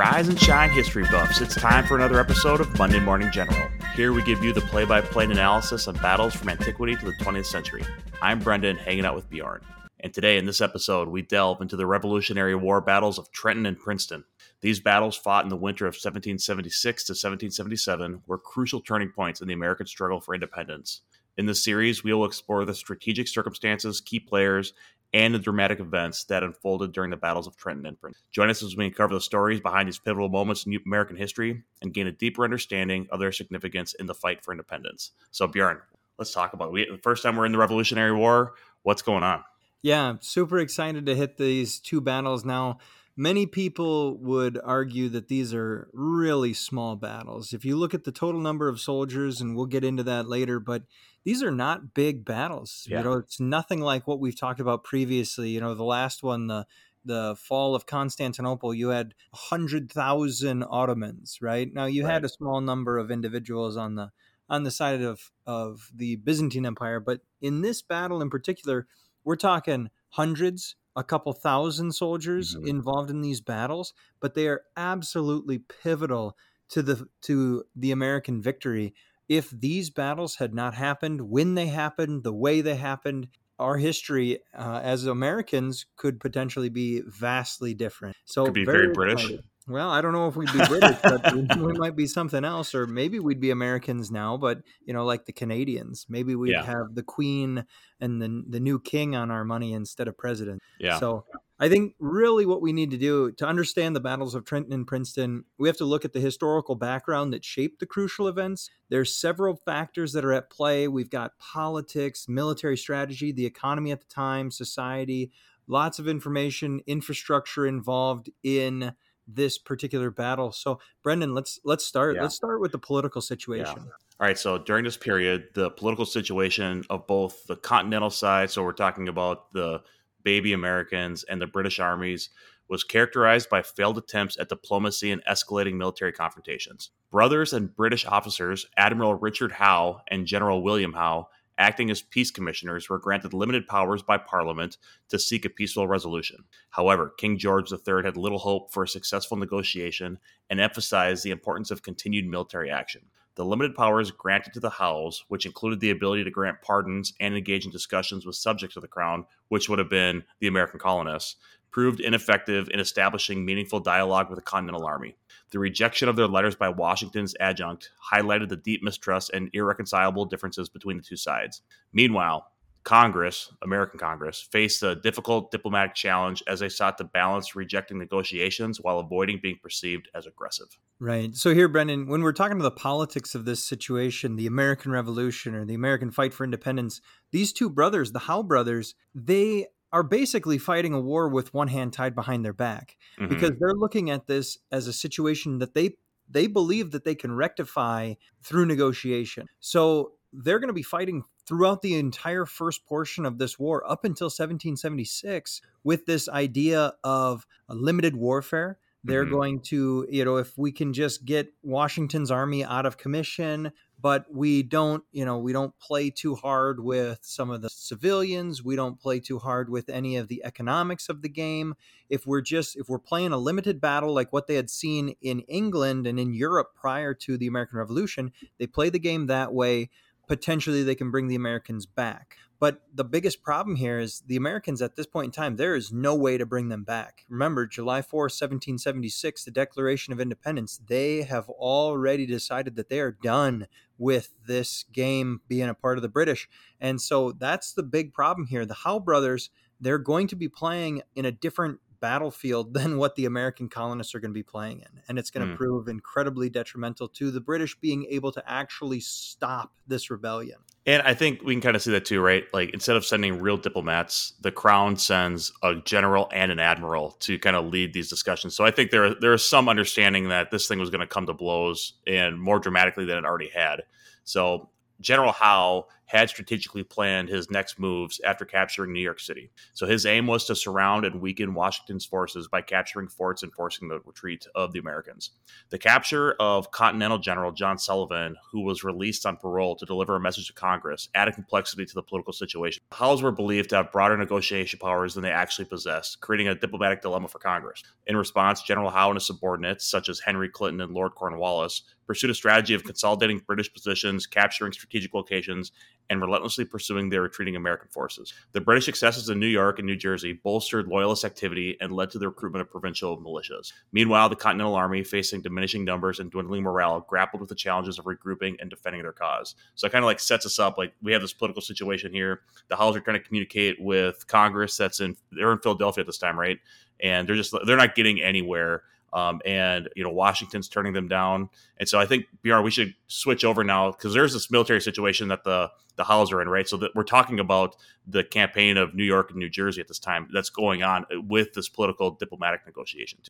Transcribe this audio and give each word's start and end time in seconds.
Rise 0.00 0.28
and 0.28 0.40
shine, 0.40 0.70
history 0.70 1.04
buffs. 1.10 1.42
It's 1.42 1.54
time 1.54 1.84
for 1.84 1.94
another 1.94 2.18
episode 2.18 2.62
of 2.62 2.78
Monday 2.78 3.00
Morning 3.00 3.30
General. 3.30 3.68
Here 3.94 4.14
we 4.14 4.22
give 4.22 4.42
you 4.42 4.54
the 4.54 4.62
play 4.62 4.86
by 4.86 5.02
play 5.02 5.26
analysis 5.26 5.86
of 5.88 6.00
battles 6.00 6.34
from 6.34 6.48
antiquity 6.48 6.96
to 6.96 7.04
the 7.04 7.12
20th 7.12 7.44
century. 7.44 7.84
I'm 8.22 8.38
Brendan, 8.38 8.78
hanging 8.78 9.04
out 9.04 9.14
with 9.14 9.28
Bjorn. 9.28 9.60
And 10.02 10.14
today, 10.14 10.38
in 10.38 10.46
this 10.46 10.62
episode, 10.62 11.08
we 11.08 11.20
delve 11.20 11.60
into 11.60 11.76
the 11.76 11.84
Revolutionary 11.84 12.54
War 12.54 12.80
battles 12.80 13.18
of 13.18 13.30
Trenton 13.30 13.66
and 13.66 13.78
Princeton. 13.78 14.24
These 14.62 14.80
battles, 14.80 15.18
fought 15.18 15.44
in 15.44 15.50
the 15.50 15.54
winter 15.54 15.84
of 15.84 15.92
1776 15.92 17.04
to 17.04 17.10
1777, 17.10 18.22
were 18.26 18.38
crucial 18.38 18.80
turning 18.80 19.10
points 19.10 19.42
in 19.42 19.48
the 19.48 19.54
American 19.54 19.86
struggle 19.86 20.22
for 20.22 20.32
independence. 20.32 21.02
In 21.36 21.44
this 21.44 21.62
series, 21.62 22.02
we 22.02 22.14
will 22.14 22.24
explore 22.24 22.64
the 22.64 22.74
strategic 22.74 23.28
circumstances, 23.28 24.00
key 24.00 24.18
players, 24.18 24.72
and 25.12 25.34
the 25.34 25.38
dramatic 25.38 25.80
events 25.80 26.24
that 26.24 26.42
unfolded 26.42 26.92
during 26.92 27.10
the 27.10 27.16
battles 27.16 27.46
of 27.46 27.56
Trenton 27.56 27.86
and 27.86 28.00
Princeton. 28.00 28.24
Join 28.32 28.50
us 28.50 28.62
as 28.62 28.76
we 28.76 28.86
uncover 28.86 29.14
the 29.14 29.20
stories 29.20 29.60
behind 29.60 29.88
these 29.88 29.98
pivotal 29.98 30.28
moments 30.28 30.66
in 30.66 30.78
American 30.86 31.16
history 31.16 31.62
and 31.82 31.92
gain 31.92 32.06
a 32.06 32.12
deeper 32.12 32.44
understanding 32.44 33.06
of 33.10 33.20
their 33.20 33.32
significance 33.32 33.94
in 33.94 34.06
the 34.06 34.14
fight 34.14 34.44
for 34.44 34.52
independence. 34.52 35.10
So, 35.30 35.46
Bjorn, 35.46 35.78
let's 36.18 36.32
talk 36.32 36.52
about 36.52 36.76
it. 36.76 36.88
The 36.90 36.98
first 36.98 37.22
time 37.22 37.36
we're 37.36 37.46
in 37.46 37.52
the 37.52 37.58
Revolutionary 37.58 38.14
War. 38.14 38.54
What's 38.82 39.02
going 39.02 39.22
on? 39.22 39.44
Yeah, 39.82 40.16
super 40.20 40.58
excited 40.58 41.06
to 41.06 41.14
hit 41.14 41.38
these 41.38 41.80
two 41.80 42.00
battles 42.00 42.44
now. 42.44 42.78
Many 43.20 43.44
people 43.44 44.16
would 44.16 44.58
argue 44.64 45.10
that 45.10 45.28
these 45.28 45.52
are 45.52 45.90
really 45.92 46.54
small 46.54 46.96
battles. 46.96 47.52
If 47.52 47.66
you 47.66 47.76
look 47.76 47.92
at 47.92 48.04
the 48.04 48.12
total 48.12 48.40
number 48.40 48.66
of 48.66 48.80
soldiers, 48.80 49.42
and 49.42 49.54
we'll 49.54 49.66
get 49.66 49.84
into 49.84 50.02
that 50.04 50.26
later, 50.26 50.58
but 50.58 50.84
these 51.22 51.42
are 51.42 51.50
not 51.50 51.92
big 51.92 52.24
battles. 52.24 52.86
Yeah. 52.88 52.98
You 52.98 53.04
know, 53.04 53.12
it's 53.18 53.38
nothing 53.38 53.80
like 53.82 54.06
what 54.06 54.20
we've 54.20 54.40
talked 54.40 54.58
about 54.58 54.84
previously. 54.84 55.50
You 55.50 55.60
know, 55.60 55.74
the 55.74 55.84
last 55.84 56.22
one, 56.22 56.46
the 56.46 56.66
the 57.04 57.36
fall 57.38 57.74
of 57.74 57.84
Constantinople, 57.84 58.72
you 58.72 58.88
had 58.88 59.12
hundred 59.34 59.92
thousand 59.92 60.64
Ottomans. 60.64 61.40
Right 61.42 61.70
now, 61.70 61.84
you 61.84 62.04
right. 62.04 62.14
had 62.14 62.24
a 62.24 62.28
small 62.30 62.62
number 62.62 62.96
of 62.96 63.10
individuals 63.10 63.76
on 63.76 63.96
the 63.96 64.12
on 64.48 64.64
the 64.64 64.70
side 64.70 65.02
of 65.02 65.30
of 65.44 65.90
the 65.94 66.16
Byzantine 66.16 66.64
Empire, 66.64 67.00
but 67.00 67.20
in 67.42 67.60
this 67.60 67.82
battle 67.82 68.22
in 68.22 68.30
particular, 68.30 68.86
we're 69.24 69.36
talking 69.36 69.90
hundreds, 70.08 70.76
a 70.96 71.04
couple 71.04 71.32
thousand 71.32 71.92
soldiers 71.92 72.54
mm-hmm. 72.54 72.66
involved 72.66 73.10
in 73.10 73.20
these 73.20 73.40
battles, 73.40 73.94
but 74.20 74.34
they 74.34 74.48
are 74.48 74.62
absolutely 74.76 75.58
pivotal 75.58 76.36
to 76.70 76.82
the 76.82 77.06
to 77.22 77.64
the 77.74 77.90
American 77.90 78.40
victory 78.40 78.94
if 79.30 79.48
these 79.50 79.90
battles 79.90 80.34
had 80.34 80.52
not 80.52 80.74
happened, 80.74 81.20
when 81.30 81.54
they 81.54 81.68
happened, 81.68 82.24
the 82.24 82.32
way 82.32 82.60
they 82.62 82.74
happened, 82.74 83.28
our 83.60 83.76
history 83.76 84.40
uh, 84.52 84.80
as 84.82 85.06
Americans 85.06 85.86
could 85.94 86.18
potentially 86.18 86.68
be 86.68 87.00
vastly 87.06 87.72
different. 87.72 88.16
So 88.24 88.44
could 88.46 88.54
be 88.54 88.64
very, 88.64 88.86
very 88.86 88.92
British. 88.92 89.30
Well, 89.68 89.90
I 89.90 90.00
don't 90.00 90.12
know 90.12 90.26
if 90.26 90.36
we'd 90.36 90.52
be 90.52 90.66
British, 90.66 90.96
but 91.02 91.34
we 91.58 91.72
might 91.74 91.94
be 91.94 92.06
something 92.06 92.44
else, 92.44 92.74
or 92.74 92.86
maybe 92.86 93.20
we'd 93.20 93.40
be 93.40 93.50
Americans 93.50 94.10
now. 94.10 94.36
But 94.36 94.62
you 94.84 94.92
know, 94.92 95.04
like 95.04 95.26
the 95.26 95.32
Canadians, 95.32 96.06
maybe 96.08 96.34
we'd 96.34 96.52
yeah. 96.52 96.64
have 96.64 96.94
the 96.94 97.02
Queen 97.02 97.64
and 98.00 98.20
the 98.20 98.44
the 98.48 98.60
new 98.60 98.80
King 98.80 99.14
on 99.14 99.30
our 99.30 99.44
money 99.44 99.72
instead 99.72 100.08
of 100.08 100.16
president. 100.16 100.60
Yeah. 100.78 100.98
So 100.98 101.24
I 101.62 101.68
think 101.68 101.94
really 101.98 102.46
what 102.46 102.62
we 102.62 102.72
need 102.72 102.90
to 102.92 102.96
do 102.96 103.32
to 103.32 103.46
understand 103.46 103.94
the 103.94 104.00
battles 104.00 104.34
of 104.34 104.46
Trenton 104.46 104.72
and 104.72 104.86
Princeton, 104.86 105.44
we 105.58 105.68
have 105.68 105.76
to 105.76 105.84
look 105.84 106.06
at 106.06 106.14
the 106.14 106.20
historical 106.20 106.74
background 106.74 107.34
that 107.34 107.44
shaped 107.44 107.80
the 107.80 107.86
crucial 107.86 108.26
events. 108.28 108.70
There's 108.88 109.14
several 109.14 109.56
factors 109.56 110.14
that 110.14 110.24
are 110.24 110.32
at 110.32 110.48
play. 110.48 110.88
We've 110.88 111.10
got 111.10 111.38
politics, 111.38 112.26
military 112.28 112.78
strategy, 112.78 113.30
the 113.30 113.44
economy 113.44 113.92
at 113.92 114.00
the 114.00 114.06
time, 114.06 114.50
society, 114.50 115.32
lots 115.66 115.98
of 115.98 116.08
information, 116.08 116.80
infrastructure 116.86 117.66
involved 117.66 118.30
in 118.42 118.94
this 119.26 119.58
particular 119.58 120.10
battle. 120.10 120.52
So, 120.52 120.80
Brendan, 121.02 121.34
let's 121.34 121.60
let's 121.64 121.86
start. 121.86 122.16
Yeah. 122.16 122.22
Let's 122.22 122.36
start 122.36 122.60
with 122.60 122.72
the 122.72 122.78
political 122.78 123.20
situation. 123.20 123.74
Yeah. 123.76 123.92
All 124.20 124.26
right. 124.26 124.38
So 124.38 124.58
during 124.58 124.84
this 124.84 124.96
period, 124.96 125.48
the 125.54 125.70
political 125.70 126.04
situation 126.04 126.84
of 126.90 127.06
both 127.06 127.46
the 127.46 127.56
continental 127.56 128.10
side, 128.10 128.50
so 128.50 128.62
we're 128.62 128.72
talking 128.72 129.08
about 129.08 129.52
the 129.52 129.80
baby 130.22 130.52
Americans 130.52 131.24
and 131.24 131.40
the 131.40 131.46
British 131.46 131.80
armies, 131.80 132.28
was 132.68 132.84
characterized 132.84 133.48
by 133.48 133.62
failed 133.62 133.98
attempts 133.98 134.38
at 134.38 134.48
diplomacy 134.48 135.10
and 135.10 135.24
escalating 135.24 135.74
military 135.74 136.12
confrontations. 136.12 136.90
Brothers 137.10 137.52
and 137.52 137.74
British 137.74 138.06
officers, 138.06 138.66
Admiral 138.76 139.14
Richard 139.14 139.52
Howe 139.52 140.02
and 140.08 140.26
General 140.26 140.62
William 140.62 140.92
Howe, 140.92 141.28
acting 141.60 141.90
as 141.90 142.00
peace 142.00 142.30
commissioners, 142.30 142.88
were 142.88 142.98
granted 142.98 143.34
limited 143.34 143.68
powers 143.68 144.02
by 144.02 144.16
Parliament 144.16 144.78
to 145.10 145.18
seek 145.18 145.44
a 145.44 145.50
peaceful 145.50 145.86
resolution. 145.86 146.44
However, 146.70 147.12
King 147.16 147.38
George 147.38 147.70
III 147.70 148.02
had 148.02 148.16
little 148.16 148.38
hope 148.38 148.72
for 148.72 148.82
a 148.82 148.88
successful 148.88 149.36
negotiation 149.36 150.18
and 150.48 150.58
emphasized 150.58 151.22
the 151.22 151.30
importance 151.30 151.70
of 151.70 151.82
continued 151.82 152.26
military 152.26 152.70
action. 152.70 153.02
The 153.36 153.44
limited 153.44 153.76
powers 153.76 154.10
granted 154.10 154.54
to 154.54 154.60
the 154.60 154.70
Howes, 154.70 155.24
which 155.28 155.46
included 155.46 155.80
the 155.80 155.90
ability 155.90 156.24
to 156.24 156.30
grant 156.30 156.62
pardons 156.62 157.12
and 157.20 157.36
engage 157.36 157.64
in 157.64 157.70
discussions 157.70 158.26
with 158.26 158.36
subjects 158.36 158.76
of 158.76 158.82
the 158.82 158.88
crown, 158.88 159.26
which 159.48 159.68
would 159.68 159.78
have 159.78 159.90
been 159.90 160.24
the 160.40 160.48
American 160.48 160.80
colonists, 160.80 161.36
proved 161.70 162.00
ineffective 162.00 162.68
in 162.70 162.80
establishing 162.80 163.44
meaningful 163.44 163.80
dialogue 163.80 164.28
with 164.28 164.38
the 164.38 164.42
Continental 164.42 164.84
Army. 164.84 165.16
The 165.50 165.58
rejection 165.58 166.08
of 166.08 166.16
their 166.16 166.28
letters 166.28 166.54
by 166.54 166.68
Washington's 166.68 167.34
adjutant 167.40 167.90
highlighted 168.12 168.48
the 168.48 168.56
deep 168.56 168.82
mistrust 168.82 169.30
and 169.34 169.50
irreconcilable 169.52 170.26
differences 170.26 170.68
between 170.68 170.96
the 170.96 171.02
two 171.02 171.16
sides. 171.16 171.62
Meanwhile, 171.92 172.46
Congress, 172.84 173.52
American 173.62 173.98
Congress, 173.98 174.40
faced 174.40 174.82
a 174.82 174.94
difficult 174.94 175.50
diplomatic 175.50 175.94
challenge 175.94 176.42
as 176.46 176.60
they 176.60 176.68
sought 176.68 176.96
to 176.98 177.04
balance 177.04 177.54
rejecting 177.54 177.98
negotiations 177.98 178.80
while 178.80 178.98
avoiding 178.98 179.38
being 179.42 179.58
perceived 179.62 180.08
as 180.14 180.26
aggressive. 180.26 180.78
Right. 180.98 181.34
So, 181.36 181.52
here, 181.52 181.68
Brendan, 181.68 182.06
when 182.06 182.22
we're 182.22 182.32
talking 182.32 182.56
about 182.56 182.74
the 182.74 182.80
politics 182.80 183.34
of 183.34 183.44
this 183.44 183.62
situation, 183.62 184.36
the 184.36 184.46
American 184.46 184.92
Revolution 184.92 185.54
or 185.54 185.66
the 185.66 185.74
American 185.74 186.10
fight 186.10 186.32
for 186.32 186.44
independence, 186.44 187.00
these 187.32 187.52
two 187.52 187.68
brothers, 187.68 188.12
the 188.12 188.20
Howe 188.20 188.42
brothers, 188.42 188.94
they 189.14 189.66
are 189.92 190.02
basically 190.02 190.58
fighting 190.58 190.94
a 190.94 191.00
war 191.00 191.28
with 191.28 191.52
one 191.52 191.68
hand 191.68 191.92
tied 191.92 192.14
behind 192.14 192.44
their 192.44 192.52
back 192.52 192.96
mm-hmm. 193.18 193.28
because 193.28 193.52
they're 193.58 193.74
looking 193.74 194.10
at 194.10 194.26
this 194.26 194.58
as 194.70 194.86
a 194.86 194.92
situation 194.92 195.58
that 195.58 195.74
they 195.74 195.96
they 196.28 196.46
believe 196.46 196.92
that 196.92 197.04
they 197.04 197.14
can 197.14 197.32
rectify 197.32 198.14
through 198.42 198.64
negotiation. 198.66 199.48
So 199.58 200.12
they're 200.32 200.60
going 200.60 200.68
to 200.68 200.72
be 200.72 200.82
fighting 200.82 201.24
throughout 201.44 201.82
the 201.82 201.96
entire 201.96 202.46
first 202.46 202.86
portion 202.86 203.26
of 203.26 203.38
this 203.38 203.58
war 203.58 203.82
up 203.84 204.04
until 204.04 204.26
1776 204.26 205.60
with 205.82 206.06
this 206.06 206.28
idea 206.28 206.92
of 207.02 207.46
a 207.68 207.74
limited 207.74 208.14
warfare 208.14 208.78
they're 209.02 209.24
mm-hmm. 209.24 209.34
going 209.34 209.60
to, 209.60 210.06
you 210.10 210.24
know, 210.24 210.36
if 210.36 210.56
we 210.58 210.72
can 210.72 210.92
just 210.92 211.24
get 211.24 211.52
Washington's 211.62 212.30
army 212.30 212.64
out 212.64 212.84
of 212.84 212.98
commission, 212.98 213.72
but 214.00 214.24
we 214.32 214.62
don't, 214.62 215.04
you 215.12 215.24
know, 215.24 215.38
we 215.38 215.52
don't 215.52 215.76
play 215.78 216.10
too 216.10 216.34
hard 216.34 216.80
with 216.80 217.18
some 217.22 217.50
of 217.50 217.62
the 217.62 217.68
civilians. 217.70 218.64
We 218.64 218.76
don't 218.76 218.98
play 218.98 219.20
too 219.20 219.38
hard 219.38 219.68
with 219.68 219.88
any 219.88 220.16
of 220.16 220.28
the 220.28 220.44
economics 220.44 221.08
of 221.08 221.22
the 221.22 221.28
game. 221.28 221.74
If 222.08 222.26
we're 222.26 222.40
just, 222.40 222.76
if 222.76 222.88
we're 222.88 222.98
playing 222.98 223.32
a 223.32 223.38
limited 223.38 223.80
battle 223.80 224.14
like 224.14 224.32
what 224.32 224.46
they 224.46 224.54
had 224.54 224.70
seen 224.70 225.14
in 225.20 225.40
England 225.40 226.06
and 226.06 226.18
in 226.18 226.32
Europe 226.32 226.68
prior 226.74 227.14
to 227.14 227.36
the 227.36 227.46
American 227.46 227.78
Revolution, 227.78 228.32
they 228.58 228.66
play 228.66 228.90
the 228.90 228.98
game 228.98 229.26
that 229.26 229.52
way. 229.52 229.90
Potentially, 230.26 230.84
they 230.84 230.94
can 230.94 231.10
bring 231.10 231.26
the 231.26 231.34
Americans 231.34 231.86
back. 231.86 232.36
But 232.60 232.82
the 232.94 233.04
biggest 233.04 233.42
problem 233.42 233.76
here 233.76 233.98
is 233.98 234.22
the 234.26 234.36
Americans 234.36 234.82
at 234.82 234.94
this 234.94 235.06
point 235.06 235.26
in 235.26 235.32
time, 235.32 235.56
there 235.56 235.74
is 235.74 235.90
no 235.90 236.14
way 236.14 236.36
to 236.36 236.44
bring 236.44 236.68
them 236.68 236.84
back. 236.84 237.24
Remember, 237.30 237.66
July 237.66 238.02
4, 238.02 238.24
1776, 238.24 239.44
the 239.44 239.50
Declaration 239.50 240.12
of 240.12 240.20
Independence, 240.20 240.78
they 240.86 241.22
have 241.22 241.48
already 241.48 242.26
decided 242.26 242.76
that 242.76 242.90
they 242.90 243.00
are 243.00 243.16
done 243.22 243.66
with 243.96 244.34
this 244.46 244.84
game 244.92 245.40
being 245.48 245.70
a 245.70 245.74
part 245.74 245.96
of 245.96 246.02
the 246.02 246.08
British. 246.08 246.50
And 246.78 247.00
so 247.00 247.32
that's 247.32 247.72
the 247.72 247.82
big 247.82 248.12
problem 248.12 248.46
here. 248.46 248.66
The 248.66 248.74
Howe 248.74 249.00
brothers, 249.00 249.48
they're 249.80 249.98
going 249.98 250.26
to 250.28 250.36
be 250.36 250.48
playing 250.48 251.00
in 251.16 251.24
a 251.24 251.32
different 251.32 251.80
battlefield 252.00 252.74
than 252.74 252.98
what 252.98 253.14
the 253.14 253.24
American 253.24 253.70
colonists 253.70 254.14
are 254.14 254.20
going 254.20 254.32
to 254.32 254.38
be 254.38 254.42
playing 254.42 254.80
in. 254.80 255.00
And 255.08 255.18
it's 255.18 255.30
going 255.30 255.48
to 255.48 255.54
mm. 255.54 255.56
prove 255.56 255.88
incredibly 255.88 256.50
detrimental 256.50 257.08
to 257.08 257.30
the 257.30 257.40
British 257.40 257.78
being 257.78 258.06
able 258.10 258.32
to 258.32 258.42
actually 258.46 259.00
stop 259.00 259.72
this 259.86 260.10
rebellion. 260.10 260.58
And 260.90 261.02
I 261.02 261.14
think 261.14 261.44
we 261.44 261.54
can 261.54 261.60
kind 261.60 261.76
of 261.76 261.82
see 261.82 261.92
that 261.92 262.04
too, 262.04 262.20
right? 262.20 262.44
Like 262.52 262.70
instead 262.70 262.96
of 262.96 263.04
sending 263.04 263.38
real 263.40 263.56
diplomats, 263.56 264.32
the 264.40 264.50
crown 264.50 264.96
sends 264.96 265.52
a 265.62 265.76
general 265.76 266.28
and 266.32 266.50
an 266.50 266.58
admiral 266.58 267.12
to 267.20 267.38
kind 267.38 267.54
of 267.54 267.66
lead 267.66 267.92
these 267.92 268.08
discussions. 268.08 268.56
So 268.56 268.64
I 268.64 268.72
think 268.72 268.90
there 268.90 269.14
there 269.14 269.32
is 269.32 269.46
some 269.46 269.68
understanding 269.68 270.30
that 270.30 270.50
this 270.50 270.66
thing 270.66 270.80
was 270.80 270.90
going 270.90 271.00
to 271.00 271.06
come 271.06 271.26
to 271.26 271.32
blows 271.32 271.92
and 272.08 272.40
more 272.40 272.58
dramatically 272.58 273.04
than 273.04 273.18
it 273.18 273.24
already 273.24 273.50
had. 273.50 273.84
So 274.24 274.68
General 275.00 275.30
Howe 275.30 275.86
had 276.10 276.28
strategically 276.28 276.82
planned 276.82 277.28
his 277.28 277.52
next 277.52 277.78
moves 277.78 278.20
after 278.24 278.44
capturing 278.44 278.92
New 278.92 279.00
York 279.00 279.20
City. 279.20 279.48
So 279.74 279.86
his 279.86 280.04
aim 280.04 280.26
was 280.26 280.44
to 280.46 280.56
surround 280.56 281.04
and 281.04 281.20
weaken 281.20 281.54
Washington's 281.54 282.04
forces 282.04 282.48
by 282.48 282.62
capturing 282.62 283.06
forts 283.06 283.44
and 283.44 283.54
forcing 283.54 283.86
the 283.86 284.00
retreat 284.00 284.44
of 284.56 284.72
the 284.72 284.80
Americans. 284.80 285.30
The 285.70 285.78
capture 285.78 286.32
of 286.40 286.72
Continental 286.72 287.18
General 287.18 287.52
John 287.52 287.78
Sullivan, 287.78 288.34
who 288.50 288.62
was 288.62 288.82
released 288.82 289.24
on 289.24 289.36
parole 289.36 289.76
to 289.76 289.86
deliver 289.86 290.16
a 290.16 290.20
message 290.20 290.48
to 290.48 290.52
Congress, 290.52 291.08
added 291.14 291.34
complexity 291.34 291.86
to 291.86 291.94
the 291.94 292.02
political 292.02 292.32
situation. 292.32 292.82
Howes 292.90 293.22
were 293.22 293.30
believed 293.30 293.70
to 293.70 293.76
have 293.76 293.92
broader 293.92 294.16
negotiation 294.16 294.80
powers 294.80 295.14
than 295.14 295.22
they 295.22 295.30
actually 295.30 295.66
possessed, 295.66 296.20
creating 296.20 296.48
a 296.48 296.56
diplomatic 296.56 297.02
dilemma 297.02 297.28
for 297.28 297.38
Congress. 297.38 297.84
In 298.08 298.16
response, 298.16 298.62
General 298.62 298.90
Howe 298.90 299.10
and 299.10 299.16
his 299.16 299.28
subordinates, 299.28 299.88
such 299.88 300.08
as 300.08 300.18
Henry 300.18 300.48
Clinton 300.48 300.80
and 300.80 300.92
Lord 300.92 301.14
Cornwallis, 301.14 301.82
pursued 302.08 302.30
a 302.30 302.34
strategy 302.34 302.74
of 302.74 302.82
consolidating 302.82 303.40
British 303.46 303.72
positions, 303.72 304.26
capturing 304.26 304.72
strategic 304.72 305.14
locations, 305.14 305.70
and 306.10 306.20
relentlessly 306.20 306.64
pursuing 306.64 307.08
their 307.08 307.22
retreating 307.22 307.56
American 307.56 307.88
forces. 307.88 308.34
The 308.52 308.60
British 308.60 308.84
successes 308.84 309.28
in 309.28 309.38
New 309.38 309.46
York 309.46 309.78
and 309.78 309.86
New 309.86 309.96
Jersey 309.96 310.32
bolstered 310.32 310.88
loyalist 310.88 311.24
activity 311.24 311.76
and 311.80 311.92
led 311.92 312.10
to 312.10 312.18
the 312.18 312.28
recruitment 312.28 312.60
of 312.62 312.70
provincial 312.70 313.16
militias. 313.16 313.72
Meanwhile, 313.92 314.28
the 314.28 314.36
Continental 314.36 314.74
Army, 314.74 315.04
facing 315.04 315.40
diminishing 315.40 315.84
numbers 315.84 316.18
and 316.18 316.30
dwindling 316.30 316.64
morale, 316.64 317.06
grappled 317.08 317.40
with 317.40 317.48
the 317.48 317.54
challenges 317.54 317.98
of 317.98 318.04
regrouping 318.04 318.56
and 318.60 318.68
defending 318.68 319.02
their 319.02 319.12
cause. 319.12 319.54
So 319.76 319.86
it 319.86 319.92
kind 319.92 320.04
of 320.04 320.06
like 320.06 320.20
sets 320.20 320.44
us 320.44 320.58
up 320.58 320.76
like 320.76 320.92
we 321.00 321.12
have 321.12 321.22
this 321.22 321.32
political 321.32 321.62
situation 321.62 322.12
here. 322.12 322.40
The 322.68 322.76
Howes 322.76 322.96
are 322.96 323.00
trying 323.00 323.18
to 323.18 323.24
communicate 323.24 323.80
with 323.80 324.26
Congress 324.26 324.76
that's 324.76 325.00
in 325.00 325.16
they're 325.30 325.52
in 325.52 325.58
Philadelphia 325.60 326.02
at 326.02 326.06
this 326.06 326.18
time, 326.18 326.38
right? 326.38 326.58
And 327.00 327.28
they're 327.28 327.36
just 327.36 327.54
they're 327.64 327.76
not 327.76 327.94
getting 327.94 328.20
anywhere 328.20 328.82
um, 329.12 329.40
and 329.44 329.88
you 329.96 330.04
know 330.04 330.10
Washington's 330.10 330.68
turning 330.68 330.92
them 330.92 331.08
down. 331.08 331.48
And 331.78 331.88
so 331.88 331.98
I 331.98 332.06
think 332.06 332.26
Bjorn, 332.42 332.64
we 332.64 332.70
should 332.70 332.94
switch 333.06 333.44
over 333.44 333.64
now 333.64 333.90
because 333.90 334.14
there's 334.14 334.32
this 334.32 334.50
military 334.50 334.80
situation 334.80 335.28
that 335.28 335.44
the 335.44 335.70
the 335.96 336.04
Howes 336.04 336.32
are 336.32 336.40
in, 336.40 336.48
right? 336.48 336.68
So 336.68 336.76
that 336.78 336.94
we're 336.94 337.04
talking 337.04 337.40
about 337.40 337.76
the 338.06 338.24
campaign 338.24 338.76
of 338.76 338.94
New 338.94 339.04
York 339.04 339.30
and 339.30 339.38
New 339.38 339.50
Jersey 339.50 339.80
at 339.80 339.88
this 339.88 339.98
time 339.98 340.28
that's 340.32 340.50
going 340.50 340.82
on 340.82 341.04
with 341.28 341.52
this 341.52 341.68
political 341.68 342.12
diplomatic 342.12 342.64
negotiation. 342.66 343.20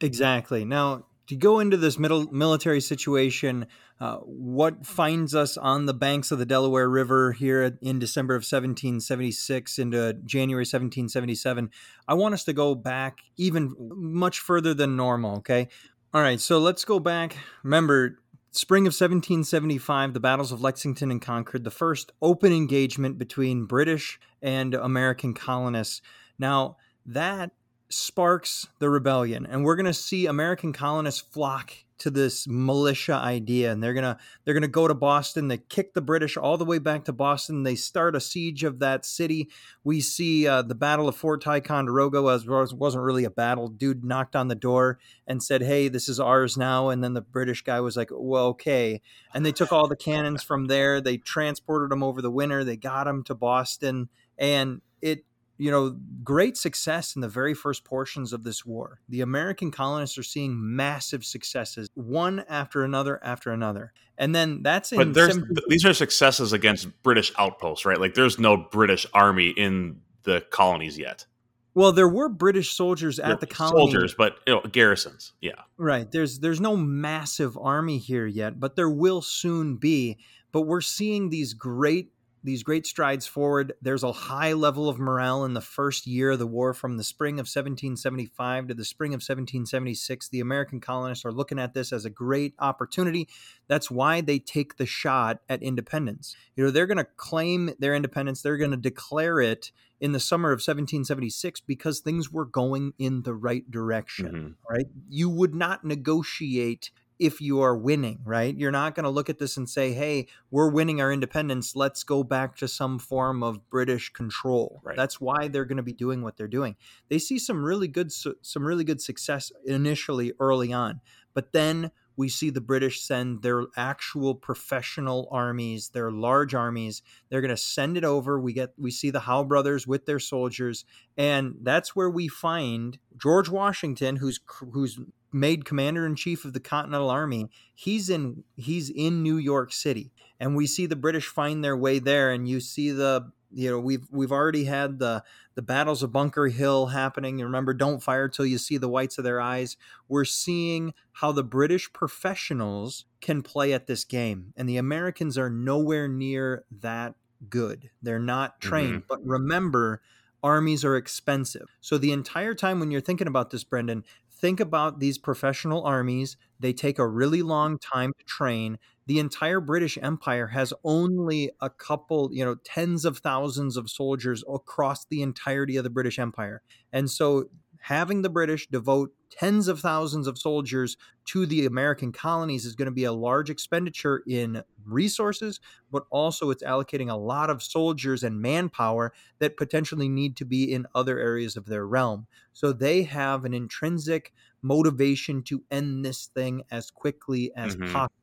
Exactly. 0.00 0.64
Now, 0.64 1.06
to 1.28 1.36
go 1.36 1.60
into 1.60 1.76
this 1.76 1.98
middle 1.98 2.26
military 2.32 2.80
situation, 2.80 3.66
uh, 4.00 4.16
what 4.16 4.86
finds 4.86 5.34
us 5.34 5.56
on 5.56 5.86
the 5.86 5.94
banks 5.94 6.30
of 6.30 6.38
the 6.38 6.46
Delaware 6.46 6.88
River 6.88 7.32
here 7.32 7.78
in 7.82 7.98
December 7.98 8.34
of 8.34 8.40
1776 8.40 9.78
into 9.78 10.14
January 10.24 10.62
1777, 10.62 11.70
I 12.06 12.14
want 12.14 12.34
us 12.34 12.44
to 12.44 12.52
go 12.52 12.74
back 12.74 13.18
even 13.36 13.74
much 13.78 14.40
further 14.40 14.72
than 14.72 14.96
normal. 14.96 15.36
Okay. 15.38 15.68
All 16.14 16.22
right. 16.22 16.40
So 16.40 16.58
let's 16.58 16.86
go 16.86 16.98
back. 16.98 17.36
Remember, 17.62 18.18
spring 18.50 18.84
of 18.84 18.92
1775, 18.92 20.14
the 20.14 20.20
battles 20.20 20.50
of 20.50 20.62
Lexington 20.62 21.10
and 21.10 21.20
Concord, 21.20 21.64
the 21.64 21.70
first 21.70 22.10
open 22.22 22.52
engagement 22.54 23.18
between 23.18 23.66
British 23.66 24.18
and 24.40 24.74
American 24.74 25.34
colonists. 25.34 26.00
Now, 26.38 26.78
that 27.04 27.50
sparks 27.88 28.66
the 28.78 28.90
rebellion. 28.90 29.46
And 29.46 29.64
we're 29.64 29.76
going 29.76 29.86
to 29.86 29.94
see 29.94 30.26
american 30.26 30.72
colonists 30.72 31.20
flock 31.20 31.72
to 31.98 32.10
this 32.10 32.46
militia 32.46 33.14
idea 33.14 33.72
and 33.72 33.82
they're 33.82 33.92
going 33.92 34.04
to 34.04 34.16
they're 34.44 34.54
going 34.54 34.62
to 34.62 34.68
go 34.68 34.86
to 34.88 34.94
boston. 34.94 35.48
They 35.48 35.58
kick 35.58 35.94
the 35.94 36.00
british 36.00 36.36
all 36.36 36.56
the 36.56 36.64
way 36.64 36.78
back 36.78 37.04
to 37.04 37.12
boston. 37.12 37.64
They 37.64 37.74
start 37.74 38.14
a 38.14 38.20
siege 38.20 38.64
of 38.64 38.78
that 38.78 39.04
city. 39.04 39.48
We 39.84 40.00
see 40.00 40.46
uh, 40.46 40.62
the 40.62 40.74
battle 40.74 41.08
of 41.08 41.16
fort 41.16 41.42
ticonderoga 41.42 42.18
as 42.28 42.46
wasn't 42.46 43.02
really 43.02 43.24
a 43.24 43.30
battle. 43.30 43.68
Dude 43.68 44.04
knocked 44.04 44.36
on 44.36 44.48
the 44.48 44.54
door 44.54 44.98
and 45.26 45.42
said 45.42 45.62
hey 45.62 45.88
this 45.88 46.08
is 46.08 46.20
ours 46.20 46.56
now. 46.56 46.88
And 46.88 47.02
then 47.02 47.14
the 47.14 47.20
british 47.20 47.62
guy 47.62 47.80
was 47.80 47.96
like 47.96 48.10
well 48.12 48.46
okay. 48.46 49.02
And 49.34 49.44
they 49.44 49.52
took 49.52 49.72
all 49.72 49.88
the 49.88 49.96
cannons 49.96 50.42
from 50.42 50.66
there. 50.66 51.00
They 51.00 51.16
transported 51.16 51.90
them 51.90 52.02
over 52.02 52.22
the 52.22 52.30
winter. 52.30 52.62
They 52.64 52.76
got 52.76 53.04
them 53.04 53.24
to 53.24 53.34
boston. 53.34 54.08
And 54.38 54.82
it 55.02 55.24
you 55.58 55.70
know, 55.70 55.96
great 56.22 56.56
success 56.56 57.16
in 57.16 57.20
the 57.20 57.28
very 57.28 57.52
first 57.52 57.84
portions 57.84 58.32
of 58.32 58.44
this 58.44 58.64
war. 58.64 59.00
The 59.08 59.20
American 59.20 59.70
colonists 59.70 60.16
are 60.16 60.22
seeing 60.22 60.54
massive 60.76 61.24
successes, 61.24 61.88
one 61.94 62.44
after 62.48 62.84
another 62.84 63.22
after 63.22 63.50
another. 63.50 63.92
And 64.16 64.34
then 64.34 64.62
that's 64.62 64.92
in. 64.92 64.98
But 64.98 65.14
there's, 65.14 65.38
these 65.68 65.84
are 65.84 65.92
successes 65.92 66.52
against 66.52 67.02
British 67.02 67.32
outposts, 67.38 67.84
right? 67.84 68.00
Like 68.00 68.14
there's 68.14 68.38
no 68.38 68.56
British 68.56 69.06
army 69.12 69.48
in 69.48 70.00
the 70.22 70.40
colonies 70.50 70.98
yet. 70.98 71.26
Well, 71.74 71.92
there 71.92 72.08
were 72.08 72.28
British 72.28 72.74
soldiers 72.74 73.20
at 73.20 73.38
the 73.40 73.46
colony. 73.46 73.78
Soldiers, 73.78 74.14
but 74.16 74.38
you 74.46 74.54
know, 74.54 74.60
garrisons. 74.62 75.32
Yeah. 75.40 75.52
Right. 75.76 76.10
There's 76.10 76.40
there's 76.40 76.60
no 76.60 76.76
massive 76.76 77.56
army 77.56 77.98
here 77.98 78.26
yet, 78.26 78.58
but 78.58 78.74
there 78.74 78.90
will 78.90 79.22
soon 79.22 79.76
be. 79.76 80.18
But 80.50 80.62
we're 80.62 80.80
seeing 80.80 81.28
these 81.28 81.54
great 81.54 82.10
these 82.42 82.62
great 82.62 82.86
strides 82.86 83.26
forward. 83.26 83.72
There's 83.82 84.02
a 84.02 84.12
high 84.12 84.52
level 84.52 84.88
of 84.88 84.98
morale 84.98 85.44
in 85.44 85.54
the 85.54 85.60
first 85.60 86.06
year 86.06 86.30
of 86.30 86.38
the 86.38 86.46
war 86.46 86.72
from 86.72 86.96
the 86.96 87.04
spring 87.04 87.34
of 87.34 87.44
1775 87.44 88.68
to 88.68 88.74
the 88.74 88.84
spring 88.84 89.12
of 89.12 89.18
1776. 89.18 90.28
The 90.28 90.40
American 90.40 90.80
colonists 90.80 91.24
are 91.24 91.32
looking 91.32 91.58
at 91.58 91.74
this 91.74 91.92
as 91.92 92.04
a 92.04 92.10
great 92.10 92.54
opportunity. 92.58 93.28
That's 93.66 93.90
why 93.90 94.20
they 94.20 94.38
take 94.38 94.76
the 94.76 94.86
shot 94.86 95.40
at 95.48 95.62
independence. 95.62 96.36
You 96.56 96.64
know, 96.64 96.70
they're 96.70 96.86
going 96.86 96.98
to 96.98 97.04
claim 97.16 97.70
their 97.78 97.94
independence, 97.94 98.42
they're 98.42 98.56
going 98.56 98.70
to 98.70 98.76
declare 98.76 99.40
it 99.40 99.72
in 100.00 100.12
the 100.12 100.20
summer 100.20 100.50
of 100.50 100.58
1776 100.58 101.60
because 101.62 102.00
things 102.00 102.30
were 102.30 102.44
going 102.44 102.92
in 102.98 103.22
the 103.22 103.34
right 103.34 103.68
direction, 103.70 104.26
mm-hmm. 104.26 104.74
right? 104.74 104.86
You 105.08 105.28
would 105.28 105.54
not 105.54 105.84
negotiate 105.84 106.90
if 107.18 107.40
you 107.40 107.60
are 107.60 107.76
winning, 107.76 108.20
right? 108.24 108.56
You're 108.56 108.70
not 108.70 108.94
going 108.94 109.04
to 109.04 109.10
look 109.10 109.28
at 109.28 109.38
this 109.38 109.56
and 109.56 109.68
say, 109.68 109.92
"Hey, 109.92 110.28
we're 110.50 110.70
winning 110.70 111.00
our 111.00 111.12
independence. 111.12 111.74
Let's 111.74 112.04
go 112.04 112.22
back 112.22 112.56
to 112.56 112.68
some 112.68 112.98
form 112.98 113.42
of 113.42 113.68
British 113.70 114.12
control." 114.12 114.80
Right. 114.84 114.96
That's 114.96 115.20
why 115.20 115.48
they're 115.48 115.64
going 115.64 115.78
to 115.78 115.82
be 115.82 115.92
doing 115.92 116.22
what 116.22 116.36
they're 116.36 116.48
doing. 116.48 116.76
They 117.08 117.18
see 117.18 117.38
some 117.38 117.64
really 117.64 117.88
good 117.88 118.12
some 118.12 118.66
really 118.66 118.84
good 118.84 119.00
success 119.00 119.52
initially 119.66 120.32
early 120.38 120.72
on, 120.72 121.00
but 121.34 121.52
then 121.52 121.90
we 122.18 122.28
see 122.28 122.50
the 122.50 122.60
British 122.60 123.00
send 123.00 123.42
their 123.42 123.66
actual 123.76 124.34
professional 124.34 125.28
armies, 125.30 125.90
their 125.90 126.10
large 126.10 126.52
armies. 126.52 127.00
They're 127.28 127.40
going 127.40 127.50
to 127.50 127.56
send 127.56 127.96
it 127.96 128.02
over. 128.02 128.40
We 128.40 128.52
get 128.52 128.74
we 128.76 128.90
see 128.90 129.10
the 129.10 129.20
Howe 129.20 129.44
brothers 129.44 129.86
with 129.86 130.04
their 130.04 130.18
soldiers, 130.18 130.84
and 131.16 131.54
that's 131.62 131.94
where 131.94 132.10
we 132.10 132.26
find 132.26 132.98
George 133.16 133.48
Washington, 133.48 134.16
who's 134.16 134.40
who's 134.72 134.98
made 135.32 135.64
commander 135.64 136.06
in 136.06 136.16
chief 136.16 136.44
of 136.44 136.52
the 136.52 136.60
Continental 136.60 137.10
Army. 137.10 137.50
He's 137.74 138.08
in 138.10 138.44
he's 138.56 138.90
in 138.90 139.22
New 139.22 139.36
York 139.36 139.72
City, 139.72 140.12
and 140.40 140.56
we 140.56 140.66
see 140.66 140.86
the 140.86 140.96
British 140.96 141.26
find 141.26 141.64
their 141.64 141.76
way 141.76 141.98
there. 141.98 142.30
And 142.30 142.48
you 142.48 142.60
see 142.60 142.90
the 142.90 143.30
you 143.50 143.70
know 143.70 143.80
we've 143.80 144.06
we've 144.10 144.32
already 144.32 144.64
had 144.64 144.98
the 144.98 145.22
the 145.54 145.62
battles 145.62 146.02
of 146.02 146.12
Bunker 146.12 146.48
Hill 146.48 146.86
happening. 146.86 147.40
remember, 147.40 147.74
don't 147.74 148.02
fire 148.02 148.28
till 148.28 148.46
you 148.46 148.58
see 148.58 148.76
the 148.76 148.88
whites 148.88 149.18
of 149.18 149.24
their 149.24 149.40
eyes. 149.40 149.76
We're 150.08 150.24
seeing 150.24 150.94
how 151.12 151.32
the 151.32 151.44
British 151.44 151.92
professionals 151.92 153.04
can 153.20 153.42
play 153.42 153.72
at 153.72 153.86
this 153.86 154.04
game, 154.04 154.52
and 154.56 154.68
the 154.68 154.76
Americans 154.76 155.36
are 155.36 155.50
nowhere 155.50 156.08
near 156.08 156.64
that 156.80 157.14
good. 157.48 157.90
They're 158.02 158.18
not 158.18 158.60
trained. 158.60 159.02
Mm-hmm. 159.02 159.06
But 159.08 159.24
remember 159.24 160.02
armies 160.42 160.84
are 160.84 160.96
expensive. 160.96 161.76
So 161.80 161.98
the 161.98 162.12
entire 162.12 162.54
time 162.54 162.80
when 162.80 162.90
you're 162.90 163.00
thinking 163.00 163.26
about 163.26 163.50
this, 163.50 163.64
Brendan, 163.64 164.04
think 164.40 164.60
about 164.60 165.00
these 165.00 165.18
professional 165.18 165.84
armies. 165.84 166.36
They 166.60 166.72
take 166.72 166.98
a 166.98 167.06
really 167.06 167.42
long 167.42 167.76
mm-hmm. 167.76 167.98
time 167.98 168.12
to 168.18 168.24
train. 168.24 168.78
The 169.06 169.18
entire 169.18 169.60
British 169.60 169.98
Empire 170.00 170.48
has 170.48 170.72
only 170.84 171.50
a 171.60 171.70
couple, 171.70 172.30
you 172.32 172.44
know, 172.44 172.56
tens 172.64 173.04
of 173.04 173.18
thousands 173.18 173.76
of 173.76 173.90
soldiers 173.90 174.44
across 174.52 175.06
the 175.06 175.22
entirety 175.22 175.76
of 175.76 175.84
the 175.84 175.90
British 175.90 176.18
Empire. 176.18 176.62
And 176.92 177.10
so 177.10 177.46
having 177.80 178.22
the 178.22 178.28
British 178.28 178.66
devote 178.66 179.12
tens 179.30 179.68
of 179.68 179.80
thousands 179.80 180.26
of 180.26 180.38
soldiers 180.38 180.96
to 181.26 181.46
the 181.46 181.66
American 181.66 182.12
colonies 182.12 182.64
is 182.64 182.74
going 182.74 182.86
to 182.86 182.92
be 182.92 183.04
a 183.04 183.12
large 183.12 183.50
expenditure 183.50 184.22
in 184.26 184.62
resources, 184.84 185.60
but 185.90 186.04
also 186.10 186.50
it's 186.50 186.62
allocating 186.62 187.10
a 187.10 187.16
lot 187.16 187.50
of 187.50 187.62
soldiers 187.62 188.22
and 188.22 188.40
manpower 188.40 189.12
that 189.38 189.56
potentially 189.56 190.08
need 190.08 190.36
to 190.36 190.44
be 190.44 190.72
in 190.72 190.86
other 190.94 191.18
areas 191.18 191.56
of 191.56 191.66
their 191.66 191.86
realm. 191.86 192.26
So 192.52 192.72
they 192.72 193.02
have 193.02 193.44
an 193.44 193.54
intrinsic 193.54 194.32
motivation 194.62 195.42
to 195.44 195.64
end 195.70 196.04
this 196.04 196.26
thing 196.26 196.62
as 196.70 196.90
quickly 196.90 197.52
as 197.54 197.76
mm-hmm. 197.76 197.92
possible. 197.92 198.14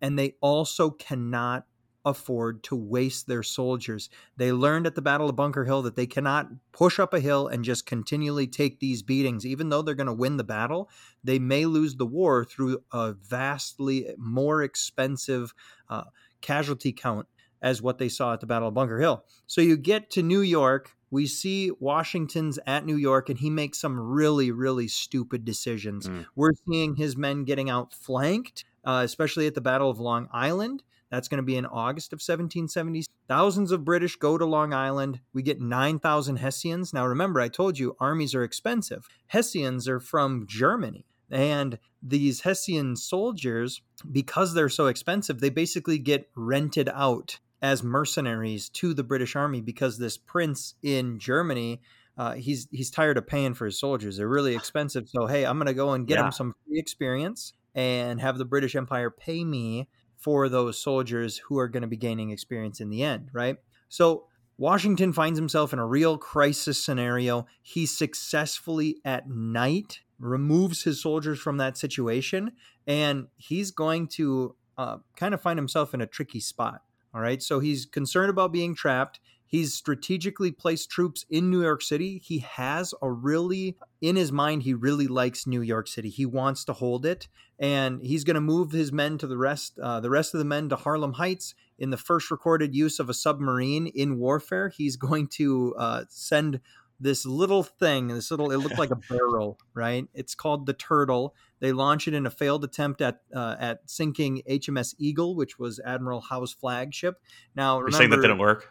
And 0.00 0.18
they 0.18 0.34
also 0.40 0.90
cannot 0.90 1.66
afford 2.04 2.62
to 2.64 2.76
waste 2.76 3.26
their 3.26 3.42
soldiers. 3.42 4.08
They 4.36 4.52
learned 4.52 4.86
at 4.86 4.94
the 4.94 5.02
Battle 5.02 5.28
of 5.28 5.36
Bunker 5.36 5.64
Hill 5.64 5.82
that 5.82 5.96
they 5.96 6.06
cannot 6.06 6.48
push 6.72 6.98
up 6.98 7.14
a 7.14 7.20
hill 7.20 7.46
and 7.46 7.64
just 7.64 7.86
continually 7.86 8.46
take 8.46 8.80
these 8.80 9.02
beatings. 9.02 9.46
Even 9.46 9.68
though 9.68 9.82
they're 9.82 9.94
going 9.94 10.06
to 10.06 10.12
win 10.12 10.36
the 10.36 10.44
battle, 10.44 10.90
they 11.22 11.38
may 11.38 11.66
lose 11.66 11.96
the 11.96 12.06
war 12.06 12.44
through 12.44 12.82
a 12.92 13.12
vastly 13.12 14.08
more 14.18 14.62
expensive 14.62 15.54
uh, 15.88 16.04
casualty 16.40 16.92
count 16.92 17.26
as 17.60 17.80
what 17.80 17.98
they 17.98 18.08
saw 18.08 18.32
at 18.32 18.40
the 18.40 18.46
Battle 18.46 18.68
of 18.68 18.74
Bunker 18.74 18.98
Hill. 18.98 19.24
So 19.46 19.60
you 19.60 19.76
get 19.76 20.10
to 20.10 20.22
New 20.22 20.40
York. 20.40 20.96
We 21.10 21.26
see 21.26 21.70
Washington's 21.78 22.58
at 22.66 22.84
New 22.84 22.96
York, 22.96 23.28
and 23.28 23.38
he 23.38 23.50
makes 23.50 23.78
some 23.78 24.00
really, 24.00 24.50
really 24.50 24.88
stupid 24.88 25.44
decisions. 25.44 26.08
Mm. 26.08 26.26
We're 26.34 26.52
seeing 26.66 26.96
his 26.96 27.16
men 27.16 27.44
getting 27.44 27.70
outflanked, 27.70 28.64
uh, 28.84 29.02
especially 29.04 29.46
at 29.46 29.54
the 29.54 29.60
Battle 29.60 29.90
of 29.90 30.00
Long 30.00 30.28
Island 30.32 30.82
That's 31.12 31.28
going 31.28 31.36
to 31.36 31.42
be 31.42 31.58
in 31.58 31.66
August 31.66 32.14
of 32.14 32.16
1770. 32.16 33.04
Thousands 33.28 33.70
of 33.70 33.84
British 33.84 34.16
go 34.16 34.38
to 34.38 34.46
Long 34.46 34.72
Island. 34.72 35.20
We 35.34 35.42
get 35.42 35.60
9,000 35.60 36.36
Hessians. 36.36 36.94
Now, 36.94 37.06
remember, 37.06 37.38
I 37.38 37.48
told 37.48 37.78
you 37.78 37.94
armies 38.00 38.34
are 38.34 38.42
expensive. 38.42 39.06
Hessians 39.26 39.86
are 39.86 40.00
from 40.00 40.46
Germany. 40.48 41.04
And 41.30 41.78
these 42.02 42.40
Hessian 42.40 42.96
soldiers, 42.96 43.82
because 44.10 44.54
they're 44.54 44.70
so 44.70 44.86
expensive, 44.86 45.40
they 45.40 45.50
basically 45.50 45.98
get 45.98 46.30
rented 46.34 46.88
out 46.88 47.38
as 47.60 47.82
mercenaries 47.82 48.70
to 48.70 48.94
the 48.94 49.04
British 49.04 49.36
Army 49.36 49.60
because 49.60 49.98
this 49.98 50.16
prince 50.16 50.76
in 50.82 51.18
Germany 51.18 51.82
uh, 52.18 52.34
he's 52.34 52.68
he's 52.70 52.90
tired 52.90 53.16
of 53.16 53.26
paying 53.26 53.54
for 53.54 53.64
his 53.64 53.80
soldiers. 53.80 54.18
They're 54.18 54.28
really 54.28 54.54
expensive. 54.54 55.08
So 55.08 55.26
hey, 55.26 55.44
I'm 55.44 55.56
gonna 55.56 55.72
go 55.72 55.92
and 55.92 56.06
get 56.06 56.18
yeah. 56.18 56.26
him 56.26 56.32
some 56.32 56.54
free 56.66 56.78
experience 56.78 57.54
and 57.74 58.20
have 58.20 58.36
the 58.36 58.44
British 58.44 58.76
Empire 58.76 59.10
pay 59.10 59.44
me 59.44 59.88
for 60.22 60.48
those 60.48 60.80
soldiers 60.80 61.38
who 61.38 61.58
are 61.58 61.68
going 61.68 61.82
to 61.82 61.88
be 61.88 61.96
gaining 61.96 62.30
experience 62.30 62.80
in 62.80 62.90
the 62.90 63.02
end, 63.02 63.28
right? 63.32 63.56
So 63.88 64.26
Washington 64.56 65.12
finds 65.12 65.38
himself 65.38 65.72
in 65.72 65.78
a 65.78 65.86
real 65.86 66.16
crisis 66.16 66.82
scenario. 66.82 67.46
He 67.60 67.86
successfully 67.86 68.98
at 69.04 69.28
night 69.28 70.00
removes 70.18 70.84
his 70.84 71.02
soldiers 71.02 71.40
from 71.40 71.56
that 71.56 71.76
situation, 71.76 72.52
and 72.86 73.26
he's 73.36 73.72
going 73.72 74.06
to 74.08 74.54
uh, 74.78 74.98
kind 75.16 75.34
of 75.34 75.40
find 75.40 75.58
himself 75.58 75.94
in 75.94 76.00
a 76.00 76.06
tricky 76.06 76.40
spot. 76.40 76.82
All 77.14 77.20
right. 77.20 77.42
So 77.42 77.60
he's 77.60 77.84
concerned 77.84 78.30
about 78.30 78.52
being 78.52 78.74
trapped. 78.74 79.20
He's 79.52 79.74
strategically 79.74 80.50
placed 80.50 80.88
troops 80.88 81.26
in 81.28 81.50
New 81.50 81.60
York 81.60 81.82
City. 81.82 82.22
He 82.24 82.38
has 82.38 82.94
a 83.02 83.12
really, 83.12 83.76
in 84.00 84.16
his 84.16 84.32
mind, 84.32 84.62
he 84.62 84.72
really 84.72 85.06
likes 85.06 85.46
New 85.46 85.60
York 85.60 85.88
City. 85.88 86.08
He 86.08 86.24
wants 86.24 86.64
to 86.64 86.72
hold 86.72 87.04
it, 87.04 87.28
and 87.58 88.02
he's 88.02 88.24
going 88.24 88.36
to 88.36 88.40
move 88.40 88.72
his 88.72 88.92
men 88.92 89.18
to 89.18 89.26
the 89.26 89.36
rest, 89.36 89.78
uh, 89.78 90.00
the 90.00 90.08
rest 90.08 90.32
of 90.32 90.38
the 90.38 90.46
men 90.46 90.70
to 90.70 90.76
Harlem 90.76 91.12
Heights. 91.12 91.54
In 91.78 91.90
the 91.90 91.98
first 91.98 92.30
recorded 92.30 92.74
use 92.74 92.98
of 92.98 93.10
a 93.10 93.14
submarine 93.14 93.88
in 93.88 94.18
warfare, 94.18 94.70
he's 94.70 94.96
going 94.96 95.28
to 95.32 95.74
uh, 95.76 96.04
send 96.08 96.62
this 96.98 97.26
little 97.26 97.62
thing, 97.62 98.08
this 98.08 98.30
little, 98.30 98.52
it 98.52 98.56
looked 98.56 98.78
like 98.78 98.90
a 98.90 98.96
barrel, 99.10 99.58
right? 99.74 100.08
It's 100.14 100.34
called 100.34 100.64
the 100.64 100.72
Turtle. 100.72 101.34
They 101.60 101.72
launch 101.72 102.08
it 102.08 102.14
in 102.14 102.24
a 102.24 102.30
failed 102.30 102.64
attempt 102.64 103.02
at 103.02 103.20
uh, 103.36 103.56
at 103.60 103.80
sinking 103.84 104.44
HMS 104.48 104.94
Eagle, 104.96 105.36
which 105.36 105.58
was 105.58 105.78
Admiral 105.84 106.22
Howe's 106.22 106.54
flagship. 106.54 107.20
Now, 107.54 107.80
remember, 107.80 107.90
You're 107.90 107.98
saying 107.98 108.10
that 108.10 108.22
didn't 108.22 108.38
work? 108.38 108.70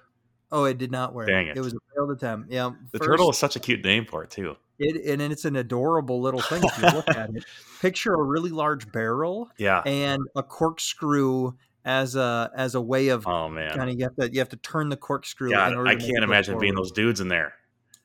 Oh, 0.51 0.65
it 0.65 0.77
did 0.77 0.91
not 0.91 1.13
work. 1.13 1.27
Dang 1.27 1.47
it! 1.47 1.57
It 1.57 1.61
was 1.61 1.73
a 1.73 1.77
failed 1.95 2.11
attempt. 2.11 2.51
Yeah, 2.51 2.71
the 2.91 2.99
first, 2.99 3.09
turtle 3.09 3.29
is 3.29 3.37
such 3.37 3.55
a 3.55 3.59
cute 3.59 3.83
name 3.83 4.05
for 4.05 4.23
it 4.23 4.29
too. 4.29 4.57
It 4.79 5.05
and 5.05 5.21
it's 5.21 5.45
an 5.45 5.55
adorable 5.55 6.21
little 6.21 6.41
thing 6.41 6.61
if 6.63 6.77
you 6.77 6.89
look 6.89 7.07
at 7.09 7.29
it. 7.29 7.45
Picture 7.81 8.13
a 8.13 8.21
really 8.21 8.49
large 8.49 8.91
barrel, 8.91 9.49
yeah, 9.57 9.81
and 9.85 10.21
a 10.35 10.43
corkscrew 10.43 11.53
as 11.85 12.15
a 12.15 12.51
as 12.55 12.75
a 12.75 12.81
way 12.81 13.09
of 13.09 13.25
oh 13.27 13.49
man, 13.49 13.75
kind 13.75 13.89
of 13.89 13.97
you 13.97 14.03
have 14.03 14.15
to 14.15 14.33
you 14.33 14.39
have 14.39 14.49
to 14.49 14.57
turn 14.57 14.89
the 14.89 14.97
corkscrew. 14.97 15.51
God, 15.51 15.87
I 15.87 15.95
can't 15.95 16.23
imagine 16.23 16.59
being 16.59 16.75
those 16.75 16.91
dudes 16.91 17.21
in 17.21 17.27
there. 17.27 17.53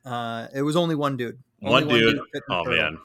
Uh, 0.04 0.46
it 0.54 0.62
was 0.62 0.76
only 0.76 0.94
one 0.94 1.16
dude. 1.16 1.38
One, 1.58 1.82
only 1.82 1.98
dude. 1.98 2.16
one 2.16 2.26
dude. 2.32 2.42
Oh 2.48 2.64
man. 2.64 2.98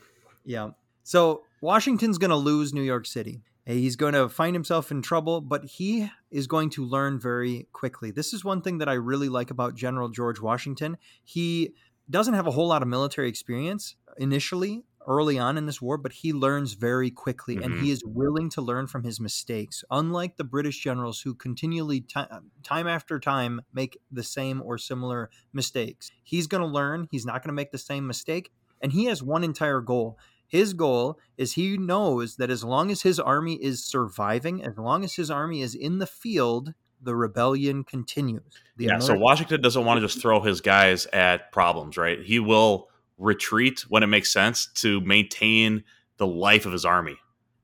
Yeah. 0.45 0.69
So 1.03 1.43
Washington's 1.61 2.17
going 2.17 2.29
to 2.29 2.35
lose 2.35 2.73
New 2.73 2.81
York 2.81 3.05
City. 3.05 3.41
He's 3.65 3.95
going 3.95 4.13
to 4.13 4.27
find 4.27 4.55
himself 4.55 4.91
in 4.91 5.01
trouble, 5.01 5.39
but 5.39 5.65
he 5.65 6.09
is 6.31 6.47
going 6.47 6.71
to 6.71 6.85
learn 6.85 7.19
very 7.19 7.67
quickly. 7.73 8.11
This 8.11 8.33
is 8.33 8.43
one 8.43 8.61
thing 8.61 8.79
that 8.79 8.89
I 8.89 8.93
really 8.93 9.29
like 9.29 9.51
about 9.51 9.75
General 9.75 10.09
George 10.09 10.39
Washington. 10.39 10.97
He 11.23 11.73
doesn't 12.09 12.33
have 12.33 12.47
a 12.47 12.51
whole 12.51 12.67
lot 12.67 12.81
of 12.81 12.87
military 12.87 13.29
experience 13.29 13.95
initially, 14.17 14.83
early 15.07 15.37
on 15.37 15.57
in 15.57 15.65
this 15.65 15.81
war, 15.81 15.97
but 15.97 16.11
he 16.11 16.33
learns 16.33 16.73
very 16.73 17.11
quickly 17.11 17.55
mm-hmm. 17.55 17.63
and 17.63 17.73
he 17.75 17.79
mm-hmm. 17.79 17.93
is 17.93 18.03
willing 18.05 18.49
to 18.49 18.61
learn 18.61 18.87
from 18.87 19.03
his 19.03 19.19
mistakes. 19.19 19.83
Unlike 19.91 20.37
the 20.37 20.43
British 20.43 20.79
generals 20.83 21.21
who 21.21 21.33
continually, 21.33 22.01
t- 22.01 22.21
time 22.63 22.87
after 22.87 23.19
time, 23.19 23.61
make 23.73 23.97
the 24.11 24.23
same 24.23 24.61
or 24.61 24.77
similar 24.77 25.29
mistakes. 25.53 26.11
He's 26.23 26.47
going 26.47 26.61
to 26.61 26.67
learn, 26.67 27.07
he's 27.11 27.25
not 27.25 27.43
going 27.43 27.49
to 27.49 27.53
make 27.53 27.71
the 27.71 27.77
same 27.77 28.07
mistake, 28.07 28.51
and 28.81 28.91
he 28.91 29.05
has 29.05 29.21
one 29.23 29.43
entire 29.43 29.81
goal 29.81 30.17
his 30.51 30.73
goal 30.73 31.17
is 31.37 31.53
he 31.53 31.77
knows 31.77 32.35
that 32.35 32.49
as 32.49 32.61
long 32.61 32.91
as 32.91 33.03
his 33.03 33.21
army 33.21 33.53
is 33.53 33.85
surviving, 33.85 34.61
as 34.61 34.77
long 34.77 35.05
as 35.05 35.15
his 35.15 35.31
army 35.31 35.61
is 35.61 35.73
in 35.73 35.99
the 35.99 36.05
field, 36.05 36.73
the 37.01 37.15
rebellion 37.15 37.85
continues. 37.85 38.43
The 38.75 38.83
yeah, 38.83 38.89
American- 38.89 39.07
so 39.07 39.17
Washington 39.17 39.61
doesn't 39.61 39.85
want 39.85 40.01
to 40.01 40.05
just 40.05 40.21
throw 40.21 40.41
his 40.41 40.59
guys 40.59 41.05
at 41.13 41.53
problems, 41.53 41.95
right? 41.95 42.19
He 42.21 42.39
will 42.39 42.89
retreat 43.17 43.85
when 43.87 44.03
it 44.03 44.07
makes 44.07 44.33
sense 44.33 44.65
to 44.65 44.99
maintain 44.99 45.85
the 46.17 46.27
life 46.27 46.65
of 46.65 46.73
his 46.73 46.83
army. 46.83 47.15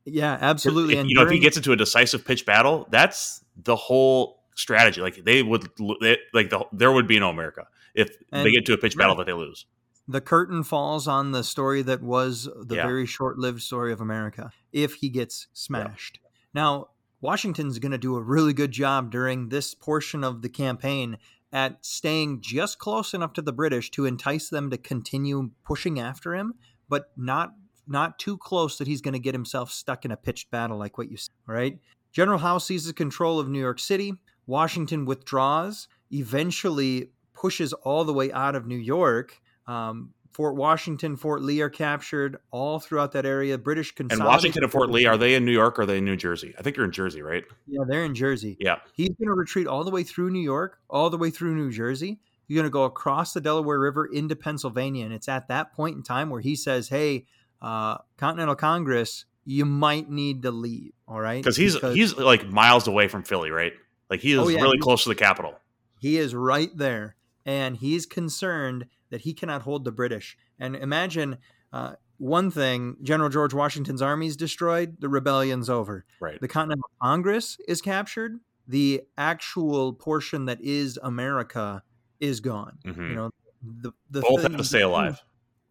Yeah, 0.05 0.37
absolutely. 0.39 0.93
If, 0.93 1.01
and 1.01 1.09
you 1.09 1.17
know, 1.17 1.23
if 1.23 1.29
he 1.29 1.39
gets 1.39 1.57
into 1.57 1.73
a 1.73 1.75
decisive 1.75 2.23
pitch 2.23 2.45
battle, 2.45 2.87
that's 2.89 3.43
the 3.61 3.75
whole 3.75 4.45
strategy. 4.55 5.01
Like 5.01 5.25
they 5.25 5.43
would, 5.43 5.69
they, 5.99 6.19
like 6.33 6.51
the, 6.51 6.65
there 6.71 6.93
would 6.93 7.05
be 7.05 7.19
no 7.19 7.29
America 7.29 7.67
if 7.93 8.07
they 8.31 8.51
get 8.51 8.65
to 8.67 8.73
a 8.73 8.77
pitch 8.77 8.95
battle 8.95 9.15
that 9.17 9.25
they 9.25 9.33
lose 9.33 9.65
the 10.07 10.21
curtain 10.21 10.63
falls 10.63 11.07
on 11.07 11.31
the 11.31 11.43
story 11.43 11.81
that 11.81 12.01
was 12.01 12.49
the 12.55 12.75
yeah. 12.75 12.85
very 12.85 13.05
short-lived 13.05 13.61
story 13.61 13.91
of 13.91 13.99
America 13.99 14.51
if 14.71 14.95
he 14.95 15.09
gets 15.09 15.47
smashed. 15.53 16.19
Yeah. 16.21 16.29
Now, 16.53 16.87
Washington's 17.19 17.79
going 17.79 17.91
to 17.91 17.97
do 17.97 18.15
a 18.15 18.21
really 18.21 18.53
good 18.53 18.71
job 18.71 19.11
during 19.11 19.49
this 19.49 19.73
portion 19.73 20.23
of 20.23 20.41
the 20.41 20.49
campaign 20.49 21.17
at 21.51 21.85
staying 21.85 22.41
just 22.41 22.79
close 22.79 23.13
enough 23.13 23.33
to 23.33 23.41
the 23.41 23.53
British 23.53 23.89
to 23.91 24.05
entice 24.05 24.49
them 24.49 24.69
to 24.69 24.77
continue 24.77 25.51
pushing 25.65 25.99
after 25.99 26.35
him, 26.35 26.53
but 26.89 27.11
not 27.15 27.53
not 27.89 28.19
too 28.19 28.37
close 28.37 28.77
that 28.77 28.87
he's 28.87 28.99
going 28.99 29.13
to 29.13 29.19
get 29.19 29.33
himself 29.33 29.71
stuck 29.71 30.03
in 30.03 30.11
a 30.11 30.17
pitched 30.17 30.51
battle 30.51 30.77
like 30.77 30.97
what 30.97 31.09
you 31.09 31.15
said. 31.15 31.33
Right? 31.45 31.79
General 32.11 32.39
Howe 32.39 32.57
seizes 32.57 32.91
control 32.91 33.39
of 33.39 33.47
New 33.47 33.59
York 33.59 33.79
City. 33.79 34.13
Washington 34.45 35.05
withdraws, 35.05 35.87
eventually 36.11 37.11
pushes 37.33 37.73
all 37.73 38.03
the 38.03 38.13
way 38.13 38.31
out 38.31 38.55
of 38.55 38.67
New 38.67 38.77
York 38.77 39.39
um, 39.67 40.13
Fort 40.37 40.55
Washington, 40.55 41.15
Fort 41.15 41.41
Lee 41.41 41.61
are 41.61 41.69
captured 41.69 42.37
all 42.51 42.79
throughout 42.79 43.13
that 43.13 43.25
area. 43.25 43.57
British 43.57 43.91
And 43.97 44.23
Washington 44.23 44.63
and 44.63 44.71
Fort 44.71 44.91
Lee, 44.91 45.07
are 45.07 45.17
they 45.17 45.33
in 45.33 45.45
New 45.45 45.51
York 45.51 45.79
or 45.79 45.81
are 45.81 45.85
they 45.87 45.97
in 45.97 46.05
New 46.05 46.15
Jersey? 46.15 46.53
I 46.59 46.61
think 46.61 46.77
you're 46.77 46.85
in 46.85 46.91
Jersey, 46.91 47.23
right? 47.23 47.43
Yeah, 47.65 47.81
they're 47.87 48.05
in 48.05 48.13
Jersey. 48.13 48.55
Yeah. 48.59 48.77
He's 48.93 49.09
going 49.09 49.29
to 49.29 49.33
retreat 49.33 49.65
all 49.65 49.83
the 49.83 49.89
way 49.89 50.03
through 50.03 50.29
New 50.29 50.41
York, 50.41 50.79
all 50.89 51.09
the 51.09 51.17
way 51.17 51.31
through 51.31 51.55
New 51.55 51.71
Jersey. 51.71 52.19
He's 52.47 52.55
going 52.55 52.67
to 52.67 52.71
go 52.71 52.83
across 52.83 53.33
the 53.33 53.41
Delaware 53.41 53.79
River 53.79 54.05
into 54.05 54.35
Pennsylvania. 54.35 55.05
And 55.05 55.13
it's 55.13 55.27
at 55.27 55.47
that 55.47 55.73
point 55.73 55.97
in 55.97 56.03
time 56.03 56.29
where 56.29 56.41
he 56.41 56.55
says, 56.55 56.89
hey, 56.89 57.25
uh, 57.59 57.97
Continental 58.17 58.55
Congress, 58.55 59.25
you 59.43 59.65
might 59.65 60.07
need 60.07 60.43
to 60.43 60.51
leave. 60.51 60.91
All 61.07 61.19
right. 61.19 61.43
Because 61.43 61.57
he's 61.57 61.81
he's 61.81 62.15
like 62.15 62.47
miles 62.47 62.87
away 62.87 63.07
from 63.07 63.23
Philly, 63.23 63.49
right? 63.49 63.73
Like 64.07 64.19
he 64.19 64.33
is 64.33 64.39
oh, 64.39 64.49
yeah, 64.49 64.61
really 64.61 64.77
close 64.77 65.01
to 65.03 65.09
the 65.09 65.15
capital. 65.15 65.55
He 65.99 66.17
is 66.17 66.35
right 66.35 66.69
there. 66.77 67.15
And 67.43 67.75
he's 67.77 68.05
concerned 68.05 68.85
that 69.09 69.21
he 69.21 69.33
cannot 69.33 69.61
hold 69.61 69.85
the 69.85 69.91
British. 69.91 70.37
And 70.59 70.75
imagine 70.75 71.37
uh, 71.71 71.93
one 72.17 72.51
thing 72.51 72.97
General 73.03 73.29
George 73.29 73.53
Washington's 73.53 74.01
army 74.01 74.27
is 74.27 74.35
destroyed, 74.35 74.97
the 74.99 75.09
rebellion's 75.09 75.69
over. 75.69 76.05
Right. 76.19 76.39
The 76.41 76.47
Continental 76.47 76.89
Congress 77.01 77.57
is 77.67 77.81
captured, 77.81 78.39
the 78.67 79.03
actual 79.17 79.93
portion 79.93 80.45
that 80.45 80.61
is 80.61 80.99
America 81.01 81.83
is 82.19 82.39
gone. 82.39 82.79
Mm-hmm. 82.85 83.09
You 83.09 83.15
know, 83.15 83.31
the, 83.61 83.91
the 84.09 84.21
both 84.21 84.41
have 84.41 84.57
to 84.57 84.63
stay 84.63 84.81
alive. 84.81 85.21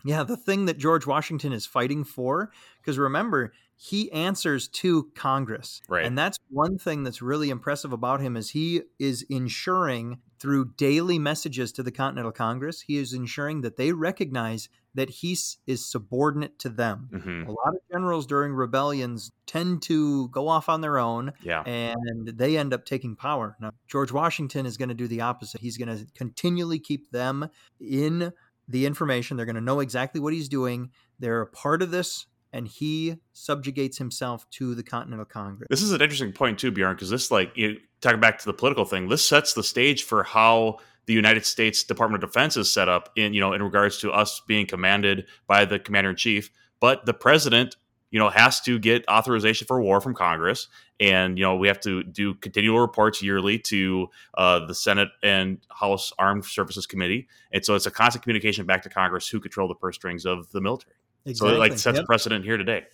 Yeah, 0.04 0.22
the 0.22 0.36
thing 0.36 0.66
that 0.66 0.78
George 0.78 1.04
Washington 1.04 1.52
is 1.52 1.66
fighting 1.66 2.04
for, 2.04 2.52
because 2.80 2.96
remember, 2.96 3.52
he 3.76 4.10
answers 4.12 4.68
to 4.68 5.10
Congress. 5.14 5.82
Right. 5.88 6.04
And 6.04 6.16
that's 6.16 6.38
one 6.48 6.78
thing 6.78 7.04
that's 7.04 7.20
really 7.20 7.50
impressive 7.50 7.92
about 7.92 8.20
him 8.20 8.36
is 8.36 8.50
he 8.50 8.82
is 8.98 9.24
ensuring 9.28 10.18
through 10.38 10.72
daily 10.76 11.18
messages 11.18 11.72
to 11.72 11.82
the 11.82 11.90
Continental 11.90 12.32
Congress, 12.32 12.82
he 12.82 12.96
is 12.98 13.12
ensuring 13.12 13.62
that 13.62 13.76
they 13.76 13.92
recognize 13.92 14.68
that 14.94 15.10
he 15.10 15.36
is 15.66 15.84
subordinate 15.84 16.58
to 16.58 16.68
them. 16.68 17.08
Mm-hmm. 17.12 17.48
A 17.48 17.52
lot 17.52 17.68
of 17.68 17.80
generals 17.90 18.26
during 18.26 18.52
rebellions 18.52 19.30
tend 19.46 19.82
to 19.82 20.28
go 20.28 20.48
off 20.48 20.68
on 20.68 20.80
their 20.80 20.98
own 20.98 21.32
yeah. 21.42 21.62
and 21.62 22.28
they 22.28 22.56
end 22.56 22.72
up 22.72 22.84
taking 22.84 23.14
power. 23.14 23.56
Now, 23.60 23.72
George 23.88 24.12
Washington 24.12 24.64
is 24.66 24.76
going 24.76 24.88
to 24.88 24.94
do 24.94 25.06
the 25.06 25.20
opposite. 25.20 25.60
He's 25.60 25.76
going 25.76 25.96
to 25.96 26.06
continually 26.14 26.78
keep 26.78 27.10
them 27.10 27.48
in 27.78 28.32
the 28.68 28.86
information. 28.86 29.36
They're 29.36 29.46
going 29.46 29.56
to 29.56 29.62
know 29.62 29.80
exactly 29.80 30.20
what 30.20 30.32
he's 30.32 30.48
doing. 30.48 30.90
They're 31.18 31.42
a 31.42 31.46
part 31.46 31.82
of 31.82 31.90
this, 31.90 32.26
and 32.56 32.66
he 32.66 33.16
subjugates 33.34 33.98
himself 33.98 34.48
to 34.50 34.74
the 34.74 34.82
Continental 34.82 35.26
Congress. 35.26 35.68
This 35.68 35.82
is 35.82 35.92
an 35.92 36.00
interesting 36.00 36.32
point 36.32 36.58
too, 36.58 36.70
Bjorn, 36.70 36.96
because 36.96 37.10
this, 37.10 37.30
like, 37.30 37.52
you 37.54 37.76
talking 38.00 38.18
back 38.18 38.38
to 38.38 38.46
the 38.46 38.54
political 38.54 38.86
thing, 38.86 39.08
this 39.08 39.22
sets 39.22 39.52
the 39.52 39.62
stage 39.62 40.04
for 40.04 40.22
how 40.22 40.78
the 41.04 41.12
United 41.12 41.44
States 41.44 41.84
Department 41.84 42.24
of 42.24 42.30
Defense 42.30 42.56
is 42.56 42.72
set 42.72 42.88
up 42.88 43.10
in, 43.14 43.34
you 43.34 43.40
know, 43.40 43.52
in 43.52 43.62
regards 43.62 43.98
to 43.98 44.10
us 44.10 44.40
being 44.48 44.66
commanded 44.66 45.26
by 45.46 45.66
the 45.66 45.78
commander 45.78 46.10
in 46.10 46.16
chief. 46.16 46.50
But 46.80 47.04
the 47.04 47.14
president 47.14 47.76
you 48.10 48.20
know, 48.20 48.30
has 48.30 48.60
to 48.60 48.78
get 48.78 49.04
authorization 49.08 49.66
for 49.66 49.82
war 49.82 50.00
from 50.00 50.14
Congress, 50.14 50.68
and 51.00 51.36
you 51.36 51.44
know 51.44 51.56
we 51.56 51.68
have 51.68 51.80
to 51.80 52.04
do 52.04 52.34
continual 52.34 52.78
reports 52.78 53.20
yearly 53.20 53.58
to 53.58 54.08
uh, 54.38 54.64
the 54.64 54.74
Senate 54.74 55.08
and 55.22 55.58
House 55.68 56.12
Armed 56.18 56.44
Services 56.44 56.86
Committee, 56.86 57.26
and 57.52 57.64
so 57.64 57.74
it's 57.74 57.84
a 57.84 57.90
constant 57.90 58.22
communication 58.22 58.64
back 58.64 58.82
to 58.84 58.88
Congress 58.88 59.28
who 59.28 59.40
control 59.40 59.66
the 59.68 59.74
purse 59.74 59.96
strings 59.96 60.24
of 60.24 60.50
the 60.52 60.60
military. 60.60 60.94
Exactly. 61.26 61.50
So 61.50 61.54
it 61.54 61.58
like 61.58 61.78
sets 61.78 61.98
yep. 61.98 62.06
precedent 62.06 62.44
here 62.44 62.56
today. 62.56 62.84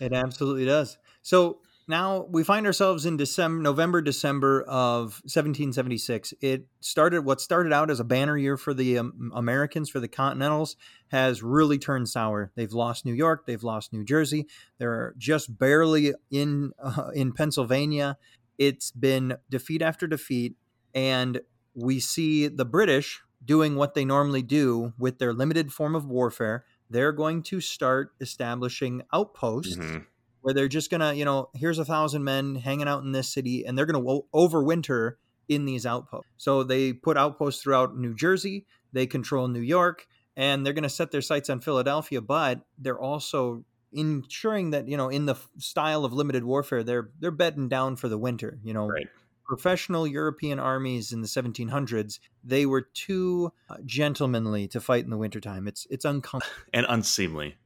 It 0.00 0.12
absolutely 0.12 0.66
does. 0.66 0.98
So 1.22 1.60
now 1.88 2.26
we 2.30 2.44
find 2.44 2.66
ourselves 2.66 3.04
in 3.04 3.16
December, 3.16 3.60
November, 3.62 4.00
December 4.00 4.62
of 4.62 5.20
1776. 5.24 6.32
It 6.40 6.66
started 6.78 7.24
what 7.24 7.40
started 7.40 7.72
out 7.72 7.90
as 7.90 7.98
a 7.98 8.04
banner 8.04 8.36
year 8.36 8.56
for 8.56 8.72
the 8.72 8.98
um, 8.98 9.32
Americans, 9.34 9.90
for 9.90 9.98
the 9.98 10.06
Continentals, 10.06 10.76
has 11.08 11.42
really 11.42 11.78
turned 11.78 12.08
sour. 12.08 12.52
They've 12.54 12.72
lost 12.72 13.04
New 13.04 13.12
York, 13.12 13.44
they've 13.46 13.62
lost 13.62 13.92
New 13.92 14.04
Jersey. 14.04 14.46
They're 14.78 15.14
just 15.18 15.58
barely 15.58 16.14
in 16.30 16.72
uh, 16.82 17.10
in 17.14 17.32
Pennsylvania. 17.32 18.18
It's 18.56 18.90
been 18.90 19.38
defeat 19.50 19.82
after 19.82 20.06
defeat, 20.06 20.54
and 20.94 21.40
we 21.74 21.98
see 21.98 22.46
the 22.46 22.64
British 22.64 23.20
doing 23.44 23.74
what 23.74 23.94
they 23.94 24.04
normally 24.04 24.42
do 24.42 24.92
with 24.98 25.18
their 25.18 25.32
limited 25.32 25.72
form 25.72 25.94
of 25.94 26.06
warfare. 26.06 26.64
They're 26.90 27.12
going 27.12 27.42
to 27.44 27.60
start 27.60 28.12
establishing 28.20 29.02
outposts. 29.12 29.76
Mm-hmm 29.76 29.98
where 30.42 30.54
they're 30.54 30.68
just 30.68 30.90
gonna, 30.90 31.12
you 31.12 31.24
know, 31.24 31.50
here's 31.54 31.78
a 31.78 31.84
thousand 31.84 32.24
men 32.24 32.54
hanging 32.54 32.88
out 32.88 33.02
in 33.02 33.12
this 33.12 33.28
city, 33.28 33.64
and 33.64 33.76
they're 33.76 33.86
gonna 33.86 34.00
wo- 34.00 34.26
overwinter 34.34 35.16
in 35.48 35.64
these 35.64 35.84
outposts. 35.84 36.30
So 36.36 36.62
they 36.62 36.92
put 36.92 37.16
outposts 37.16 37.62
throughout 37.62 37.96
New 37.96 38.14
Jersey. 38.14 38.66
They 38.92 39.06
control 39.06 39.48
New 39.48 39.60
York, 39.60 40.06
and 40.36 40.64
they're 40.64 40.72
gonna 40.72 40.88
set 40.88 41.10
their 41.10 41.20
sights 41.20 41.50
on 41.50 41.60
Philadelphia. 41.60 42.20
But 42.20 42.62
they're 42.78 42.98
also 42.98 43.64
ensuring 43.92 44.70
that 44.70 44.88
you 44.88 44.96
know, 44.96 45.08
in 45.08 45.26
the 45.26 45.36
style 45.58 46.04
of 46.04 46.12
limited 46.12 46.44
warfare, 46.44 46.82
they're 46.82 47.10
they're 47.18 47.30
bedding 47.30 47.68
down 47.68 47.96
for 47.96 48.08
the 48.08 48.18
winter. 48.18 48.58
You 48.62 48.72
know, 48.72 48.88
right 48.88 49.08
professional 49.50 50.06
European 50.06 50.60
armies 50.60 51.10
in 51.12 51.22
the 51.22 51.26
1700s, 51.26 52.20
they 52.44 52.66
were 52.66 52.82
too 52.82 53.52
uh, 53.68 53.78
gentlemanly 53.84 54.68
to 54.68 54.80
fight 54.80 55.02
in 55.02 55.10
the 55.10 55.18
wintertime. 55.18 55.66
It's 55.66 55.88
it's 55.90 56.04
uncomfortable 56.04 56.54
and 56.72 56.86
unseemly. 56.88 57.56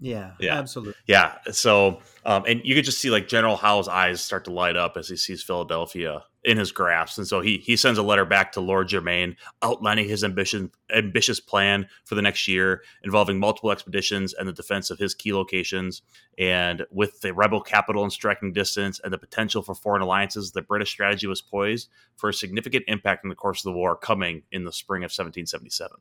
Yeah, 0.00 0.32
yeah, 0.40 0.58
absolutely. 0.58 0.94
Yeah. 1.06 1.36
So, 1.52 2.00
um, 2.24 2.44
and 2.48 2.62
you 2.64 2.74
could 2.74 2.86
just 2.86 3.00
see 3.00 3.10
like 3.10 3.28
General 3.28 3.56
Howe's 3.56 3.86
eyes 3.86 4.20
start 4.20 4.44
to 4.46 4.52
light 4.52 4.76
up 4.76 4.96
as 4.96 5.08
he 5.08 5.16
sees 5.16 5.42
Philadelphia 5.42 6.24
in 6.42 6.56
his 6.56 6.72
grasp, 6.72 7.18
and 7.18 7.26
so 7.26 7.40
he 7.42 7.58
he 7.58 7.76
sends 7.76 7.98
a 7.98 8.02
letter 8.02 8.24
back 8.24 8.52
to 8.52 8.60
Lord 8.60 8.88
Germain 8.88 9.36
outlining 9.60 10.08
his 10.08 10.24
ambition 10.24 10.70
ambitious 10.94 11.38
plan 11.38 11.86
for 12.04 12.14
the 12.14 12.22
next 12.22 12.48
year, 12.48 12.82
involving 13.04 13.38
multiple 13.38 13.70
expeditions 13.70 14.32
and 14.32 14.48
the 14.48 14.54
defense 14.54 14.90
of 14.90 14.98
his 14.98 15.14
key 15.14 15.34
locations. 15.34 16.00
And 16.38 16.86
with 16.90 17.20
the 17.20 17.34
rebel 17.34 17.60
capital 17.60 18.02
in 18.02 18.10
striking 18.10 18.54
distance 18.54 19.00
and 19.04 19.12
the 19.12 19.18
potential 19.18 19.60
for 19.60 19.74
foreign 19.74 20.00
alliances, 20.00 20.52
the 20.52 20.62
British 20.62 20.90
strategy 20.90 21.26
was 21.26 21.42
poised 21.42 21.90
for 22.16 22.30
a 22.30 22.34
significant 22.34 22.84
impact 22.88 23.22
in 23.22 23.28
the 23.28 23.36
course 23.36 23.60
of 23.60 23.70
the 23.70 23.76
war 23.76 23.96
coming 23.96 24.44
in 24.50 24.64
the 24.64 24.72
spring 24.72 25.02
of 25.02 25.10
1777. 25.10 25.98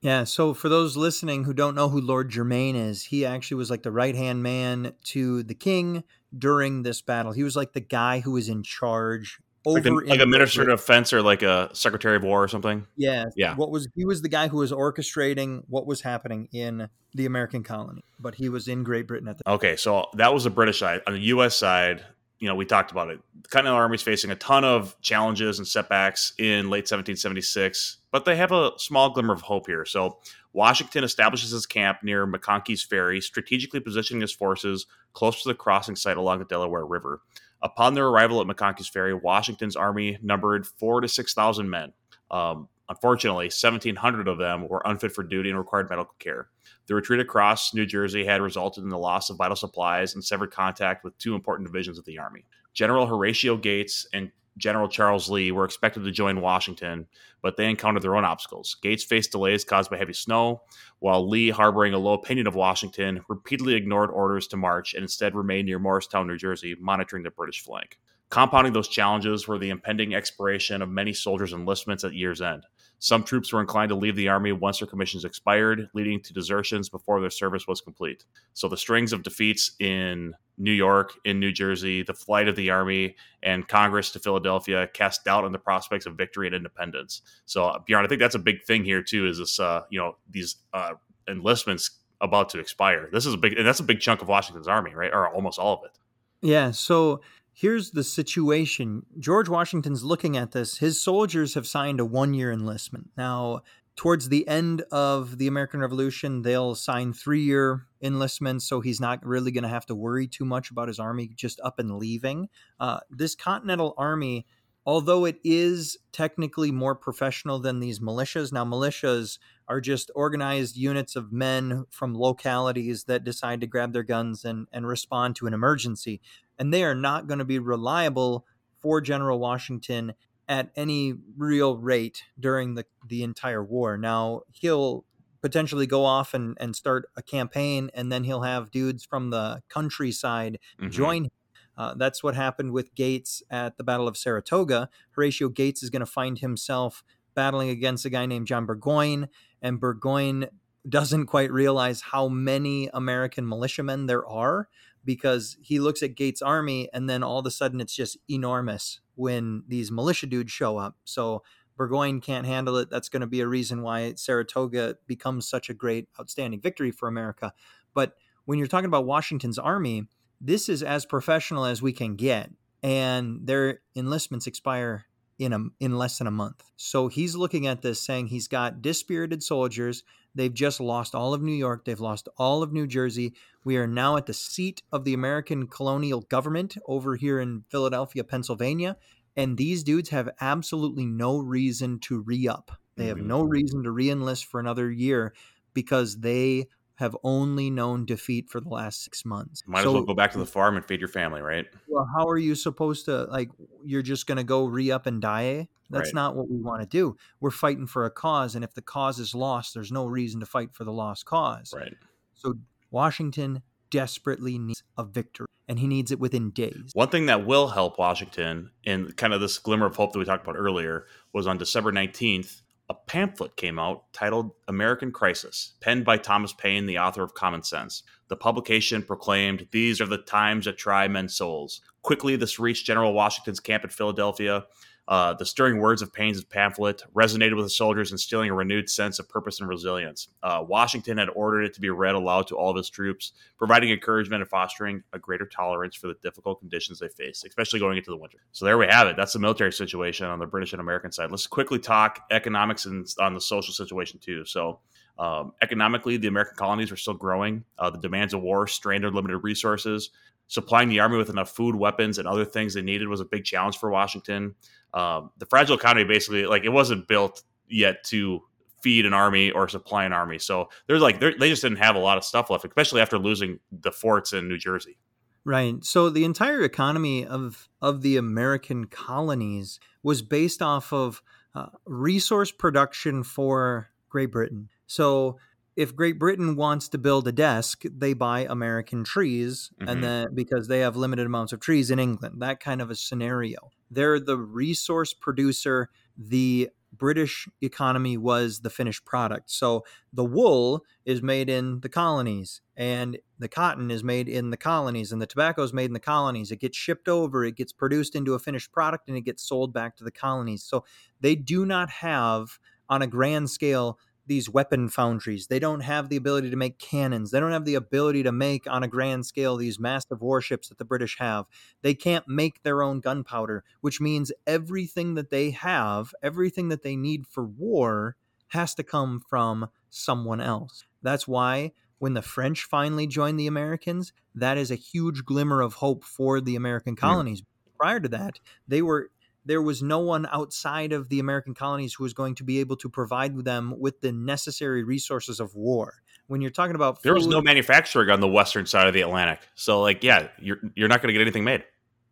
Yeah, 0.00 0.24
so 0.24 0.54
for 0.54 0.68
those 0.68 0.96
listening 0.96 1.44
who 1.44 1.52
don't 1.52 1.74
know 1.74 1.88
who 1.88 2.00
Lord 2.00 2.30
Germain 2.30 2.76
is, 2.76 3.04
he 3.04 3.26
actually 3.26 3.56
was 3.56 3.70
like 3.70 3.82
the 3.82 3.90
right 3.90 4.14
hand 4.14 4.42
man 4.42 4.92
to 5.04 5.42
the 5.42 5.54
king 5.54 6.04
during 6.36 6.82
this 6.82 7.00
battle. 7.02 7.32
He 7.32 7.42
was 7.42 7.56
like 7.56 7.72
the 7.72 7.80
guy 7.80 8.20
who 8.20 8.32
was 8.32 8.48
in 8.48 8.62
charge 8.62 9.40
over 9.66 9.90
like, 9.90 10.06
a, 10.06 10.10
like 10.10 10.20
a 10.20 10.26
minister 10.26 10.62
of 10.62 10.78
defense 10.78 11.12
or 11.12 11.20
like 11.20 11.42
a 11.42 11.68
secretary 11.72 12.16
of 12.16 12.22
war 12.22 12.42
or 12.42 12.48
something. 12.48 12.86
Yeah, 12.96 13.26
yeah. 13.36 13.54
What 13.56 13.70
was 13.70 13.88
he 13.94 14.04
was 14.04 14.22
the 14.22 14.28
guy 14.28 14.48
who 14.48 14.58
was 14.58 14.72
orchestrating 14.72 15.62
what 15.68 15.86
was 15.86 16.00
happening 16.00 16.48
in 16.52 16.88
the 17.14 17.26
American 17.26 17.62
colony, 17.62 18.04
but 18.18 18.34
he 18.36 18.48
was 18.48 18.68
in 18.68 18.84
Great 18.84 19.06
Britain 19.06 19.28
at 19.28 19.38
the. 19.38 19.44
Time. 19.44 19.54
Okay, 19.54 19.76
so 19.76 20.06
that 20.14 20.32
was 20.32 20.44
the 20.44 20.50
British 20.50 20.78
side. 20.78 21.02
On 21.06 21.12
the 21.12 21.20
U.S. 21.20 21.56
side, 21.56 22.04
you 22.38 22.48
know, 22.48 22.54
we 22.54 22.64
talked 22.64 22.90
about 22.90 23.10
it. 23.10 23.20
The 23.42 23.48
Continental 23.48 23.78
Army 23.78 23.96
is 23.96 24.02
facing 24.02 24.30
a 24.30 24.36
ton 24.36 24.64
of 24.64 24.98
challenges 25.00 25.58
and 25.58 25.66
setbacks 25.66 26.32
in 26.38 26.70
late 26.70 26.84
1776, 26.84 27.97
but 28.10 28.24
they 28.24 28.36
have 28.36 28.52
a 28.52 28.72
small 28.78 29.10
glimmer 29.10 29.34
of 29.34 29.42
hope 29.42 29.66
here. 29.66 29.84
So, 29.84 30.18
Washington 30.52 31.04
establishes 31.04 31.50
his 31.50 31.66
camp 31.66 31.98
near 32.02 32.26
McConkey's 32.26 32.82
Ferry, 32.82 33.20
strategically 33.20 33.80
positioning 33.80 34.20
his 34.22 34.32
forces 34.32 34.86
close 35.12 35.42
to 35.42 35.48
the 35.48 35.54
crossing 35.54 35.96
site 35.96 36.16
along 36.16 36.38
the 36.38 36.44
Delaware 36.46 36.86
River. 36.86 37.20
Upon 37.60 37.94
their 37.94 38.06
arrival 38.06 38.40
at 38.40 38.46
McConkey's 38.46 38.88
Ferry, 38.88 39.14
Washington's 39.14 39.76
army 39.76 40.18
numbered 40.22 40.66
four 40.66 41.00
to 41.00 41.08
6,000 41.08 41.68
men. 41.68 41.92
Um, 42.30 42.68
unfortunately, 42.88 43.46
1,700 43.46 44.28
of 44.28 44.38
them 44.38 44.68
were 44.68 44.82
unfit 44.84 45.12
for 45.12 45.22
duty 45.22 45.50
and 45.50 45.58
required 45.58 45.90
medical 45.90 46.14
care. 46.18 46.48
The 46.86 46.94
retreat 46.94 47.20
across 47.20 47.74
New 47.74 47.84
Jersey 47.84 48.24
had 48.24 48.40
resulted 48.40 48.84
in 48.84 48.90
the 48.90 48.98
loss 48.98 49.28
of 49.28 49.36
vital 49.36 49.56
supplies 49.56 50.14
and 50.14 50.24
severed 50.24 50.50
contact 50.50 51.04
with 51.04 51.18
two 51.18 51.34
important 51.34 51.68
divisions 51.68 51.98
of 51.98 52.04
the 52.04 52.18
Army. 52.18 52.44
General 52.72 53.06
Horatio 53.06 53.56
Gates 53.56 54.06
and 54.12 54.30
General 54.58 54.88
Charles 54.88 55.30
Lee 55.30 55.52
were 55.52 55.64
expected 55.64 56.04
to 56.04 56.10
join 56.10 56.40
Washington, 56.40 57.06
but 57.42 57.56
they 57.56 57.70
encountered 57.70 58.02
their 58.02 58.16
own 58.16 58.24
obstacles. 58.24 58.76
Gates 58.82 59.04
faced 59.04 59.32
delays 59.32 59.64
caused 59.64 59.90
by 59.90 59.96
heavy 59.96 60.12
snow, 60.12 60.62
while 60.98 61.28
Lee, 61.28 61.50
harboring 61.50 61.94
a 61.94 61.98
low 61.98 62.14
opinion 62.14 62.46
of 62.46 62.54
Washington, 62.54 63.20
repeatedly 63.28 63.74
ignored 63.74 64.10
orders 64.10 64.46
to 64.48 64.56
march 64.56 64.94
and 64.94 65.02
instead 65.02 65.34
remained 65.34 65.66
near 65.66 65.78
Morristown, 65.78 66.26
New 66.26 66.36
Jersey, 66.36 66.76
monitoring 66.78 67.22
the 67.22 67.30
British 67.30 67.62
flank. 67.62 67.98
Compounding 68.30 68.74
those 68.74 68.88
challenges 68.88 69.48
were 69.48 69.58
the 69.58 69.70
impending 69.70 70.14
expiration 70.14 70.82
of 70.82 70.90
many 70.90 71.14
soldiers' 71.14 71.54
enlistments 71.54 72.04
at 72.04 72.12
year's 72.12 72.42
end. 72.42 72.66
Some 73.00 73.22
troops 73.22 73.52
were 73.52 73.60
inclined 73.60 73.90
to 73.90 73.94
leave 73.94 74.16
the 74.16 74.28
army 74.28 74.52
once 74.52 74.80
their 74.80 74.88
commissions 74.88 75.24
expired, 75.24 75.88
leading 75.94 76.20
to 76.22 76.32
desertions 76.32 76.88
before 76.88 77.20
their 77.20 77.30
service 77.30 77.66
was 77.66 77.80
complete. 77.80 78.24
So 78.54 78.68
the 78.68 78.76
strings 78.76 79.12
of 79.12 79.22
defeats 79.22 79.72
in 79.78 80.34
New 80.56 80.72
York, 80.72 81.12
in 81.24 81.38
New 81.38 81.52
Jersey, 81.52 82.02
the 82.02 82.14
flight 82.14 82.48
of 82.48 82.56
the 82.56 82.70
army, 82.70 83.14
and 83.42 83.68
Congress 83.68 84.10
to 84.12 84.18
Philadelphia 84.18 84.88
cast 84.92 85.24
doubt 85.24 85.44
on 85.44 85.52
the 85.52 85.58
prospects 85.58 86.06
of 86.06 86.16
victory 86.16 86.48
and 86.48 86.56
independence. 86.56 87.22
So 87.46 87.66
uh, 87.66 87.78
Bjorn, 87.78 88.04
I 88.04 88.08
think 88.08 88.20
that's 88.20 88.34
a 88.34 88.40
big 88.40 88.64
thing 88.64 88.84
here 88.84 89.02
too. 89.02 89.26
Is 89.28 89.38
this 89.38 89.60
uh, 89.60 89.82
you 89.90 89.98
know 90.00 90.16
these 90.28 90.56
uh, 90.72 90.94
enlistments 91.28 91.90
about 92.20 92.48
to 92.50 92.58
expire? 92.58 93.08
This 93.12 93.26
is 93.26 93.34
a 93.34 93.38
big, 93.38 93.56
and 93.56 93.66
that's 93.66 93.80
a 93.80 93.84
big 93.84 94.00
chunk 94.00 94.22
of 94.22 94.28
Washington's 94.28 94.66
army, 94.66 94.92
right, 94.92 95.12
or 95.12 95.32
almost 95.32 95.60
all 95.60 95.74
of 95.74 95.84
it. 95.84 95.98
Yeah. 96.40 96.72
So 96.72 97.20
here's 97.58 97.90
the 97.90 98.04
situation 98.04 99.04
George 99.18 99.48
Washington's 99.48 100.04
looking 100.04 100.36
at 100.36 100.52
this. 100.52 100.78
His 100.78 101.02
soldiers 101.02 101.54
have 101.54 101.66
signed 101.66 101.98
a 101.98 102.04
one 102.04 102.32
year 102.34 102.52
enlistment. 102.52 103.10
Now, 103.16 103.62
towards 103.96 104.28
the 104.28 104.46
end 104.46 104.82
of 104.92 105.38
the 105.38 105.48
American 105.48 105.80
Revolution, 105.80 106.42
they'll 106.42 106.76
sign 106.76 107.12
three 107.12 107.42
year 107.42 107.86
enlistments, 108.00 108.64
so 108.68 108.80
he's 108.80 109.00
not 109.00 109.24
really 109.26 109.50
going 109.50 109.64
to 109.64 109.68
have 109.68 109.86
to 109.86 109.94
worry 109.94 110.28
too 110.28 110.44
much 110.44 110.70
about 110.70 110.86
his 110.86 111.00
army 111.00 111.30
just 111.34 111.60
up 111.64 111.80
and 111.80 111.98
leaving. 111.98 112.48
Uh, 112.78 113.00
this 113.10 113.34
Continental 113.34 113.92
Army, 113.98 114.46
although 114.88 115.26
it 115.26 115.38
is 115.44 115.98
technically 116.12 116.72
more 116.72 116.94
professional 116.94 117.58
than 117.58 117.78
these 117.78 118.00
militias, 118.00 118.52
now 118.52 118.64
militias 118.64 119.38
are 119.68 119.82
just 119.82 120.10
organized 120.14 120.76
units 120.76 121.14
of 121.14 121.30
men 121.30 121.84
from 121.90 122.16
localities 122.16 123.04
that 123.04 123.22
decide 123.22 123.60
to 123.60 123.66
grab 123.66 123.92
their 123.92 124.02
guns 124.02 124.46
and, 124.46 124.66
and 124.72 124.86
respond 124.86 125.36
to 125.36 125.46
an 125.46 125.52
emergency 125.52 126.22
and 126.58 126.74
they 126.74 126.84
are 126.84 126.94
not 126.94 127.26
going 127.26 127.38
to 127.38 127.44
be 127.44 127.58
reliable 127.58 128.44
for 128.80 129.00
General 129.00 129.38
Washington 129.38 130.14
at 130.48 130.70
any 130.76 131.14
real 131.36 131.76
rate 131.76 132.24
during 132.38 132.74
the, 132.74 132.84
the 133.06 133.22
entire 133.22 133.62
war. 133.62 133.96
Now, 133.96 134.42
he'll 134.50 135.04
potentially 135.40 135.86
go 135.86 136.04
off 136.04 136.34
and, 136.34 136.56
and 136.58 136.74
start 136.74 137.08
a 137.16 137.22
campaign, 137.22 137.90
and 137.94 138.10
then 138.10 138.24
he'll 138.24 138.42
have 138.42 138.70
dudes 138.70 139.04
from 139.04 139.30
the 139.30 139.62
countryside 139.68 140.58
mm-hmm. 140.80 140.90
join 140.90 141.24
him. 141.26 141.30
Uh, 141.78 141.94
that's 141.94 142.24
what 142.24 142.34
happened 142.34 142.72
with 142.72 142.94
Gates 142.96 143.42
at 143.50 143.78
the 143.78 143.84
Battle 143.84 144.08
of 144.08 144.16
Saratoga. 144.16 144.90
Horatio 145.12 145.48
Gates 145.48 145.82
is 145.82 145.90
going 145.90 146.00
to 146.00 146.06
find 146.06 146.40
himself 146.40 147.04
battling 147.34 147.68
against 147.70 148.04
a 148.04 148.10
guy 148.10 148.26
named 148.26 148.48
John 148.48 148.66
Burgoyne, 148.66 149.28
and 149.62 149.78
Burgoyne 149.78 150.48
doesn't 150.88 151.26
quite 151.26 151.52
realize 151.52 152.00
how 152.00 152.28
many 152.28 152.90
American 152.92 153.48
militiamen 153.48 154.06
there 154.06 154.26
are 154.26 154.68
because 155.04 155.56
he 155.62 155.78
looks 155.78 156.02
at 156.02 156.16
Gates' 156.16 156.42
army 156.42 156.88
and 156.92 157.08
then 157.08 157.22
all 157.22 157.38
of 157.38 157.46
a 157.46 157.50
sudden 157.50 157.80
it's 157.80 157.94
just 157.94 158.18
enormous 158.28 159.00
when 159.14 159.62
these 159.68 159.90
militia 159.90 160.26
dudes 160.26 160.52
show 160.52 160.78
up. 160.78 160.96
So 161.04 161.42
Burgoyne 161.76 162.20
can't 162.20 162.46
handle 162.46 162.76
it. 162.76 162.90
That's 162.90 163.08
going 163.08 163.20
to 163.20 163.26
be 163.26 163.40
a 163.40 163.46
reason 163.46 163.82
why 163.82 164.14
Saratoga 164.14 164.96
becomes 165.06 165.48
such 165.48 165.70
a 165.70 165.74
great, 165.74 166.08
outstanding 166.18 166.60
victory 166.60 166.90
for 166.90 167.08
America. 167.08 167.52
But 167.94 168.14
when 168.46 168.58
you're 168.58 168.68
talking 168.68 168.86
about 168.86 169.06
Washington's 169.06 169.58
army, 169.58 170.08
this 170.40 170.68
is 170.68 170.82
as 170.82 171.06
professional 171.06 171.64
as 171.64 171.82
we 171.82 171.92
can 171.92 172.16
get, 172.16 172.50
and 172.82 173.46
their 173.46 173.80
enlistments 173.96 174.46
expire 174.46 175.06
in 175.38 175.52
a 175.52 175.58
in 175.80 175.96
less 175.96 176.18
than 176.18 176.26
a 176.26 176.32
month. 176.32 176.62
So 176.76 177.08
he's 177.08 177.36
looking 177.36 177.66
at 177.66 177.82
this 177.82 178.00
saying 178.00 178.26
he's 178.28 178.48
got 178.48 178.82
dispirited 178.82 179.42
soldiers. 179.42 180.02
They've 180.34 180.52
just 180.52 180.80
lost 180.80 181.14
all 181.14 181.34
of 181.34 181.42
New 181.42 181.54
York, 181.54 181.84
they've 181.84 181.98
lost 181.98 182.28
all 182.36 182.62
of 182.62 182.72
New 182.72 182.86
Jersey. 182.86 183.34
We 183.64 183.76
are 183.76 183.86
now 183.86 184.16
at 184.16 184.26
the 184.26 184.34
seat 184.34 184.82
of 184.92 185.04
the 185.04 185.14
American 185.14 185.66
colonial 185.66 186.22
government 186.22 186.76
over 186.86 187.16
here 187.16 187.40
in 187.40 187.64
Philadelphia, 187.68 188.24
Pennsylvania, 188.24 188.96
and 189.36 189.56
these 189.56 189.82
dudes 189.82 190.10
have 190.10 190.30
absolutely 190.40 191.06
no 191.06 191.38
reason 191.38 191.98
to 192.00 192.20
re-up. 192.20 192.72
They 192.96 193.06
have 193.06 193.18
mm-hmm. 193.18 193.28
no 193.28 193.42
reason 193.42 193.84
to 193.84 193.90
re-enlist 193.90 194.46
for 194.46 194.58
another 194.58 194.90
year 194.90 195.32
because 195.74 196.18
they 196.18 196.66
have 196.98 197.16
only 197.22 197.70
known 197.70 198.04
defeat 198.04 198.50
for 198.50 198.60
the 198.60 198.68
last 198.68 199.04
six 199.04 199.24
months. 199.24 199.62
Might 199.66 199.84
so, 199.84 199.90
as 199.90 199.94
well 199.94 200.02
go 200.02 200.14
back 200.14 200.32
to 200.32 200.38
the 200.38 200.46
farm 200.46 200.76
and 200.76 200.84
feed 200.84 200.98
your 200.98 201.08
family, 201.08 201.40
right? 201.40 201.64
Well, 201.86 202.08
how 202.16 202.26
are 202.26 202.38
you 202.38 202.56
supposed 202.56 203.04
to 203.04 203.24
like? 203.24 203.50
You're 203.84 204.02
just 204.02 204.26
going 204.26 204.38
to 204.38 204.44
go 204.44 204.64
re 204.64 204.90
up 204.90 205.06
and 205.06 205.22
die? 205.22 205.44
Eh? 205.44 205.64
That's 205.90 206.08
right. 206.08 206.14
not 206.14 206.36
what 206.36 206.50
we 206.50 206.56
want 206.60 206.82
to 206.82 206.88
do. 206.88 207.16
We're 207.40 207.52
fighting 207.52 207.86
for 207.86 208.04
a 208.04 208.10
cause, 208.10 208.56
and 208.56 208.64
if 208.64 208.74
the 208.74 208.82
cause 208.82 209.20
is 209.20 209.32
lost, 209.32 209.74
there's 209.74 209.92
no 209.92 210.06
reason 210.06 210.40
to 210.40 210.46
fight 210.46 210.74
for 210.74 210.82
the 210.82 210.92
lost 210.92 211.24
cause. 211.24 211.72
Right. 211.74 211.94
So 212.34 212.54
Washington 212.90 213.62
desperately 213.90 214.58
needs 214.58 214.82
a 214.96 215.04
victory. 215.04 215.46
and 215.68 215.78
he 215.78 215.86
needs 215.86 216.10
it 216.10 216.18
within 216.18 216.50
days. 216.50 216.90
One 216.94 217.10
thing 217.10 217.26
that 217.26 217.46
will 217.46 217.68
help 217.68 217.98
Washington 217.98 218.70
in 218.84 219.12
kind 219.12 219.34
of 219.34 219.40
this 219.40 219.58
glimmer 219.58 219.86
of 219.86 219.96
hope 219.96 220.12
that 220.12 220.18
we 220.18 220.24
talked 220.24 220.42
about 220.42 220.56
earlier 220.56 221.06
was 221.32 221.46
on 221.46 221.58
December 221.58 221.92
19th, 221.92 222.62
a 222.88 222.94
pamphlet 222.94 223.56
came 223.56 223.78
out 223.78 224.12
titled 224.12 224.52
American 224.66 225.12
Crisis, 225.12 225.74
penned 225.80 226.04
by 226.04 226.16
Thomas 226.16 226.54
Paine, 226.54 226.86
the 226.86 226.98
author 226.98 227.22
of 227.22 227.34
Common 227.34 227.62
Sense. 227.62 228.02
The 228.28 228.36
publication 228.36 229.02
proclaimed, 229.02 229.68
These 229.72 230.00
are 230.00 230.06
the 230.06 230.18
times 230.18 230.64
that 230.64 230.78
try 230.78 231.06
men's 231.06 231.34
souls. 231.36 231.82
Quickly, 232.02 232.36
this 232.36 232.58
reached 232.58 232.86
General 232.86 233.12
Washington's 233.12 233.60
camp 233.60 233.84
at 233.84 233.92
Philadelphia. 233.92 234.64
Uh, 235.08 235.32
the 235.32 235.46
stirring 235.46 235.78
words 235.78 236.02
of 236.02 236.12
Paine's 236.12 236.44
pamphlet 236.44 237.02
resonated 237.14 237.56
with 237.56 237.64
the 237.64 237.70
soldiers, 237.70 238.12
instilling 238.12 238.50
a 238.50 238.54
renewed 238.54 238.90
sense 238.90 239.18
of 239.18 239.26
purpose 239.26 239.58
and 239.58 239.66
resilience. 239.66 240.28
Uh, 240.42 240.62
Washington 240.68 241.16
had 241.16 241.30
ordered 241.34 241.62
it 241.62 241.72
to 241.72 241.80
be 241.80 241.88
read 241.88 242.14
aloud 242.14 242.46
to 242.48 242.56
all 242.56 242.70
of 242.70 242.76
his 242.76 242.90
troops, 242.90 243.32
providing 243.56 243.88
encouragement 243.88 244.42
and 244.42 244.50
fostering 244.50 245.02
a 245.14 245.18
greater 245.18 245.46
tolerance 245.46 245.96
for 245.96 246.08
the 246.08 246.16
difficult 246.22 246.60
conditions 246.60 246.98
they 246.98 247.08
faced, 247.08 247.46
especially 247.46 247.80
going 247.80 247.96
into 247.96 248.10
the 248.10 248.18
winter. 248.18 248.36
So 248.52 248.66
there 248.66 248.76
we 248.76 248.86
have 248.86 249.06
it. 249.06 249.16
That's 249.16 249.32
the 249.32 249.38
military 249.38 249.72
situation 249.72 250.26
on 250.26 250.38
the 250.38 250.46
British 250.46 250.74
and 250.74 250.80
American 250.80 251.10
side. 251.10 251.30
Let's 251.30 251.46
quickly 251.46 251.78
talk 251.78 252.26
economics 252.30 252.84
and 252.84 253.06
on 253.18 253.32
the 253.32 253.40
social 253.40 253.72
situation 253.72 254.20
too. 254.20 254.44
So. 254.44 254.80
Um, 255.20 255.52
economically, 255.60 256.16
the 256.16 256.28
American 256.28 256.54
colonies 256.54 256.92
were 256.92 256.96
still 256.96 257.12
growing. 257.12 257.64
Uh, 257.76 257.90
the 257.90 257.98
demands 257.98 258.34
of 258.34 258.40
war 258.40 258.68
strained 258.68 259.02
their 259.02 259.10
limited 259.10 259.38
resources. 259.38 260.10
Supplying 260.48 260.88
the 260.88 261.00
army 261.00 261.18
with 261.18 261.28
enough 261.28 261.50
food, 261.50 261.76
weapons, 261.76 262.18
and 262.18 262.26
other 262.26 262.44
things 262.44 262.74
they 262.74 262.82
needed 262.82 263.08
was 263.08 263.20
a 263.20 263.24
big 263.24 263.44
challenge 263.44 263.78
for 263.78 263.90
Washington 263.90 264.54
um, 264.94 265.30
the 265.38 265.46
fragile 265.46 265.76
economy 265.76 266.04
basically 266.04 266.46
like 266.46 266.64
it 266.64 266.70
wasn't 266.70 267.06
built 267.08 267.42
yet 267.68 268.04
to 268.04 268.40
feed 268.82 269.04
an 269.04 269.12
army 269.12 269.50
or 269.50 269.68
supply 269.68 270.04
an 270.04 270.12
army. 270.12 270.38
So 270.38 270.70
like 270.88 271.20
they 271.20 271.48
just 271.48 271.62
didn't 271.62 271.78
have 271.78 271.96
a 271.96 272.00
lot 272.00 272.16
of 272.16 272.24
stuff 272.24 272.48
left, 272.48 272.64
especially 272.64 273.00
after 273.00 273.18
losing 273.18 273.58
the 273.72 273.92
forts 273.92 274.32
in 274.32 274.48
New 274.48 274.58
Jersey. 274.58 274.98
Right. 275.44 275.82
So 275.84 276.10
the 276.10 276.24
entire 276.24 276.62
economy 276.62 277.26
of 277.26 277.68
of 277.82 278.02
the 278.02 278.16
American 278.16 278.86
colonies 278.86 279.80
was 280.02 280.22
based 280.22 280.62
off 280.62 280.92
of 280.92 281.22
uh, 281.54 281.66
resource 281.86 282.50
production 282.50 283.22
for 283.24 283.90
Great 284.08 284.30
Britain. 284.32 284.68
So 284.86 285.38
if 285.78 285.94
Great 285.94 286.18
Britain 286.18 286.56
wants 286.56 286.88
to 286.88 286.98
build 286.98 287.28
a 287.28 287.32
desk, 287.32 287.84
they 287.84 288.12
buy 288.12 288.44
American 288.50 289.04
trees, 289.04 289.70
mm-hmm. 289.80 289.88
and 289.88 290.02
then 290.02 290.26
because 290.34 290.66
they 290.66 290.80
have 290.80 290.96
limited 290.96 291.24
amounts 291.24 291.52
of 291.52 291.60
trees 291.60 291.92
in 291.92 292.00
England, 292.00 292.42
that 292.42 292.58
kind 292.58 292.82
of 292.82 292.90
a 292.90 292.96
scenario. 292.96 293.70
They're 293.88 294.18
the 294.18 294.36
resource 294.36 295.14
producer. 295.14 295.88
The 296.16 296.70
British 296.92 297.46
economy 297.62 298.16
was 298.16 298.58
the 298.60 298.70
finished 298.70 299.04
product. 299.04 299.52
So 299.52 299.84
the 300.12 300.24
wool 300.24 300.84
is 301.04 301.22
made 301.22 301.48
in 301.48 301.78
the 301.78 301.88
colonies, 301.88 302.60
and 302.76 303.16
the 303.38 303.48
cotton 303.48 303.92
is 303.92 304.02
made 304.02 304.28
in 304.28 304.50
the 304.50 304.56
colonies, 304.56 305.12
and 305.12 305.22
the 305.22 305.26
tobacco 305.26 305.62
is 305.62 305.72
made 305.72 305.84
in 305.84 305.92
the 305.92 306.00
colonies. 306.00 306.50
It 306.50 306.58
gets 306.58 306.76
shipped 306.76 307.08
over, 307.08 307.44
it 307.44 307.54
gets 307.54 307.72
produced 307.72 308.16
into 308.16 308.34
a 308.34 308.40
finished 308.40 308.72
product, 308.72 309.06
and 309.06 309.16
it 309.16 309.20
gets 309.20 309.44
sold 309.44 309.72
back 309.72 309.96
to 309.98 310.04
the 310.04 310.10
colonies. 310.10 310.64
So 310.64 310.84
they 311.20 311.36
do 311.36 311.64
not 311.64 311.88
have, 311.88 312.58
on 312.88 313.00
a 313.00 313.06
grand 313.06 313.48
scale, 313.48 314.00
these 314.28 314.48
weapon 314.48 314.88
foundries. 314.88 315.48
They 315.48 315.58
don't 315.58 315.80
have 315.80 316.08
the 316.08 316.16
ability 316.16 316.50
to 316.50 316.56
make 316.56 316.78
cannons. 316.78 317.30
They 317.30 317.40
don't 317.40 317.52
have 317.52 317.64
the 317.64 317.74
ability 317.74 318.22
to 318.22 318.32
make 318.32 318.66
on 318.66 318.82
a 318.82 318.88
grand 318.88 319.26
scale 319.26 319.56
these 319.56 319.80
massive 319.80 320.20
warships 320.20 320.68
that 320.68 320.78
the 320.78 320.84
British 320.84 321.18
have. 321.18 321.46
They 321.82 321.94
can't 321.94 322.28
make 322.28 322.62
their 322.62 322.82
own 322.82 323.00
gunpowder, 323.00 323.64
which 323.80 324.00
means 324.00 324.30
everything 324.46 325.14
that 325.14 325.30
they 325.30 325.50
have, 325.50 326.14
everything 326.22 326.68
that 326.68 326.82
they 326.82 326.94
need 326.94 327.26
for 327.26 327.44
war, 327.44 328.16
has 328.48 328.74
to 328.74 328.82
come 328.82 329.20
from 329.28 329.68
someone 329.90 330.40
else. 330.40 330.84
That's 331.02 331.26
why 331.26 331.72
when 331.98 332.14
the 332.14 332.22
French 332.22 332.64
finally 332.64 333.06
joined 333.06 333.38
the 333.38 333.46
Americans, 333.46 334.12
that 334.34 334.56
is 334.56 334.70
a 334.70 334.76
huge 334.76 335.24
glimmer 335.24 335.60
of 335.60 335.74
hope 335.74 336.04
for 336.04 336.40
the 336.40 336.56
American 336.56 336.96
colonies. 336.96 337.42
Mm. 337.42 337.44
Prior 337.78 338.00
to 338.00 338.08
that, 338.08 338.40
they 338.66 338.82
were 338.82 339.10
there 339.48 339.62
was 339.62 339.82
no 339.82 339.98
one 339.98 340.26
outside 340.30 340.92
of 340.92 341.08
the 341.08 341.18
American 341.18 341.54
colonies 341.54 341.94
who 341.94 342.04
was 342.04 342.12
going 342.12 342.34
to 342.36 342.44
be 342.44 342.60
able 342.60 342.76
to 342.76 342.88
provide 342.88 343.34
them 343.44 343.74
with 343.78 344.00
the 344.02 344.12
necessary 344.12 344.84
resources 344.84 345.40
of 345.40 345.54
war. 345.54 345.94
When 346.26 346.42
you're 346.42 346.50
talking 346.50 346.74
about 346.74 346.96
food, 346.98 347.04
there 347.04 347.14
was 347.14 347.26
no 347.26 347.40
manufacturing 347.40 348.10
on 348.10 348.20
the 348.20 348.28
western 348.28 348.66
side 348.66 348.86
of 348.86 348.92
the 348.92 349.00
Atlantic, 349.00 349.40
so 349.54 349.80
like 349.80 350.04
yeah, 350.04 350.28
you're 350.38 350.58
you're 350.74 350.88
not 350.88 351.00
going 351.00 351.08
to 351.08 351.14
get 351.14 351.22
anything 351.22 351.44
made. 351.44 351.64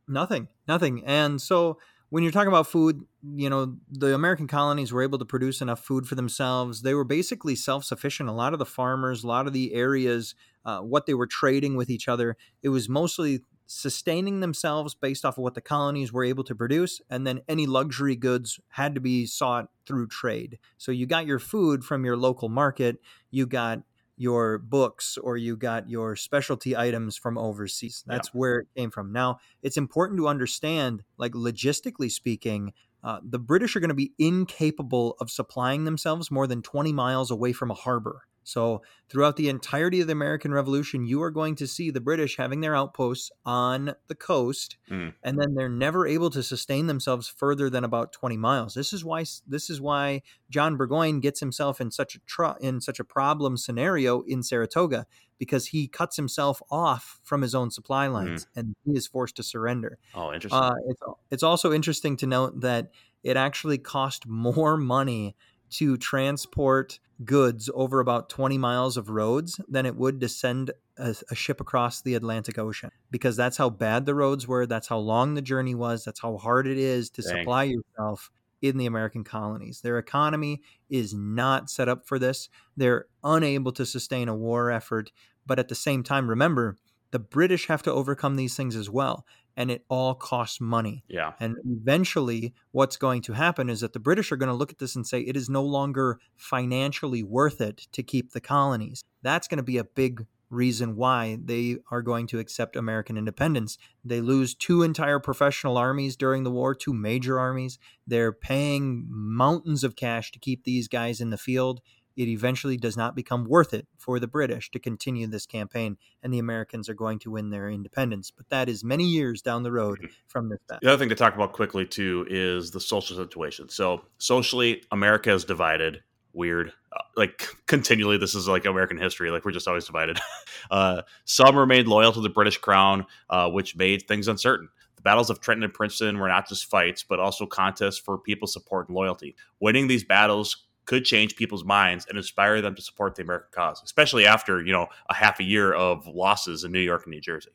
Nothing, 0.09 0.49
nothing, 0.67 1.05
and 1.05 1.41
so 1.41 1.79
when 2.09 2.23
you're 2.23 2.33
talking 2.33 2.49
about 2.49 2.67
food, 2.67 3.03
you 3.35 3.51
know, 3.51 3.77
the 3.91 4.15
American 4.15 4.47
colonies 4.47 4.93
were 4.93 5.03
able 5.03 5.19
to 5.19 5.25
produce 5.25 5.61
enough 5.61 5.85
food 5.85 6.07
for 6.07 6.15
themselves. 6.15 6.83
They 6.83 6.95
were 6.95 7.05
basically 7.05 7.57
self 7.57 7.85
sufficient. 7.85 8.29
A 8.29 8.33
lot 8.33 8.53
of 8.53 8.59
the 8.59 8.67
farmers, 8.67 9.25
a 9.25 9.27
lot 9.27 9.47
of 9.47 9.53
the 9.53 9.75
areas, 9.75 10.35
uh, 10.65 10.79
what 10.79 11.07
they 11.07 11.15
were 11.15 11.27
trading 11.27 11.77
with 11.77 11.91
each 11.91 12.09
other, 12.09 12.37
it 12.63 12.69
was 12.71 12.89
mostly 12.89 13.41
sustaining 13.67 14.41
themselves 14.41 14.95
based 14.95 15.25
off 15.25 15.39
of 15.39 15.43
what 15.43 15.55
the 15.55 15.61
colonies 15.61 16.13
were 16.13 16.25
able 16.25 16.45
to 16.45 16.55
produce, 16.55 17.01
and 17.11 17.27
then 17.27 17.41
any 17.49 17.67
luxury 17.67 18.17
goods 18.17 18.61
had 18.71 18.95
to 18.95 19.01
be 19.01 19.27
sought 19.27 19.69
through 19.87 20.09
trade. 20.09 20.59
So 20.79 20.93
you 20.93 21.07
got 21.07 21.27
your 21.27 21.39
food 21.39 21.85
from 21.85 22.05
your 22.05 22.17
local 22.17 22.49
market, 22.49 23.01
you 23.31 23.47
got 23.47 23.83
your 24.17 24.59
books 24.59 25.19
or 25.19 25.37
you 25.37 25.57
got 25.57 25.91
your 25.91 26.17
specialty 26.17 26.77
items 26.77 27.17
from 27.17 27.37
overseas. 27.37 28.03
That's 28.07 28.29
yeah. 28.29 28.39
where 28.39 28.59
it 28.61 28.69
came 28.77 28.91
from. 28.91 29.13
Now, 29.13 29.39
it's 29.63 29.77
important 29.77 30.19
to 30.19 30.29
understand, 30.29 31.03
like 31.19 31.33
logistically 31.33 32.11
speaking, 32.11 32.73
uh, 33.05 33.21
the 33.23 33.39
British 33.39 33.77
are 33.77 33.81
going 33.81 33.89
to 33.89 33.95
be 33.95 34.13
incapable 34.19 35.17
of 35.21 35.31
supplying 35.31 35.85
themselves 35.85 36.31
more 36.31 36.47
than 36.47 36.63
20 36.63 36.93
miles 36.93 37.31
away 37.31 37.53
from 37.53 37.71
a 37.71 37.75
harbor. 37.75 38.23
So, 38.47 38.83
throughout 39.09 39.35
the 39.35 39.49
entirety 39.49 40.01
of 40.01 40.07
the 40.07 40.13
American 40.13 40.55
Revolution, 40.55 41.05
you 41.05 41.21
are 41.21 41.33
going 41.33 41.57
to 41.57 41.67
see 41.67 41.91
the 41.91 42.01
British 42.01 42.37
having 42.37 42.61
their 42.61 42.77
outposts 42.77 43.33
on 43.45 43.95
the 44.07 44.15
coast, 44.15 44.77
mm. 44.89 45.13
and 45.25 45.37
then 45.37 45.55
they're 45.57 45.69
never 45.69 46.07
able 46.07 46.31
to 46.31 46.45
sustain 46.45 46.87
themselves 46.87 47.27
further 47.27 47.69
than 47.69 47.83
about 47.83 48.13
20 48.13 48.37
miles. 48.37 48.75
This 48.75 48.93
is 48.93 49.05
why 49.05 49.25
this 49.49 49.69
is 49.69 49.81
why 49.81 50.23
John 50.49 50.77
Burgoyne 50.77 51.19
gets 51.19 51.41
himself 51.41 51.81
in 51.81 51.91
such 51.91 52.15
a 52.15 52.21
tr- 52.21 52.59
in 52.61 52.81
such 52.81 53.01
a 53.01 53.05
problem 53.05 53.57
scenario 53.57 54.23
in 54.23 54.45
Saratoga 54.45 55.07
because 55.39 55.67
he 55.67 55.89
cuts 55.89 56.15
himself 56.15 56.63
off 56.71 57.19
from 57.25 57.43
his 57.43 57.53
own 57.53 57.73
supply 57.73 58.07
lines 58.07 58.45
mm. 58.45 58.49
and 58.55 58.77
he 58.85 58.93
is 58.93 59.09
forced 59.09 59.35
to 59.37 59.43
surrender. 59.43 59.99
Oh, 60.15 60.33
interesting. 60.33 60.63
Uh, 60.63 60.75
it's, 60.87 61.03
it's 61.33 61.43
also 61.43 61.73
interesting 61.73 62.17
to 62.19 62.29
note 62.29 62.61
that 62.61 62.93
it 63.25 63.37
actually 63.37 63.79
cost 63.79 64.25
more 64.29 64.77
money 64.77 65.35
to 65.71 65.97
transport 65.97 66.99
goods 67.25 67.71
over 67.75 68.01
about 68.01 68.29
20 68.29 68.59
miles 68.59 68.97
of 68.97 69.09
roads 69.09 69.61
than 69.69 69.87
it 69.87 69.97
would 69.97 70.21
to 70.21 70.29
send 70.29 70.71
a, 70.99 71.15
a, 71.31 71.35
ship 71.35 71.61
across 71.61 72.03
the 72.03 72.15
Atlantic 72.15 72.59
Ocean 72.59 72.91
because 73.11 73.37
that's 73.37 73.57
how 73.57 73.71
bad 73.71 74.05
the 74.05 74.15
roads 74.15 74.47
were. 74.47 74.67
That's 74.67 74.89
how 74.89 74.99
long 74.99 75.35
the 75.35 75.43
journey 75.43 75.75
was. 75.75 76.05
That's 76.05 76.21
how 76.21 76.37
hard 76.37 76.67
it 76.67 76.79
is 76.79 77.11
to 77.11 77.23
Dang. 77.23 77.39
supply 77.39 77.65
yourself 77.65 78.31
in 78.63 78.77
the 78.77 78.87
American 78.87 79.25
colonies. 79.25 79.81
Their 79.81 79.99
economy 79.99 80.63
is 80.91 81.15
not 81.15 81.71
set 81.71 81.89
up 81.89 82.07
for 82.07 82.19
this. 82.19 82.49
They're 82.77 83.07
unable 83.25 83.73
to 83.73 83.87
sustain 83.87 84.29
a 84.29 84.37
war 84.37 84.71
effort. 84.71 85.11
But 85.47 85.59
at 85.59 85.69
the 85.69 85.75
same 85.75 86.03
time, 86.03 86.29
remember, 86.29 86.77
the 87.13 87.19
British 87.19 87.67
have 87.67 87.83
to 87.85 87.93
overcome 87.93 88.37
these 88.37 88.57
things 88.57 88.77
as 88.77 88.91
well 88.91 89.25
and 89.57 89.71
it 89.71 89.85
all 89.89 90.15
costs 90.15 90.61
money. 90.61 91.05
Yeah. 91.09 91.33
And 91.41 91.57
eventually, 91.65 92.55
what's 92.73 92.97
going 92.97 93.23
to 93.23 93.33
happen 93.33 93.71
is 93.71 93.81
that 93.81 93.93
the 93.93 93.99
British 93.99 94.31
are 94.31 94.37
going 94.37 94.49
to 94.51 94.55
look 94.55 94.71
at 94.71 94.79
this 94.79 94.95
and 94.95 95.07
say 95.07 95.21
it 95.21 95.37
is 95.37 95.49
no 95.49 95.63
longer 95.63 96.19
financially 96.37 97.23
worth 97.23 97.61
it 97.61 97.87
to 97.93 98.03
keep 98.03 98.33
the 98.33 98.41
colonies. 98.41 99.03
That's 99.23 99.49
going 99.49 99.59
to 99.59 99.65
be 99.65 99.79
a 99.79 99.85
big 99.85 100.27
reason 100.51 100.97
why 100.97 101.39
they 101.45 101.77
are 101.91 102.03
going 102.03 102.27
to 102.29 102.39
accept 102.39 102.77
American 102.77 103.17
independence. 103.17 103.79
They 104.05 104.21
lose 104.21 104.55
two 104.55 104.83
entire 104.83 105.19
professional 105.19 105.77
armies 105.77 106.17
during 106.17 106.45
the 106.45 106.51
war, 106.51 106.75
two 106.75 106.95
major 106.95 107.39
armies. 107.39 107.79
They're 108.07 108.33
paying 108.33 109.07
mountains 109.09 109.83
of 109.83 109.97
cash 109.97 110.31
to 110.33 110.39
keep 110.39 110.65
these 110.65 110.89
guys 110.89 111.21
in 111.21 111.31
the 111.31 111.39
field 111.39 111.81
it 112.17 112.29
eventually 112.29 112.77
does 112.77 112.97
not 112.97 113.15
become 113.15 113.45
worth 113.45 113.75
it 113.75 113.87
for 113.99 114.19
the 114.19 114.27
British 114.27 114.71
to 114.71 114.79
continue 114.79 115.27
this 115.27 115.47
campaign, 115.47 115.99
and 116.23 116.33
the 116.33 116.39
Americans 116.39 116.89
are 116.89 116.95
going 116.95 117.19
to 117.21 117.31
win 117.31 117.51
their 117.51 117.69
independence. 117.69 118.31
But 118.31 118.49
that 118.49 118.69
is 118.69 118.83
many 118.83 119.05
years 119.05 119.43
down 119.43 119.63
the 119.63 119.73
road 119.73 119.99
mm-hmm. 119.99 120.13
from 120.27 120.49
this. 120.49 120.59
The 120.81 120.89
other 120.89 120.99
thing 120.99 121.11
to 121.11 121.15
talk 121.15 121.35
about 121.35 121.53
quickly 121.53 121.85
too 121.87 122.27
is 122.29 122.71
the 122.71 122.81
social 122.81 123.17
situation. 123.17 123.69
So 123.69 124.03
socially, 124.19 124.83
America 124.91 125.33
is 125.33 125.45
divided. 125.45 126.03
Weird, 126.33 126.71
uh, 126.93 127.01
like 127.17 127.47
continually. 127.67 128.19
This 128.19 128.35
is 128.35 128.49
like 128.49 128.67
American 128.67 128.99
history. 128.99 129.31
Like 129.31 129.45
we're 129.45 129.53
just 129.53 129.69
always 129.69 129.87
divided. 129.87 130.19
uh, 130.71 131.03
some 131.25 131.57
remained 131.57 131.89
loyal 131.89 132.13
to 132.13 132.21
the 132.21 132.29
British 132.29 132.59
crown, 132.59 133.07
uh, 133.31 133.49
which 133.49 133.77
made 133.77 134.07
things 134.07 134.29
uncertain. 134.29 134.69
The 134.97 135.03
battles 135.03 135.31
of 135.31 135.41
Trenton 135.41 135.65
and 135.65 135.73
Princeton 135.73 136.19
were 136.19 136.29
not 136.29 136.49
just 136.49 136.67
fights, 136.67 137.03
but 137.03 137.21
also 137.21 137.47
contests 137.47 137.99
for 137.99 138.19
people's 138.19 138.53
support 138.53 138.89
and 138.89 138.97
loyalty. 138.97 139.35
Winning 139.61 139.87
these 139.87 140.05
battles 140.05 140.66
could 140.87 141.05
change 141.05 141.37
people's 141.37 141.65
minds 141.65 142.07
and 142.09 142.17
inspire 142.17 142.61
them 142.63 142.75
to 142.75 142.83
support 142.83 143.17
the 143.17 143.23
American 143.23 143.49
cause, 143.53 143.83
especially 143.85 144.25
after, 144.25 144.63
you 144.65 144.73
know, 144.73 144.87
a 145.11 145.15
half 145.15 145.41
a 145.41 145.45
year 145.45 145.73
of 145.73 146.07
losses 146.07 146.65
in 146.65 146.73
New 146.73 146.81
York 146.81 147.05
and 147.05 147.13
New 147.13 147.21
Jersey. 147.21 147.51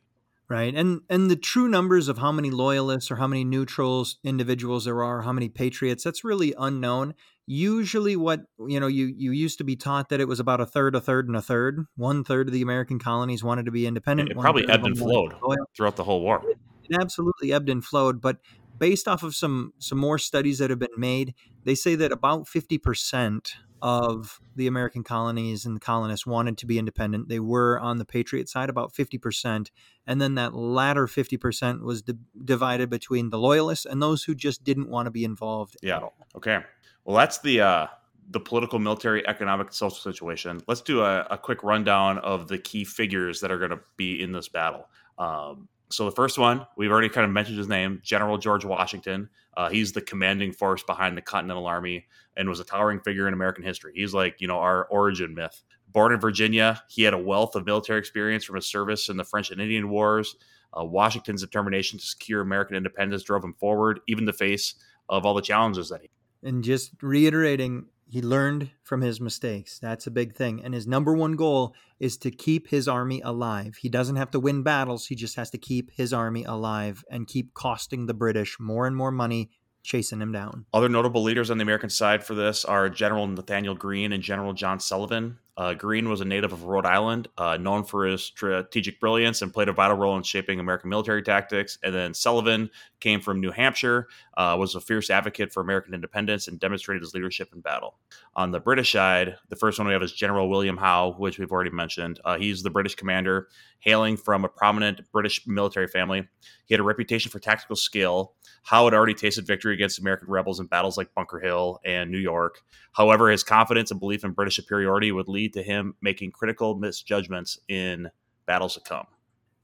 right 0.50 0.76
and 0.76 1.02
and 1.10 1.32
the 1.32 1.36
true 1.38 1.70
numbers 1.70 2.10
of 2.10 2.17
how 2.17 2.32
many 2.32 2.52
loyalists 2.52 3.10
or 3.10 3.15
how 3.15 3.28
many 3.28 3.44
neutrals 3.46 4.17
individuals 4.24 4.84
there 4.86 5.02
are 5.04 5.22
how 5.22 5.32
many 5.32 5.50
patriots 5.50 6.04
that's 6.04 6.24
really 6.24 6.54
unknown. 6.60 7.13
Usually 7.48 8.15
what 8.15 8.41
you 8.67 8.80
know 8.80 8.88
you 8.88 9.06
you 9.06 9.32
used 9.32 9.58
to 9.58 9.63
be 9.63 9.76
taught 9.76 10.10
that 10.10 10.20
it 10.20 10.28
was 10.28 10.39
about 10.39 10.62
a 10.62 10.65
third 10.65 10.96
a 10.96 11.02
third 11.02 11.28
and 11.28 11.36
a 11.36 11.41
third. 11.41 11.86
One 11.96 12.24
third 12.24 12.48
of 12.48 12.54
the 12.54 12.62
american 12.62 13.00
colonies 13.00 13.44
wanted 13.44 13.65
to 13.65 13.72
be 13.72 13.88
independent 13.88 14.30
it 14.30 14.38
probably 14.38 14.67
ebbed 14.70 14.86
and 14.86 14.98
flowed 14.98 15.34
throughout 15.76 15.96
the 15.96 16.04
whole 16.04 16.22
war. 16.22 16.41
It, 16.44 16.58
it 16.89 17.02
absolutely 17.02 17.54
ebbed 17.54 17.70
and 17.70 17.84
flowed 17.84 18.22
but 18.22 18.38
based 18.82 19.08
off 19.08 19.24
of 19.24 19.34
some 19.34 19.72
some 19.80 19.98
more 19.98 20.17
studies 20.17 20.58
that 20.58 20.70
have 20.70 20.80
been 20.80 20.89
made 20.98 21.34
they 21.63 21.76
say 21.76 21.96
that 21.96 22.12
about 22.12 22.46
50% 22.46 23.54
of 23.82 24.39
the 24.56 24.67
American 24.67 25.04
colonies 25.04 25.65
and 25.65 25.76
the 25.76 25.80
colonists 25.80 26.26
wanted 26.26 26.58
to 26.60 26.65
be 26.65 26.78
independent. 26.78 27.30
They 27.30 27.39
were 27.39 27.80
on 27.80 27.98
the 27.98 28.06
Patriot 28.06 28.48
side 28.48 28.70
about 28.70 28.94
50%. 28.94 29.70
And 30.06 30.22
then 30.22 30.36
that 30.36 30.54
latter 30.54 31.08
50% 31.08 31.82
was 31.82 32.04
di- 32.04 32.13
divided 32.46 32.89
between 32.89 33.30
the 33.30 33.39
loyalists 33.39 33.86
and 33.86 34.02
those 34.02 34.24
who 34.24 34.36
just 34.36 34.63
didn't 34.63 34.89
want 34.89 35.08
to 35.08 35.12
be 35.12 35.24
involved 35.24 35.78
yeah. 35.82 36.00
Okay. 36.36 36.60
Well, 37.06 37.17
that's 37.17 37.39
the 37.39 37.62
uh, 37.62 37.88
the 38.30 38.39
political, 38.39 38.78
military, 38.78 39.28
economic, 39.28 39.74
social 39.74 39.98
situation. 39.98 40.62
Let's 40.67 40.82
do 40.82 41.02
a, 41.02 41.26
a 41.32 41.38
quick 41.38 41.63
rundown 41.63 42.20
of 42.20 42.48
the 42.48 42.60
key 42.60 42.86
figures 42.86 43.41
that 43.41 43.52
are 43.52 43.58
going 43.58 43.72
to 43.72 43.80
be 43.98 44.22
in 44.22 44.32
this 44.32 44.48
battle. 44.48 44.88
Um, 45.17 45.67
so 45.92 46.06
the 46.06 46.12
first 46.12 46.38
one, 46.38 46.66
we've 46.78 46.92
already 46.92 47.10
kind 47.10 47.26
of 47.26 47.32
mentioned 47.32 47.58
his 47.58 47.68
name, 47.68 48.02
General 48.04 48.38
George 48.38 48.66
Washington. 48.66 49.30
Uh, 49.56 49.70
he's 49.70 49.92
the 49.92 50.02
commanding 50.02 50.52
force 50.52 50.84
behind 50.84 51.18
the 51.18 51.22
Continental 51.22 51.68
Army 51.68 52.06
and 52.38 52.48
was 52.48 52.60
a 52.60 52.64
towering 52.64 53.00
figure 53.02 53.28
in 53.28 53.34
American 53.34 53.64
history. 53.64 53.94
He's 53.96 54.14
like, 54.14 54.40
you 54.40 54.48
know, 54.48 54.58
our 54.60 54.86
origin 54.86 55.34
myth. 55.34 55.62
Born 55.90 56.14
in 56.14 56.20
Virginia, 56.20 56.82
he 56.88 57.04
had 57.04 57.14
a 57.14 57.18
wealth 57.18 57.56
of 57.56 57.66
military 57.66 58.00
experience 58.00 58.46
from 58.46 58.56
his 58.56 58.66
service 58.66 59.10
in 59.10 59.18
the 59.18 59.26
French 59.26 59.52
and 59.52 59.60
Indian 59.60 59.90
Wars. 59.90 60.36
Uh, 60.78 60.86
Washington's 60.86 61.42
determination 61.42 62.00
to 62.00 62.06
secure 62.06 62.42
American 62.42 62.78
independence 62.78 63.24
drove 63.24 63.44
him 63.44 63.54
forward, 63.54 64.00
even 64.08 64.24
the 64.24 64.34
face 64.34 64.76
of 65.10 65.26
all 65.26 65.34
the 65.34 65.42
challenges 65.42 65.90
that 65.90 66.02
he. 66.02 66.10
And 66.44 66.64
just 66.64 66.94
reiterating, 67.02 67.86
he 68.12 68.21
learned 68.21 68.71
from 68.84 69.00
his 69.00 69.21
mistakes. 69.21 69.80
That's 69.80 70.06
a 70.06 70.12
big 70.12 70.36
thing. 70.36 70.62
And 70.62 70.74
his 70.74 70.86
number 70.86 71.13
one 71.13 71.38
goal 71.38 71.74
is 71.97 72.17
to 72.17 72.30
keep 72.30 72.67
his 72.67 72.86
army 72.86 73.21
alive. 73.21 73.78
He 73.80 73.88
doesn't 73.88 74.17
have 74.17 74.32
to 74.32 74.39
win 74.39 74.63
battles, 74.63 75.08
he 75.08 75.15
just 75.15 75.38
has 75.38 75.50
to 75.52 75.58
keep 75.58 75.91
his 75.91 76.12
army 76.12 76.43
alive 76.43 77.06
and 77.10 77.26
keep 77.26 77.54
costing 77.54 78.08
the 78.08 78.13
British 78.13 78.60
more 78.60 78.86
and 78.86 78.97
more 78.97 79.12
money 79.12 79.50
chasing 79.82 80.21
him 80.21 80.34
down. 80.34 80.65
Other 80.74 80.89
notable 80.89 81.24
leaders 81.24 81.50
on 81.50 81.58
the 81.58 81.62
American 81.62 81.89
side 81.89 82.21
for 82.21 82.36
this 82.36 82.65
are 82.65 82.89
General 82.89 83.28
Nathaniel 83.28 83.76
Greene 83.76 84.12
and 84.12 84.21
General 84.21 84.52
John 84.52 84.82
Sullivan. 84.82 85.38
Uh, 85.58 85.74
Greene 85.74 86.10
was 86.10 86.22
a 86.22 86.26
native 86.26 86.54
of 86.54 86.64
Rhode 86.64 86.86
Island, 86.86 87.28
uh, 87.38 87.58
known 87.58 87.84
for 87.84 88.06
his 88.06 88.24
strategic 88.24 89.00
brilliance 89.00 89.42
and 89.42 89.54
played 89.54 89.68
a 89.68 89.74
vital 89.74 89.98
role 89.98 90.16
in 90.16 90.24
shaping 90.24 90.60
American 90.60 90.90
military 90.90 91.22
tactics. 91.22 91.78
And 91.84 91.94
then 91.94 92.14
Sullivan 92.14 92.70
came 93.00 93.20
from 93.20 93.42
New 93.42 93.52
Hampshire, 93.52 94.08
uh, 94.38 94.56
was 94.58 94.76
a 94.76 94.82
fierce 94.82 95.10
advocate 95.10 95.52
for 95.52 95.62
American 95.62 95.94
independence, 95.94 96.48
and 96.48 96.60
demonstrated 96.60 97.02
his 97.02 97.14
leadership 97.14 97.50
in 97.54 97.62
battle. 97.62 97.96
On 98.36 98.52
the 98.52 98.60
British 98.60 98.94
side, 98.94 99.36
the 99.50 99.56
first 99.56 99.78
one 99.78 99.88
we 99.88 99.94
have 99.94 100.04
is 100.04 100.14
General 100.14 100.50
William 100.50 100.78
Howe, 100.78 101.16
which 101.18 101.38
we've 101.38 101.52
already 101.52 101.72
mentioned. 101.72 102.20
Uh, 102.24 102.38
he's 102.38 102.64
the 102.64 102.70
British 102.70 102.96
commander, 102.96 103.50
hailing 103.80 104.16
from 104.16 104.46
a 104.46 104.50
prominent 104.50 105.02
British 105.12 105.46
military 105.46 105.88
family. 105.88 106.28
He 106.66 106.74
had 106.74 106.80
a 106.80 106.84
reputation 106.84 107.32
for 107.32 107.40
tactical 107.40 107.76
skill. 107.76 108.34
Howe 108.64 108.86
had 108.86 108.94
already 108.94 109.16
tasted 109.16 109.46
victory 109.46 109.74
against 109.74 110.00
American 110.00 110.30
rebels 110.30 110.60
in 110.60 110.68
battles 110.68 110.98
like 110.98 111.14
Bunker 111.16 111.40
Hill 111.40 111.80
and 111.84 112.12
New 112.12 112.20
York. 112.20 112.62
However, 112.94 113.30
his 113.30 113.44
confidence 113.44 113.92
and 113.92 114.00
belief 114.00 114.24
in 114.24 114.32
British 114.32 114.56
superiority 114.56 115.12
would 115.12 115.28
lead 115.28 115.41
to 115.50 115.64
him 115.64 115.96
making 116.02 116.32
critical 116.32 116.76
misjudgments 116.76 117.60
in 117.68 118.10
battles 118.46 118.74
to 118.76 118.82
come. 118.82 119.08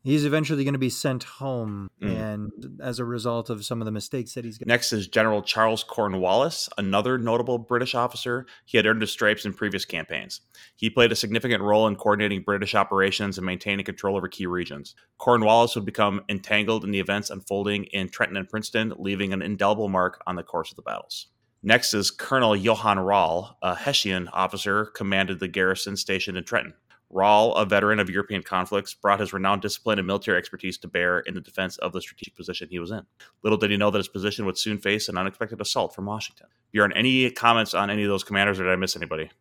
He's 0.08 0.24
eventually 0.24 0.63
going 0.63 0.74
to 0.74 0.80
be 0.80 0.90
sent 0.90 1.24
home, 1.24 1.90
mm. 2.02 2.10
and 2.10 2.80
as 2.82 3.00
a 3.00 3.04
result 3.04 3.50
of 3.50 3.66
some 3.66 3.82
of 3.82 3.86
the 3.86 3.92
mistakes 3.92 4.36
that 4.36 4.46
he's. 4.46 4.58
Next 4.66 4.94
is 4.94 5.06
General 5.06 5.42
Charles 5.42 5.84
Cornwallis, 5.84 6.70
another 6.78 7.18
notable 7.18 7.58
British 7.58 7.94
officer. 7.94 8.46
He 8.63 8.78
had 8.78 8.86
earned 8.86 9.02
his 9.02 9.12
stripes 9.12 9.44
in 9.44 9.52
previous 9.52 9.84
campaigns. 9.84 10.40
He 10.78 10.90
played 10.90 11.12
a 11.12 11.16
significant 11.16 11.62
role 11.62 11.88
in 11.88 11.98
coordinating 11.98 12.42
British 12.42 12.74
operations 12.74 13.38
and 13.38 13.46
maintaining 13.46 13.84
control 13.86 14.16
over 14.16 14.30
key 14.30 14.46
regions. 14.46 14.96
Cornwallis 15.18 15.76
would 15.76 15.84
become 15.84 16.22
entangled 16.30 16.86
in 16.86 16.92
the 16.92 17.02
events 17.02 17.30
unfolding 17.30 17.84
in 17.86 18.08
Trenton 18.08 18.38
and 18.38 18.48
Princeton, 18.48 18.94
leaving 18.98 19.34
an 19.34 19.42
indelible 19.42 19.90
mark 19.90 20.22
on 20.26 20.38
the 20.38 20.44
course 20.44 20.72
of 20.72 20.78
the 20.78 20.84
battles. 20.84 21.28
Next 21.63 21.93
is 21.93 22.12
Colonel 22.12 22.56
Johann 22.56 23.00
Rall, 23.00 23.58
a 23.62 23.76
Hessian 23.76 24.28
officer, 24.30 24.86
commanded 24.86 25.39
the 25.39 25.48
garrison 25.48 25.98
stationed 25.98 26.38
in 26.38 26.43
Trenton. 26.43 26.74
Rall, 27.10 27.56
a 27.56 27.65
veteran 27.65 28.00
of 28.00 28.10
European 28.10 28.43
conflicts, 28.43 28.93
brought 28.93 29.20
his 29.20 29.32
renowned 29.32 29.62
discipline 29.62 29.98
and 29.98 30.06
military 30.06 30.38
expertise 30.38 30.78
to 30.80 30.88
bear 30.88 31.20
in 31.20 31.34
the 31.34 31.41
defense 31.41 31.78
of 31.78 31.93
the 31.93 32.02
strategic 32.02 32.36
position 32.36 32.67
he 32.70 32.80
was 32.80 32.91
in. 32.91 33.04
Little 33.43 33.58
did 33.58 33.72
he 33.72 33.78
know 33.78 33.89
that 33.89 33.98
his 33.98 34.10
position 34.10 34.46
would 34.46 34.58
soon 34.58 34.78
face 34.78 35.08
an 35.08 35.17
unexpected 35.17 35.62
assault 35.62 35.96
from 35.96 36.06
Washington. 36.06 36.48
Bjorn, 36.72 36.91
any 36.93 37.30
comments 37.32 37.74
on 37.74 37.89
any 37.89 38.04
of 38.04 38.10
those 38.10 38.26
commanders, 38.26 38.60
or 38.60 38.65
did 38.65 38.74
I 38.74 38.76
miss 38.76 38.96
anybody? 38.96 39.32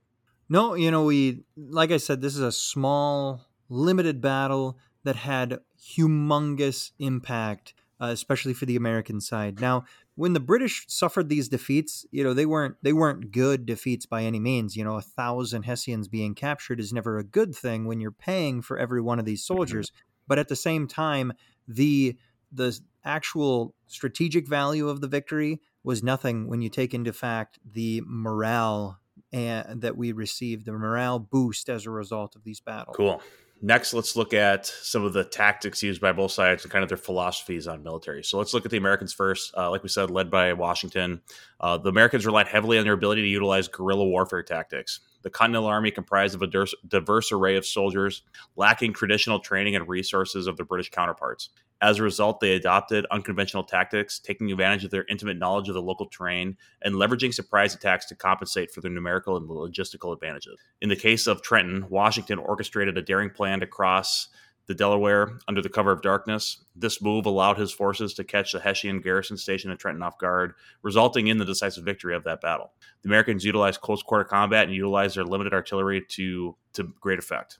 No, 0.48 0.74
you 0.74 0.92
know, 0.92 1.04
we, 1.04 1.44
like 1.56 1.90
I 1.90 1.96
said, 1.96 2.20
this 2.20 2.34
is 2.34 2.40
a 2.40 2.52
small, 2.52 3.40
limited 3.68 4.20
battle 4.20 4.78
that 5.02 5.16
had 5.16 5.58
humongous 5.96 6.92
impact, 7.00 7.74
uh, 8.00 8.06
especially 8.06 8.54
for 8.54 8.64
the 8.64 8.76
American 8.76 9.20
side. 9.20 9.60
Now, 9.60 9.84
when 10.16 10.32
the 10.32 10.40
British 10.40 10.84
suffered 10.88 11.28
these 11.28 11.48
defeats, 11.48 12.06
you 12.10 12.24
know, 12.24 12.34
they 12.34 12.46
weren't 12.46 12.76
they 12.82 12.92
weren't 12.92 13.30
good 13.30 13.66
defeats 13.66 14.06
by 14.06 14.22
any 14.22 14.40
means. 14.40 14.74
You 14.74 14.84
know, 14.84 14.96
a 14.96 15.02
thousand 15.02 15.62
Hessians 15.62 16.08
being 16.08 16.34
captured 16.34 16.80
is 16.80 16.92
never 16.92 17.18
a 17.18 17.24
good 17.24 17.54
thing 17.54 17.84
when 17.84 18.00
you're 18.00 18.10
paying 18.10 18.62
for 18.62 18.78
every 18.78 19.00
one 19.00 19.18
of 19.18 19.24
these 19.24 19.42
mm-hmm. 19.44 19.54
soldiers. 19.54 19.92
But 20.26 20.38
at 20.38 20.48
the 20.48 20.56
same 20.56 20.88
time, 20.88 21.32
the 21.68 22.16
the 22.50 22.78
actual 23.04 23.74
strategic 23.86 24.48
value 24.48 24.88
of 24.88 25.00
the 25.00 25.08
victory 25.08 25.60
was 25.84 26.02
nothing 26.02 26.48
when 26.48 26.62
you 26.62 26.68
take 26.68 26.94
into 26.94 27.12
fact 27.12 27.58
the 27.64 28.02
morale 28.06 28.98
and, 29.32 29.82
that 29.82 29.96
we 29.96 30.12
received, 30.12 30.66
the 30.66 30.72
morale 30.72 31.18
boost 31.18 31.68
as 31.68 31.86
a 31.86 31.90
result 31.90 32.34
of 32.34 32.42
these 32.42 32.60
battles. 32.60 32.96
Cool. 32.96 33.22
Next, 33.62 33.94
let's 33.94 34.16
look 34.16 34.34
at 34.34 34.66
some 34.66 35.02
of 35.02 35.14
the 35.14 35.24
tactics 35.24 35.82
used 35.82 36.00
by 36.00 36.12
both 36.12 36.30
sides 36.30 36.62
and 36.62 36.70
kind 36.70 36.82
of 36.82 36.88
their 36.90 36.98
philosophies 36.98 37.66
on 37.66 37.82
military. 37.82 38.22
So 38.22 38.36
let's 38.36 38.52
look 38.52 38.66
at 38.66 38.70
the 38.70 38.76
Americans 38.76 39.14
first. 39.14 39.54
Uh, 39.56 39.70
like 39.70 39.82
we 39.82 39.88
said, 39.88 40.10
led 40.10 40.30
by 40.30 40.52
Washington, 40.52 41.22
uh, 41.60 41.78
the 41.78 41.88
Americans 41.88 42.26
relied 42.26 42.48
heavily 42.48 42.76
on 42.78 42.84
their 42.84 42.92
ability 42.92 43.22
to 43.22 43.28
utilize 43.28 43.66
guerrilla 43.66 44.04
warfare 44.04 44.42
tactics. 44.42 45.00
The 45.26 45.30
Continental 45.30 45.68
Army 45.68 45.90
comprised 45.90 46.36
of 46.36 46.42
a 46.42 46.66
diverse, 46.86 47.32
array 47.32 47.56
of 47.56 47.66
soldiers, 47.66 48.22
lacking 48.54 48.92
traditional 48.92 49.40
training 49.40 49.74
and 49.74 49.88
resources 49.88 50.46
of 50.46 50.56
their 50.56 50.64
British 50.64 50.90
counterparts. 50.90 51.48
As 51.82 51.98
a 51.98 52.04
result, 52.04 52.38
they 52.38 52.54
adopted 52.54 53.06
unconventional 53.10 53.64
tactics, 53.64 54.20
taking 54.20 54.52
advantage 54.52 54.84
of 54.84 54.92
their 54.92 55.04
intimate 55.08 55.36
knowledge 55.36 55.68
of 55.68 55.74
the 55.74 55.82
local 55.82 56.06
terrain 56.06 56.56
and 56.82 56.94
leveraging 56.94 57.34
surprise 57.34 57.74
attacks 57.74 58.06
to 58.06 58.14
compensate 58.14 58.70
for 58.70 58.80
their 58.80 58.90
numerical 58.92 59.36
and 59.36 59.48
logistical 59.48 60.12
advantages. 60.12 60.60
In 60.80 60.90
the 60.90 60.94
case 60.94 61.26
of 61.26 61.42
Trenton, 61.42 61.88
Washington 61.88 62.38
orchestrated 62.38 62.96
a 62.96 63.02
daring 63.02 63.30
plan 63.30 63.58
to 63.58 63.66
cross 63.66 64.28
the 64.66 64.74
Delaware 64.74 65.38
under 65.46 65.62
the 65.62 65.68
cover 65.68 65.92
of 65.92 66.02
darkness. 66.02 66.64
This 66.74 67.00
move 67.00 67.26
allowed 67.26 67.58
his 67.58 67.72
forces 67.72 68.14
to 68.14 68.24
catch 68.24 68.52
the 68.52 68.60
Hessian 68.60 69.00
garrison 69.00 69.36
station 69.36 69.70
at 69.70 69.78
Trenton 69.78 70.02
off 70.02 70.18
guard, 70.18 70.54
resulting 70.82 71.28
in 71.28 71.38
the 71.38 71.44
decisive 71.44 71.84
victory 71.84 72.14
of 72.14 72.24
that 72.24 72.40
battle. 72.40 72.72
The 73.02 73.08
Americans 73.08 73.44
utilized 73.44 73.80
close 73.80 74.02
quarter 74.02 74.24
combat 74.24 74.64
and 74.64 74.74
utilized 74.74 75.16
their 75.16 75.24
limited 75.24 75.52
artillery 75.52 76.04
to, 76.10 76.56
to 76.74 76.92
great 77.00 77.18
effect. 77.18 77.58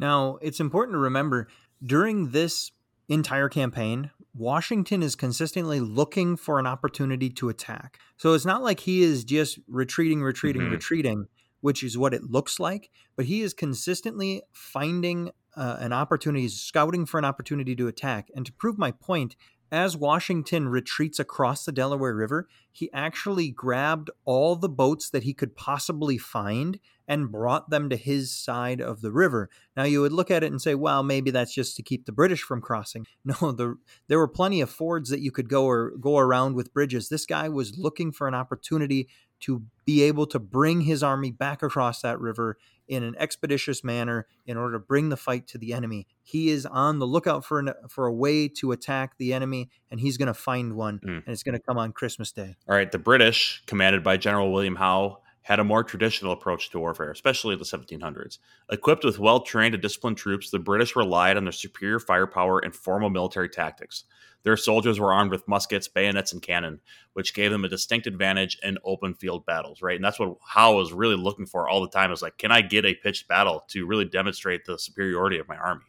Now, 0.00 0.38
it's 0.42 0.60
important 0.60 0.94
to 0.94 0.98
remember 0.98 1.48
during 1.84 2.30
this 2.30 2.72
entire 3.08 3.48
campaign, 3.48 4.10
Washington 4.34 5.02
is 5.02 5.16
consistently 5.16 5.80
looking 5.80 6.36
for 6.36 6.58
an 6.58 6.66
opportunity 6.66 7.30
to 7.30 7.48
attack. 7.48 7.98
So 8.16 8.34
it's 8.34 8.44
not 8.44 8.62
like 8.62 8.80
he 8.80 9.02
is 9.02 9.24
just 9.24 9.58
retreating, 9.66 10.22
retreating, 10.22 10.62
mm-hmm. 10.62 10.72
retreating, 10.72 11.26
which 11.60 11.82
is 11.82 11.98
what 11.98 12.14
it 12.14 12.24
looks 12.24 12.60
like, 12.60 12.90
but 13.16 13.26
he 13.26 13.42
is 13.42 13.54
consistently 13.54 14.42
finding 14.52 15.30
uh, 15.58 15.76
an 15.80 15.92
opportunity, 15.92 16.48
scouting 16.48 17.04
for 17.04 17.18
an 17.18 17.24
opportunity 17.24 17.74
to 17.74 17.88
attack. 17.88 18.30
And 18.34 18.46
to 18.46 18.52
prove 18.52 18.78
my 18.78 18.92
point, 18.92 19.34
as 19.70 19.96
Washington 19.96 20.68
retreats 20.68 21.18
across 21.18 21.64
the 21.64 21.72
Delaware 21.72 22.14
River, 22.14 22.48
he 22.72 22.90
actually 22.92 23.50
grabbed 23.50 24.10
all 24.24 24.56
the 24.56 24.68
boats 24.68 25.10
that 25.10 25.24
he 25.24 25.34
could 25.34 25.56
possibly 25.56 26.16
find 26.16 26.78
and 27.06 27.32
brought 27.32 27.70
them 27.70 27.88
to 27.90 27.96
his 27.96 28.34
side 28.34 28.80
of 28.80 29.00
the 29.00 29.10
river. 29.10 29.50
Now 29.76 29.84
you 29.84 30.00
would 30.00 30.12
look 30.12 30.30
at 30.30 30.44
it 30.44 30.50
and 30.50 30.60
say, 30.60 30.74
well, 30.74 31.02
maybe 31.02 31.30
that's 31.30 31.54
just 31.54 31.76
to 31.76 31.82
keep 31.82 32.06
the 32.06 32.12
British 32.12 32.42
from 32.42 32.60
crossing. 32.60 33.06
No, 33.24 33.52
the, 33.52 33.76
there 34.06 34.18
were 34.18 34.28
plenty 34.28 34.62
of 34.62 34.70
fords 34.70 35.10
that 35.10 35.20
you 35.20 35.30
could 35.30 35.50
go 35.50 35.66
or 35.66 35.90
go 36.00 36.16
around 36.18 36.54
with 36.54 36.72
bridges. 36.72 37.08
This 37.08 37.26
guy 37.26 37.48
was 37.48 37.76
looking 37.76 38.10
for 38.10 38.26
an 38.26 38.34
opportunity 38.34 39.08
to 39.40 39.64
be 39.84 40.02
able 40.02 40.26
to 40.26 40.38
bring 40.38 40.82
his 40.82 41.02
army 41.02 41.30
back 41.30 41.62
across 41.62 42.00
that 42.02 42.18
river 42.20 42.56
in 42.88 43.02
an 43.02 43.14
expeditious 43.18 43.84
manner 43.84 44.26
in 44.46 44.56
order 44.56 44.74
to 44.74 44.78
bring 44.78 45.08
the 45.08 45.16
fight 45.16 45.46
to 45.48 45.58
the 45.58 45.72
enemy. 45.72 46.06
He 46.22 46.48
is 46.48 46.66
on 46.66 46.98
the 46.98 47.06
lookout 47.06 47.44
for 47.44 47.58
an, 47.58 47.72
for 47.88 48.06
a 48.06 48.12
way 48.12 48.48
to 48.48 48.72
attack 48.72 49.18
the 49.18 49.32
enemy, 49.32 49.70
and 49.90 50.00
he's 50.00 50.16
going 50.16 50.28
to 50.28 50.34
find 50.34 50.74
one, 50.74 50.98
mm. 50.98 51.08
and 51.08 51.28
it's 51.28 51.42
going 51.42 51.54
to 51.54 51.62
come 51.62 51.78
on 51.78 51.92
Christmas 51.92 52.32
Day. 52.32 52.56
All 52.68 52.74
right, 52.74 52.90
the 52.90 52.98
British, 52.98 53.62
commanded 53.66 54.02
by 54.02 54.16
General 54.16 54.52
William 54.52 54.76
Howe, 54.76 55.20
had 55.48 55.58
a 55.58 55.64
more 55.64 55.82
traditional 55.82 56.32
approach 56.32 56.68
to 56.68 56.78
warfare, 56.78 57.10
especially 57.10 57.54
in 57.54 57.58
the 57.58 57.64
1700s. 57.64 58.36
Equipped 58.70 59.02
with 59.02 59.18
well 59.18 59.40
trained 59.40 59.72
and 59.72 59.80
disciplined 59.82 60.18
troops, 60.18 60.50
the 60.50 60.58
British 60.58 60.94
relied 60.94 61.38
on 61.38 61.44
their 61.44 61.52
superior 61.52 61.98
firepower 61.98 62.58
and 62.58 62.76
formal 62.76 63.08
military 63.08 63.48
tactics. 63.48 64.04
Their 64.42 64.58
soldiers 64.58 65.00
were 65.00 65.10
armed 65.10 65.30
with 65.30 65.48
muskets, 65.48 65.88
bayonets, 65.88 66.34
and 66.34 66.42
cannon, 66.42 66.80
which 67.14 67.32
gave 67.32 67.50
them 67.50 67.64
a 67.64 67.68
distinct 67.68 68.06
advantage 68.06 68.58
in 68.62 68.76
open 68.84 69.14
field 69.14 69.46
battles, 69.46 69.80
right? 69.80 69.96
And 69.96 70.04
that's 70.04 70.20
what 70.20 70.36
Howe 70.46 70.76
was 70.76 70.92
really 70.92 71.16
looking 71.16 71.46
for 71.46 71.66
all 71.66 71.80
the 71.80 71.88
time 71.88 72.12
is 72.12 72.20
like, 72.20 72.36
can 72.36 72.52
I 72.52 72.60
get 72.60 72.84
a 72.84 72.94
pitched 72.94 73.26
battle 73.26 73.64
to 73.68 73.86
really 73.86 74.04
demonstrate 74.04 74.66
the 74.66 74.78
superiority 74.78 75.38
of 75.38 75.48
my 75.48 75.56
army? 75.56 75.86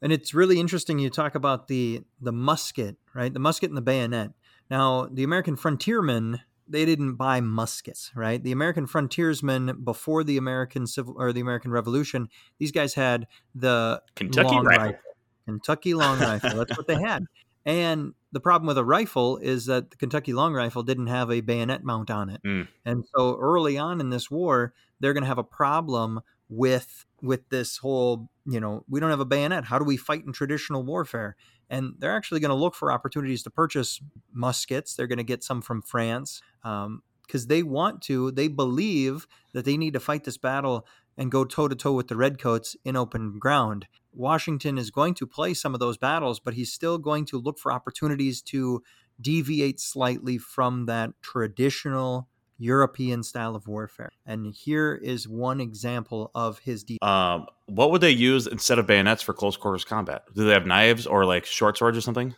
And 0.00 0.12
it's 0.12 0.34
really 0.34 0.60
interesting 0.60 1.00
you 1.00 1.10
talk 1.10 1.34
about 1.34 1.66
the 1.66 2.04
the 2.20 2.32
musket, 2.32 2.96
right? 3.12 3.34
The 3.34 3.40
musket 3.40 3.70
and 3.70 3.76
the 3.76 3.82
bayonet. 3.82 4.30
Now, 4.70 5.08
the 5.10 5.24
American 5.24 5.56
frontiermen, 5.56 6.42
they 6.70 6.84
didn't 6.84 7.14
buy 7.14 7.40
muskets, 7.40 8.10
right? 8.14 8.42
The 8.42 8.52
American 8.52 8.86
frontiersmen 8.86 9.82
before 9.84 10.24
the 10.24 10.36
American 10.36 10.86
Civil 10.86 11.14
or 11.16 11.32
the 11.32 11.40
American 11.40 11.70
Revolution, 11.70 12.28
these 12.58 12.72
guys 12.72 12.94
had 12.94 13.26
the 13.54 14.02
Kentucky 14.14 14.56
rifle. 14.56 14.64
rifle. 14.64 15.00
Kentucky 15.46 15.94
long 15.94 16.20
rifle. 16.20 16.56
That's 16.56 16.76
what 16.76 16.86
they 16.86 17.00
had. 17.00 17.24
And 17.66 18.14
the 18.32 18.40
problem 18.40 18.66
with 18.66 18.78
a 18.78 18.84
rifle 18.84 19.36
is 19.38 19.66
that 19.66 19.90
the 19.90 19.96
Kentucky 19.96 20.32
long 20.32 20.54
rifle 20.54 20.82
didn't 20.82 21.08
have 21.08 21.30
a 21.30 21.40
bayonet 21.40 21.84
mount 21.84 22.10
on 22.10 22.30
it. 22.30 22.42
Mm. 22.42 22.68
And 22.84 23.04
so 23.14 23.36
early 23.38 23.76
on 23.76 24.00
in 24.00 24.10
this 24.10 24.30
war, 24.30 24.72
they're 24.98 25.12
going 25.12 25.24
to 25.24 25.28
have 25.28 25.38
a 25.38 25.44
problem 25.44 26.20
with 26.48 27.04
with 27.22 27.48
this 27.50 27.76
whole, 27.78 28.30
you 28.46 28.60
know, 28.60 28.84
we 28.88 28.98
don't 28.98 29.10
have 29.10 29.20
a 29.20 29.26
bayonet. 29.26 29.64
How 29.64 29.78
do 29.78 29.84
we 29.84 29.96
fight 29.96 30.24
in 30.24 30.32
traditional 30.32 30.82
warfare? 30.82 31.36
And 31.70 31.94
they're 31.98 32.16
actually 32.16 32.40
going 32.40 32.50
to 32.50 32.54
look 32.56 32.74
for 32.74 32.92
opportunities 32.92 33.42
to 33.44 33.50
purchase 33.50 34.00
muskets. 34.32 34.94
They're 34.94 35.06
going 35.06 35.18
to 35.18 35.24
get 35.24 35.44
some 35.44 35.62
from 35.62 35.82
France 35.82 36.42
because 36.62 36.84
um, 36.86 37.02
they 37.48 37.62
want 37.62 38.02
to, 38.02 38.32
they 38.32 38.48
believe 38.48 39.26
that 39.54 39.64
they 39.64 39.76
need 39.76 39.94
to 39.94 40.00
fight 40.00 40.24
this 40.24 40.36
battle 40.36 40.84
and 41.16 41.30
go 41.30 41.44
toe 41.44 41.68
to 41.68 41.76
toe 41.76 41.92
with 41.92 42.08
the 42.08 42.16
Redcoats 42.16 42.76
in 42.84 42.96
open 42.96 43.38
ground. 43.38 43.86
Washington 44.12 44.78
is 44.78 44.90
going 44.90 45.14
to 45.14 45.26
play 45.26 45.54
some 45.54 45.74
of 45.74 45.80
those 45.80 45.96
battles, 45.96 46.40
but 46.40 46.54
he's 46.54 46.72
still 46.72 46.98
going 46.98 47.24
to 47.26 47.38
look 47.38 47.58
for 47.58 47.72
opportunities 47.72 48.42
to 48.42 48.82
deviate 49.20 49.78
slightly 49.78 50.38
from 50.38 50.86
that 50.86 51.10
traditional 51.22 52.29
European 52.60 53.22
style 53.22 53.56
of 53.56 53.66
warfare. 53.66 54.10
And 54.26 54.54
here 54.54 54.94
is 54.94 55.26
one 55.26 55.60
example 55.60 56.30
of 56.34 56.58
his. 56.60 56.84
De- 56.84 56.98
um, 57.02 57.46
what 57.66 57.90
would 57.90 58.02
they 58.02 58.10
use 58.10 58.46
instead 58.46 58.78
of 58.78 58.86
bayonets 58.86 59.22
for 59.22 59.32
close 59.32 59.56
quarters 59.56 59.84
combat? 59.84 60.24
Do 60.34 60.44
they 60.44 60.52
have 60.52 60.66
knives 60.66 61.06
or 61.06 61.24
like 61.24 61.46
short 61.46 61.78
swords 61.78 61.96
or 61.96 62.02
something? 62.02 62.34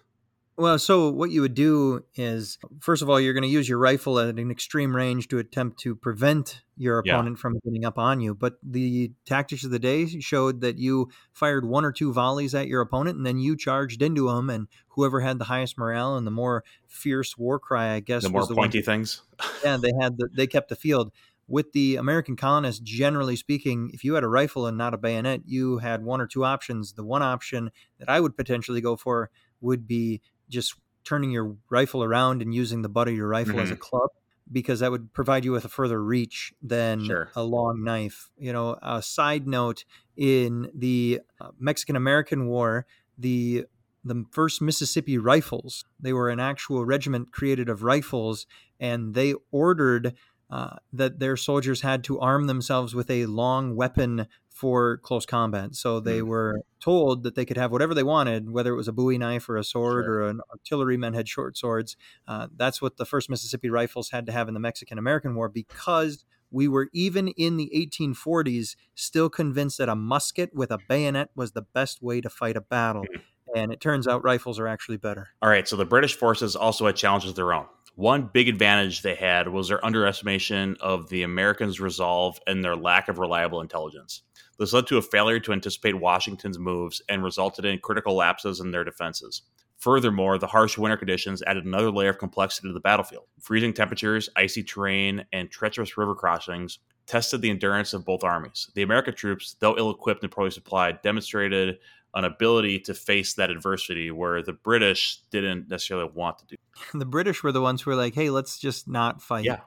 Well, 0.57 0.79
so 0.79 1.09
what 1.09 1.31
you 1.31 1.41
would 1.41 1.55
do 1.55 2.05
is, 2.15 2.59
first 2.79 3.01
of 3.01 3.09
all, 3.09 3.19
you're 3.19 3.33
going 3.33 3.43
to 3.43 3.49
use 3.49 3.69
your 3.69 3.79
rifle 3.79 4.19
at 4.19 4.39
an 4.39 4.51
extreme 4.51 4.95
range 4.95 5.29
to 5.29 5.39
attempt 5.39 5.81
to 5.81 5.95
prevent 5.97 6.63
your 6.77 6.99
opponent 6.99 7.39
yeah. 7.39 7.41
from 7.41 7.59
getting 7.65 7.87
up 7.87 7.99
on 7.99 8.21
you. 8.21 8.35
But 8.35 8.55
the 8.63 9.13
tactics 9.25 9.65
of 9.65 9.71
the 9.71 9.79
day 9.79 10.07
showed 10.21 10.61
that 10.61 10.77
you 10.77 11.09
fired 11.33 11.65
one 11.65 11.87
or 11.87 11.93
two 11.93 12.13
volleys 12.13 12.55
at 12.55 12.69
your 12.69 12.83
opponent, 12.83 13.17
and 13.17 13.27
then 13.27 13.39
you 13.39 13.57
charged 13.57 14.03
into 14.03 14.27
them, 14.29 14.51
and 14.51 14.69
whoever 14.89 15.21
had 15.21 15.39
the 15.39 15.45
highest 15.45 15.79
morale 15.79 16.17
and 16.17 16.27
the 16.27 16.31
more 16.31 16.65
fierce 16.87 17.39
war 17.39 17.59
cry, 17.59 17.95
I 17.95 18.01
guess, 18.01 18.23
the 18.23 18.29
more 18.29 18.47
the 18.47 18.55
pointy 18.55 18.81
one, 18.81 18.85
things. 18.85 19.23
yeah, 19.65 19.79
they 19.79 19.93
had 20.01 20.19
the, 20.19 20.29
they 20.35 20.47
kept 20.47 20.69
the 20.69 20.77
field. 20.77 21.13
With 21.49 21.73
the 21.73 21.97
American 21.97 22.37
colonists, 22.37 22.81
generally 22.81 23.37
speaking, 23.37 23.91
if 23.93 24.05
you 24.05 24.15
had 24.15 24.23
a 24.23 24.29
rifle 24.29 24.67
and 24.67 24.79
not 24.79 24.95
a 24.95 24.99
bayonet, 24.99 25.43
you 25.47 25.79
had 25.79 26.05
one 26.05 26.21
or 26.21 26.27
two 26.27 26.45
options. 26.45 26.93
The 26.93 27.05
one 27.05 27.23
option 27.23 27.71
that 27.99 28.09
I 28.09 28.21
would 28.21 28.37
potentially 28.37 28.81
go 28.81 28.97
for 28.97 29.31
would 29.61 29.87
be 29.87 30.21
just 30.53 30.75
turning 31.05 31.31
your 31.31 31.57
rifle 31.71 32.05
around 32.05 32.43
and 32.43 32.55
using 32.55 32.83
the 32.83 32.89
butt 32.89 33.09
of 33.09 33.15
your 33.15 33.29
rifle 33.29 33.55
mm-hmm. 33.55 33.63
as 33.63 33.71
a 33.71 33.75
mm-hmm. 33.75 33.81
club 33.81 34.11
because 34.51 34.81
that 34.81 34.91
would 34.91 35.13
provide 35.13 35.45
you 35.45 35.53
with 35.53 35.65
a 35.65 35.69
further 35.69 36.03
reach 36.03 36.53
than 36.63 37.05
sure. 37.05 37.31
a 37.35 37.43
long 37.43 37.83
knife. 37.83 38.31
You 38.39 38.53
know, 38.53 38.77
a 38.83 39.03
side 39.03 39.47
note 39.47 39.85
in 40.17 40.71
the 40.75 41.21
uh, 41.41 41.49
Mexican 41.59 41.97
American 41.97 42.47
War, 42.47 42.87
the 43.19 43.65
the 44.05 44.25
first 44.31 44.61
Mississippi 44.61 45.17
Rifles, 45.17 45.85
they 45.99 46.13
were 46.13 46.29
an 46.29 46.41
actual 46.41 46.85
regiment 46.85 47.33
created 47.33 47.69
of 47.69 47.85
rifles 47.85 48.47
and 48.81 49.15
they 49.15 49.35
ordered 49.53 50.15
uh, 50.51 50.77
that 50.93 51.21
their 51.21 51.37
soldiers 51.37 51.81
had 51.81 52.05
to 52.05 52.19
arm 52.19 52.47
themselves 52.47 52.95
with 52.95 53.11
a 53.11 53.27
long 53.27 53.77
weapon 53.77 54.27
for 54.63 54.99
close 54.99 55.27
combat. 55.27 55.75
So 55.75 55.99
they 55.99 56.21
mm. 56.21 56.29
were 56.29 56.63
told 56.79 57.25
that 57.25 57.35
they 57.35 57.45
could 57.45 57.57
have 57.57 57.73
whatever 57.73 57.95
they 57.95 58.05
wanted, 58.05 58.49
whether 58.49 58.73
it 58.73 58.77
was 58.77 58.87
a 58.87 58.93
Bowie 58.93 59.19
knife 59.19 59.49
or 59.49 59.57
a 59.57 59.65
sword 59.65 60.05
sure. 60.05 60.15
or 60.21 60.29
an 60.29 60.41
artilleryman 60.53 61.15
had 61.15 61.29
short 61.29 61.59
swords. 61.59 61.97
Uh, 62.29 62.47
that's 62.57 62.81
what 62.81 62.97
the 62.97 63.05
first 63.05 63.29
Mississippi 63.29 63.69
Rifles 63.69 64.11
had 64.11 64.25
to 64.27 64.31
have 64.31 64.47
in 64.47 64.55
the 64.55 64.61
Mexican 64.61 64.99
American 64.99 65.35
War 65.35 65.49
because 65.49 66.25
we 66.53 66.69
were 66.69 66.91
even 66.93 67.27
in 67.27 67.57
the 67.57 67.73
1840s 67.75 68.77
still 68.95 69.29
convinced 69.29 69.79
that 69.79 69.89
a 69.89 69.97
musket 69.97 70.55
with 70.55 70.71
a 70.71 70.79
bayonet 70.89 71.31
was 71.35 71.51
the 71.53 71.63
best 71.63 72.01
way 72.01 72.21
to 72.21 72.31
fight 72.31 72.57
a 72.57 72.61
battle. 72.61 73.03
Mm. 73.03 73.21
And 73.57 73.73
it 73.73 73.81
turns 73.81 74.07
out 74.07 74.23
rifles 74.23 74.61
are 74.61 74.69
actually 74.69 74.97
better. 74.99 75.31
All 75.43 75.51
right. 75.51 75.67
So 75.67 75.75
the 75.75 75.85
British 75.85 76.15
forces 76.15 76.55
also 76.55 76.87
had 76.87 76.95
challenges 76.95 77.31
of 77.31 77.37
their 77.37 77.53
own. 77.53 77.67
One 77.97 78.31
big 78.33 78.49
advantage 78.49 79.03
they 79.03 79.17
had 79.17 79.49
was 79.49 79.69
their 79.69 79.85
underestimation 79.85 80.77
of 80.81 81.09
the 81.09 81.25
Americans' 81.25 81.81
resolve 81.81 82.39
and 82.47 82.65
their 82.65 82.77
lack 82.77 83.09
of 83.09 83.19
reliable 83.19 83.61
intelligence. 83.61 84.23
This 84.59 84.73
led 84.73 84.87
to 84.89 84.99
a 84.99 85.03
failure 85.03 85.41
to 85.41 85.53
anticipate 85.53 85.95
Washington's 85.95 86.59
moves 86.59 87.03
and 87.09 87.25
resulted 87.25 87.65
in 87.65 87.79
critical 87.79 88.15
lapses 88.15 88.61
in 88.61 88.71
their 88.71 88.85
defenses. 88.85 89.43
Furthermore, 89.79 90.39
the 90.39 90.47
harsh 90.47 90.79
winter 90.79 90.97
conditions 90.97 91.43
added 91.43 91.65
another 91.65 91.91
layer 91.91 92.11
of 92.11 92.19
complexity 92.19 92.69
to 92.69 92.73
the 92.73 92.79
battlefield. 92.79 93.25
Freezing 93.41 93.73
temperatures, 93.73 94.29
icy 94.37 94.63
terrain, 94.63 95.25
and 95.33 95.51
treacherous 95.51 95.97
river 95.97 96.15
crossings 96.15 96.79
tested 97.07 97.43
the 97.43 97.51
endurance 97.51 97.93
of 97.93 98.05
both 98.05 98.23
armies. 98.23 98.71
The 98.75 98.83
American 98.83 99.15
troops, 99.15 99.57
though 99.59 99.77
ill 99.77 99.91
equipped 99.91 100.23
and 100.23 100.31
poorly 100.31 100.53
supplied, 100.53 101.03
demonstrated 101.03 101.79
an 102.15 102.25
ability 102.25 102.79
to 102.79 102.95
face 102.95 103.35
that 103.35 103.51
adversity 103.51 104.11
where 104.11 104.43
the 104.43 104.53
British 104.53 105.19
didn't 105.31 105.69
necessarily 105.69 106.11
want 106.15 106.39
to 106.39 106.47
do. 106.47 106.57
The 106.99 107.05
British 107.07 107.43
were 107.43 107.53
the 107.53 107.61
ones 107.61 107.83
who 107.83 107.91
were 107.91 107.97
like, 107.97 108.15
hey, 108.15 108.31
let's 108.31 108.59
just 108.59 108.87
not 108.89 109.21
fight. 109.21 109.45
Yeah. 109.45 109.61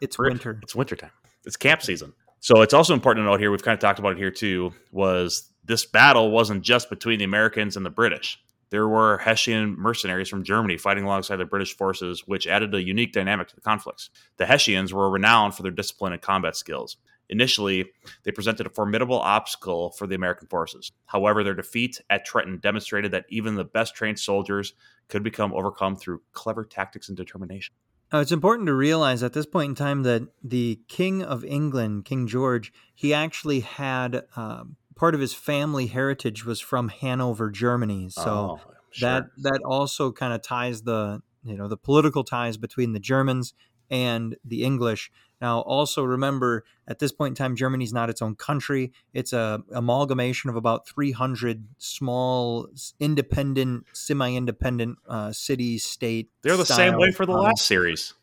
It's 0.00 0.18
winter. 0.18 0.58
It's 0.62 0.74
wintertime. 0.74 1.10
It's 1.44 1.56
camp 1.56 1.82
season. 1.82 2.12
So 2.40 2.62
it's 2.62 2.72
also 2.72 2.94
important 2.94 3.24
to 3.24 3.30
note 3.30 3.38
here, 3.38 3.50
we've 3.50 3.62
kind 3.62 3.74
of 3.74 3.80
talked 3.80 3.98
about 3.98 4.12
it 4.12 4.18
here 4.18 4.30
too, 4.30 4.72
was 4.92 5.50
this 5.64 5.84
battle 5.84 6.30
wasn't 6.30 6.62
just 6.62 6.88
between 6.88 7.18
the 7.18 7.24
Americans 7.24 7.76
and 7.76 7.84
the 7.84 7.90
British. 7.90 8.42
There 8.70 8.88
were 8.88 9.18
Hessian 9.18 9.76
mercenaries 9.78 10.28
from 10.28 10.42
Germany 10.42 10.78
fighting 10.78 11.04
alongside 11.04 11.36
the 11.36 11.44
British 11.44 11.76
forces, 11.76 12.22
which 12.26 12.46
added 12.46 12.74
a 12.74 12.82
unique 12.82 13.12
dynamic 13.12 13.48
to 13.48 13.54
the 13.54 13.60
conflicts. 13.60 14.08
The 14.38 14.46
Hessians 14.46 14.94
were 14.94 15.10
renowned 15.10 15.54
for 15.54 15.62
their 15.62 15.72
discipline 15.72 16.14
and 16.14 16.22
combat 16.22 16.56
skills. 16.56 16.96
Initially, 17.28 17.90
they 18.24 18.32
presented 18.32 18.66
a 18.66 18.70
formidable 18.70 19.18
obstacle 19.18 19.90
for 19.90 20.06
the 20.06 20.14
American 20.14 20.48
forces. 20.48 20.92
However, 21.06 21.44
their 21.44 21.54
defeat 21.54 22.00
at 22.08 22.24
Trenton 22.24 22.58
demonstrated 22.58 23.12
that 23.12 23.26
even 23.28 23.54
the 23.54 23.64
best 23.64 23.94
trained 23.94 24.18
soldiers 24.18 24.72
could 25.08 25.22
become 25.22 25.52
overcome 25.52 25.94
through 25.94 26.22
clever 26.32 26.64
tactics 26.64 27.08
and 27.08 27.16
determination. 27.16 27.74
Uh, 28.12 28.18
it's 28.18 28.32
important 28.32 28.66
to 28.66 28.74
realize 28.74 29.22
at 29.22 29.32
this 29.32 29.46
point 29.46 29.68
in 29.70 29.74
time 29.74 30.02
that 30.02 30.26
the 30.42 30.80
King 30.88 31.22
of 31.22 31.44
England, 31.44 32.04
King 32.04 32.26
George, 32.26 32.72
he 32.94 33.14
actually 33.14 33.60
had 33.60 34.24
um, 34.34 34.76
part 34.96 35.14
of 35.14 35.20
his 35.20 35.32
family 35.32 35.86
heritage 35.86 36.44
was 36.44 36.60
from 36.60 36.88
Hanover, 36.88 37.50
Germany. 37.50 38.08
So 38.10 38.58
oh, 38.60 38.72
sure. 38.90 39.08
that 39.08 39.24
that 39.38 39.60
also 39.64 40.10
kind 40.10 40.32
of 40.32 40.42
ties 40.42 40.82
the 40.82 41.22
you 41.44 41.56
know 41.56 41.68
the 41.68 41.76
political 41.76 42.24
ties 42.24 42.56
between 42.56 42.92
the 42.92 43.00
Germans 43.00 43.54
and 43.90 44.36
the 44.44 44.64
English. 44.64 45.10
Now, 45.40 45.60
also 45.60 46.02
remember, 46.02 46.64
at 46.86 46.98
this 46.98 47.12
point 47.12 47.32
in 47.32 47.34
time, 47.34 47.56
Germany 47.56 47.84
is 47.84 47.92
not 47.92 48.10
its 48.10 48.20
own 48.20 48.34
country. 48.36 48.92
It's 49.14 49.32
a 49.32 49.62
amalgamation 49.72 50.50
of 50.50 50.56
about 50.56 50.86
300 50.86 51.64
small, 51.78 52.68
independent, 52.98 53.86
semi-independent 53.92 54.98
uh, 55.08 55.32
city 55.32 55.78
state. 55.78 56.28
They're 56.42 56.56
the 56.56 56.66
same 56.66 56.98
way 56.98 57.10
for 57.10 57.24
the 57.24 57.32
last 57.32 57.66
series. 57.66 58.14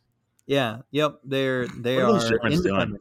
Yeah. 0.46 0.80
Yep. 0.92 1.20
They're 1.24 1.68
they 1.68 1.98
are 2.00 2.16
independent. 2.16 2.64
Doing? 2.64 2.98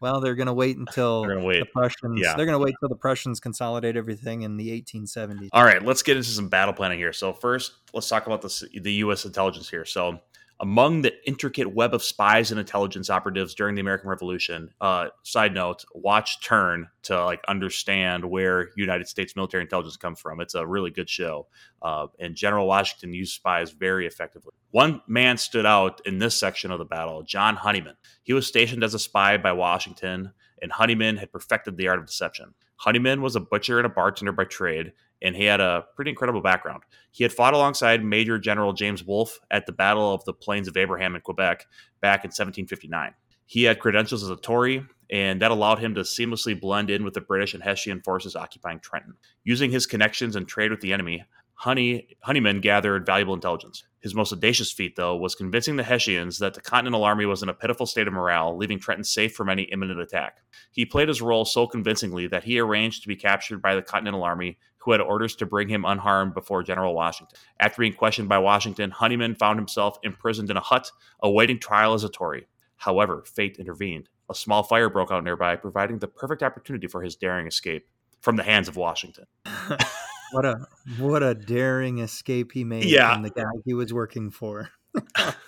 Well, 0.00 0.20
they're 0.20 0.34
going 0.34 0.46
to 0.46 0.54
wait 0.54 0.76
until 0.76 1.22
they're 1.26 1.34
gonna 1.34 1.46
wait. 1.46 1.60
the 1.60 1.66
Prussians. 1.66 2.20
Yeah. 2.22 2.34
They're 2.36 2.46
going 2.46 2.58
to 2.58 2.62
wait 2.62 2.74
until 2.80 2.94
the 2.94 3.00
Prussians 3.00 3.40
consolidate 3.40 3.96
everything 3.96 4.42
in 4.42 4.56
the 4.56 4.80
1870s. 4.80 5.48
All 5.52 5.64
right, 5.64 5.82
let's 5.82 6.02
get 6.02 6.16
into 6.16 6.28
some 6.28 6.48
battle 6.48 6.74
planning 6.74 6.98
here. 6.98 7.12
So 7.12 7.32
first, 7.32 7.72
let's 7.92 8.08
talk 8.08 8.26
about 8.26 8.42
the 8.42 8.68
the 8.80 8.92
U.S. 8.94 9.24
intelligence 9.24 9.68
here. 9.68 9.84
So 9.84 10.20
among 10.60 11.02
the 11.02 11.12
intricate 11.26 11.74
web 11.74 11.92
of 11.92 12.02
spies 12.02 12.50
and 12.50 12.58
intelligence 12.58 13.10
operatives 13.10 13.54
during 13.54 13.74
the 13.74 13.80
American 13.80 14.08
Revolution. 14.08 14.70
Uh, 14.80 15.08
side 15.22 15.54
note: 15.54 15.84
watch 15.94 16.42
Turn 16.42 16.88
to 17.02 17.24
like 17.24 17.40
understand 17.48 18.24
where 18.24 18.70
United 18.76 19.08
States 19.08 19.36
military 19.36 19.62
intelligence 19.62 19.96
comes 19.96 20.20
from. 20.20 20.40
It's 20.40 20.54
a 20.54 20.66
really 20.66 20.90
good 20.90 21.10
show, 21.10 21.46
uh, 21.82 22.06
and 22.18 22.34
General 22.34 22.66
Washington 22.66 23.12
used 23.12 23.34
spies 23.34 23.72
very 23.72 24.06
effectively. 24.06 24.52
One 24.70 25.02
man 25.06 25.36
stood 25.36 25.66
out 25.66 26.00
in 26.06 26.18
this 26.18 26.38
section 26.38 26.70
of 26.70 26.78
the 26.78 26.84
battle: 26.84 27.22
John 27.22 27.56
Honeyman. 27.56 27.96
He 28.22 28.32
was 28.32 28.46
stationed 28.46 28.82
as 28.82 28.94
a 28.94 28.98
spy 28.98 29.36
by 29.36 29.52
Washington, 29.52 30.32
and 30.62 30.72
Honeyman 30.72 31.16
had 31.16 31.32
perfected 31.32 31.76
the 31.76 31.88
art 31.88 31.98
of 31.98 32.06
deception. 32.06 32.54
Honeyman 32.76 33.22
was 33.22 33.36
a 33.36 33.40
butcher 33.40 33.78
and 33.78 33.86
a 33.86 33.90
bartender 33.90 34.32
by 34.32 34.44
trade, 34.44 34.92
and 35.22 35.34
he 35.34 35.44
had 35.44 35.60
a 35.60 35.84
pretty 35.94 36.10
incredible 36.10 36.40
background. 36.40 36.82
He 37.10 37.24
had 37.24 37.32
fought 37.32 37.54
alongside 37.54 38.04
Major 38.04 38.38
General 38.38 38.72
James 38.72 39.04
Wolfe 39.04 39.38
at 39.50 39.66
the 39.66 39.72
Battle 39.72 40.12
of 40.12 40.24
the 40.24 40.32
Plains 40.32 40.68
of 40.68 40.76
Abraham 40.76 41.14
in 41.14 41.22
Quebec 41.22 41.66
back 42.00 42.24
in 42.24 42.28
1759. 42.28 43.14
He 43.46 43.64
had 43.64 43.78
credentials 43.78 44.22
as 44.22 44.30
a 44.30 44.36
Tory, 44.36 44.84
and 45.10 45.40
that 45.40 45.52
allowed 45.52 45.78
him 45.78 45.94
to 45.94 46.00
seamlessly 46.00 46.60
blend 46.60 46.90
in 46.90 47.04
with 47.04 47.14
the 47.14 47.20
British 47.20 47.54
and 47.54 47.62
Hessian 47.62 48.02
forces 48.02 48.34
occupying 48.34 48.80
Trenton. 48.80 49.14
Using 49.44 49.70
his 49.70 49.86
connections 49.86 50.34
and 50.34 50.48
trade 50.48 50.72
with 50.72 50.80
the 50.80 50.92
enemy, 50.92 51.24
Honey, 51.58 52.08
Honeyman 52.20 52.60
gathered 52.60 53.06
valuable 53.06 53.32
intelligence. 53.32 53.84
His 54.00 54.14
most 54.14 54.30
audacious 54.30 54.70
feat, 54.70 54.94
though, 54.94 55.16
was 55.16 55.34
convincing 55.34 55.76
the 55.76 55.82
Hessians 55.82 56.38
that 56.38 56.52
the 56.52 56.60
Continental 56.60 57.02
Army 57.02 57.24
was 57.24 57.42
in 57.42 57.48
a 57.48 57.54
pitiful 57.54 57.86
state 57.86 58.06
of 58.06 58.12
morale, 58.12 58.56
leaving 58.56 58.78
Trenton 58.78 59.04
safe 59.04 59.34
from 59.34 59.48
any 59.48 59.62
imminent 59.62 59.98
attack. 59.98 60.36
He 60.70 60.84
played 60.84 61.08
his 61.08 61.22
role 61.22 61.46
so 61.46 61.66
convincingly 61.66 62.26
that 62.26 62.44
he 62.44 62.60
arranged 62.60 63.02
to 63.02 63.08
be 63.08 63.16
captured 63.16 63.62
by 63.62 63.74
the 63.74 63.80
Continental 63.80 64.22
Army, 64.22 64.58
who 64.76 64.92
had 64.92 65.00
orders 65.00 65.34
to 65.36 65.46
bring 65.46 65.68
him 65.68 65.86
unharmed 65.86 66.34
before 66.34 66.62
General 66.62 66.94
Washington. 66.94 67.38
After 67.58 67.80
being 67.80 67.94
questioned 67.94 68.28
by 68.28 68.38
Washington, 68.38 68.90
Honeyman 68.90 69.34
found 69.34 69.58
himself 69.58 69.98
imprisoned 70.02 70.50
in 70.50 70.58
a 70.58 70.60
hut, 70.60 70.92
awaiting 71.20 71.58
trial 71.58 71.94
as 71.94 72.04
a 72.04 72.10
Tory. 72.10 72.46
However, 72.76 73.24
fate 73.26 73.56
intervened. 73.58 74.10
A 74.28 74.34
small 74.34 74.62
fire 74.62 74.90
broke 74.90 75.10
out 75.10 75.24
nearby, 75.24 75.56
providing 75.56 76.00
the 76.00 76.06
perfect 76.06 76.42
opportunity 76.42 76.86
for 76.86 77.02
his 77.02 77.16
daring 77.16 77.46
escape 77.46 77.88
from 78.20 78.36
the 78.36 78.42
hands 78.42 78.68
of 78.68 78.76
Washington. 78.76 79.24
what 80.32 80.44
a 80.44 80.66
what 80.98 81.22
a 81.22 81.34
daring 81.34 81.98
escape 81.98 82.52
he 82.52 82.64
made 82.64 82.84
Yeah. 82.84 83.14
from 83.14 83.22
the 83.22 83.30
guy 83.30 83.44
he 83.64 83.74
was 83.74 83.92
working 83.92 84.30
for. 84.30 84.70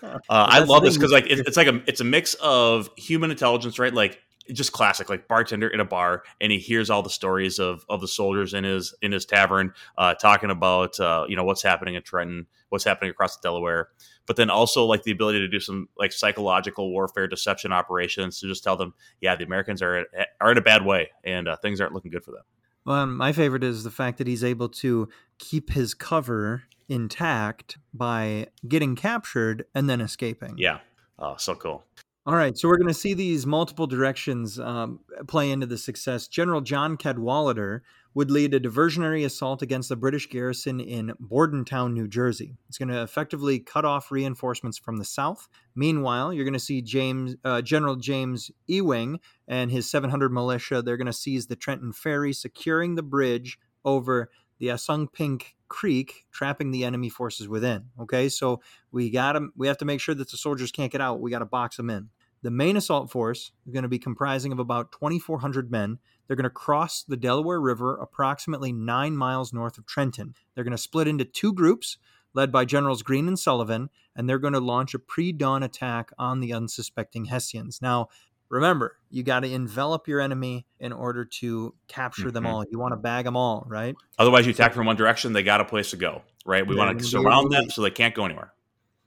Uh, 0.03 0.17
I 0.29 0.59
love 0.61 0.83
this 0.83 0.97
because 0.97 1.11
like 1.11 1.27
it's, 1.27 1.41
it's 1.41 1.57
like 1.57 1.67
a 1.67 1.83
it's 1.87 2.01
a 2.01 2.05
mix 2.05 2.35
of 2.35 2.91
human 2.97 3.31
intelligence, 3.31 3.79
right? 3.79 3.93
Like 3.93 4.21
just 4.53 4.73
classic, 4.73 5.09
like 5.09 5.29
bartender 5.29 5.69
in 5.69 5.81
a 5.81 5.85
bar, 5.85 6.23
and 6.41 6.53
he 6.53 6.59
hears 6.59 6.91
all 6.91 7.03
the 7.03 7.11
stories 7.11 7.59
of 7.59 7.85
of 7.89 8.01
the 8.01 8.09
soldiers 8.09 8.55
in 8.55 8.65
his 8.65 8.95
in 9.03 9.13
his 9.13 9.25
tavern, 9.25 9.73
uh, 9.97 10.15
talking 10.15 10.51
about 10.51 10.99
uh, 11.01 11.25
you 11.29 11.37
know 11.37 11.45
what's 11.45 11.63
happening 11.63 11.95
in 11.95 12.03
Trenton, 12.03 12.47
what's 12.69 12.85
happening 12.85 13.11
across 13.11 13.37
the 13.37 13.43
Delaware, 13.43 13.89
but 14.27 14.37
then 14.37 14.51
also 14.51 14.85
like 14.85 15.03
the 15.03 15.11
ability 15.11 15.39
to 15.41 15.49
do 15.49 15.61
some 15.61 15.89
like 15.99 16.13
psychological 16.13 16.91
warfare, 16.91 17.27
deception 17.27 17.73
operations 17.73 18.41
to 18.41 18.49
just 18.49 18.63
tell 18.65 18.77
them, 18.77 18.95
yeah, 19.21 19.35
the 19.35 19.45
Americans 19.45 19.83
are 19.83 20.07
are 20.41 20.53
in 20.53 20.59
a 20.59 20.63
bad 20.63 20.85
way, 20.85 21.11
and 21.25 21.49
uh, 21.49 21.57
things 21.57 21.81
aren't 21.81 21.95
looking 21.95 22.11
good 22.11 22.25
for 22.25 22.33
them. 22.33 22.43
Well, 22.89 23.05
my 23.05 23.33
favorite 23.33 23.65
is 23.65 23.85
the 23.85 23.91
fact 23.91 24.17
that 24.17 24.27
he's 24.27 24.43
able 24.43 24.71
to 24.71 25.11
keep 25.39 25.73
his 25.73 25.93
cover 25.93 26.63
intact 26.89 27.77
by 27.93 28.47
getting 28.67 28.97
captured 28.97 29.67
and 29.75 29.91
then 29.91 30.01
escaping. 30.01 30.55
Yeah, 30.57 30.79
oh, 31.19 31.35
so 31.37 31.55
cool. 31.55 31.85
All 32.25 32.35
right, 32.35 32.57
so 32.57 32.67
we're 32.67 32.79
going 32.79 32.89
to 32.89 32.95
see 32.95 33.13
these 33.13 33.45
multiple 33.45 33.87
directions 33.87 34.59
um, 34.59 35.01
play 35.27 35.51
into 35.51 35.67
the 35.67 35.77
success. 35.77 36.29
General 36.29 36.63
John 36.63 36.97
Cadwalader 36.97 37.83
would 38.19 38.33
lead 38.33 38.53
a 38.53 38.59
diversionary 38.59 39.25
assault 39.25 39.63
against 39.63 39.89
the 39.89 39.95
British 39.95 40.29
garrison 40.29 40.81
in 40.81 41.13
Bordentown, 41.21 41.95
New 41.95 42.09
Jersey. 42.09 42.57
It's 42.69 42.77
going 42.77 42.89
to 42.89 43.01
effectively 43.01 43.61
cut 43.61 43.85
off 43.85 44.11
reinforcements 44.11 44.77
from 44.77 44.97
the 44.97 45.05
south. 45.05 45.47
Meanwhile, 45.77 46.33
you're 46.33 46.45
going 46.45 46.53
to 46.53 46.59
see 46.59 46.83
James 46.83 47.37
uh, 47.45 47.63
General 47.63 47.95
James 47.95 48.51
Ewing 48.67 49.21
and 49.47 49.71
his 49.71 49.89
700 49.89 50.33
militia. 50.33 50.83
They're 50.83 50.97
going 50.97 51.07
to 51.07 51.13
seize 51.13 51.47
the 51.47 51.55
Trenton 51.55 51.93
Ferry, 51.93 52.33
securing 52.33 52.97
the 52.97 53.05
bridge 53.05 53.57
over 53.85 54.31
the 54.59 54.67
Assunpink 54.67 55.55
Creek, 55.69 56.27
trapping 56.33 56.73
the 56.73 56.85
enemy 56.85 57.11
forces 57.11 57.47
within. 57.47 57.85
Okay, 58.01 58.29
so 58.29 58.61
we 58.91 59.11
got 59.11 59.35
to 59.35 59.51
we 59.57 59.69
have 59.69 59.79
to 59.79 59.85
make 59.85 60.01
sure 60.01 60.17
that 60.17 60.29
the 60.29 60.37
soldiers 60.37 60.73
can't 60.73 60.91
get 60.91 61.01
out. 61.01 61.21
We 61.21 61.31
got 61.31 61.39
to 61.39 61.47
box 61.47 61.77
them 61.77 61.89
in. 61.89 62.09
The 62.43 62.51
main 62.51 62.77
assault 62.77 63.11
force 63.11 63.53
is 63.67 63.73
going 63.73 63.83
to 63.83 63.89
be 63.89 63.99
comprising 63.99 64.53
of 64.53 64.59
about 64.59 64.91
2,400 64.93 65.71
men. 65.71 65.99
They're 66.29 66.37
going 66.37 66.45
to 66.45 66.51
cross 66.51 67.03
the 67.03 67.17
Delaware 67.17 67.61
River 67.61 67.97
approximately 67.97 68.71
nine 68.73 69.17
miles 69.17 69.53
north 69.53 69.79
of 69.79 69.87
Trenton. 69.87 70.35
They're 70.55 70.63
going 70.65 70.73
to 70.73 70.79
split 70.79 71.09
into 71.09 71.25
two 71.25 71.53
groups, 71.53 71.97
led 72.35 72.53
by 72.53 72.65
Generals 72.67 73.03
Greene 73.03 73.27
and 73.27 73.39
Sullivan, 73.39 73.89
and 74.15 74.29
they're 74.29 74.39
going 74.39 74.53
to 74.53 74.61
launch 74.61 74.95
a 74.95 74.99
pre 74.99 75.33
dawn 75.33 75.63
attack 75.63 76.11
on 76.19 76.41
the 76.41 76.53
unsuspecting 76.53 77.25
Hessians. 77.27 77.81
Now, 77.81 78.09
remember, 78.51 78.99
you 79.11 79.23
got 79.23 79.41
to 79.41 79.53
envelop 79.53 80.07
your 80.07 80.21
enemy 80.21 80.67
in 80.79 80.93
order 80.93 81.25
to 81.25 81.75
capture 81.89 82.31
them 82.31 82.45
Mhm. 82.45 82.49
all. 82.49 82.65
You 82.71 82.79
want 82.79 82.93
to 82.93 82.97
bag 82.97 83.25
them 83.25 83.37
all, 83.37 83.65
right? 83.67 83.97
Otherwise, 84.19 84.47
you 84.47 84.51
attack 84.53 84.75
from 84.75 84.87
one 84.87 84.97
direction, 84.97 85.33
they 85.33 85.43
got 85.43 85.61
a 85.61 85.65
place 85.65 85.91
to 85.91 85.97
go, 85.97 86.23
right? 86.45 86.67
We 86.67 86.77
want 86.77 86.99
to 86.99 87.05
surround 87.05 87.51
them 87.51 87.71
so 87.71 87.83
they 87.83 87.91
can't 87.91 88.15
go 88.15 88.25
anywhere. 88.27 88.53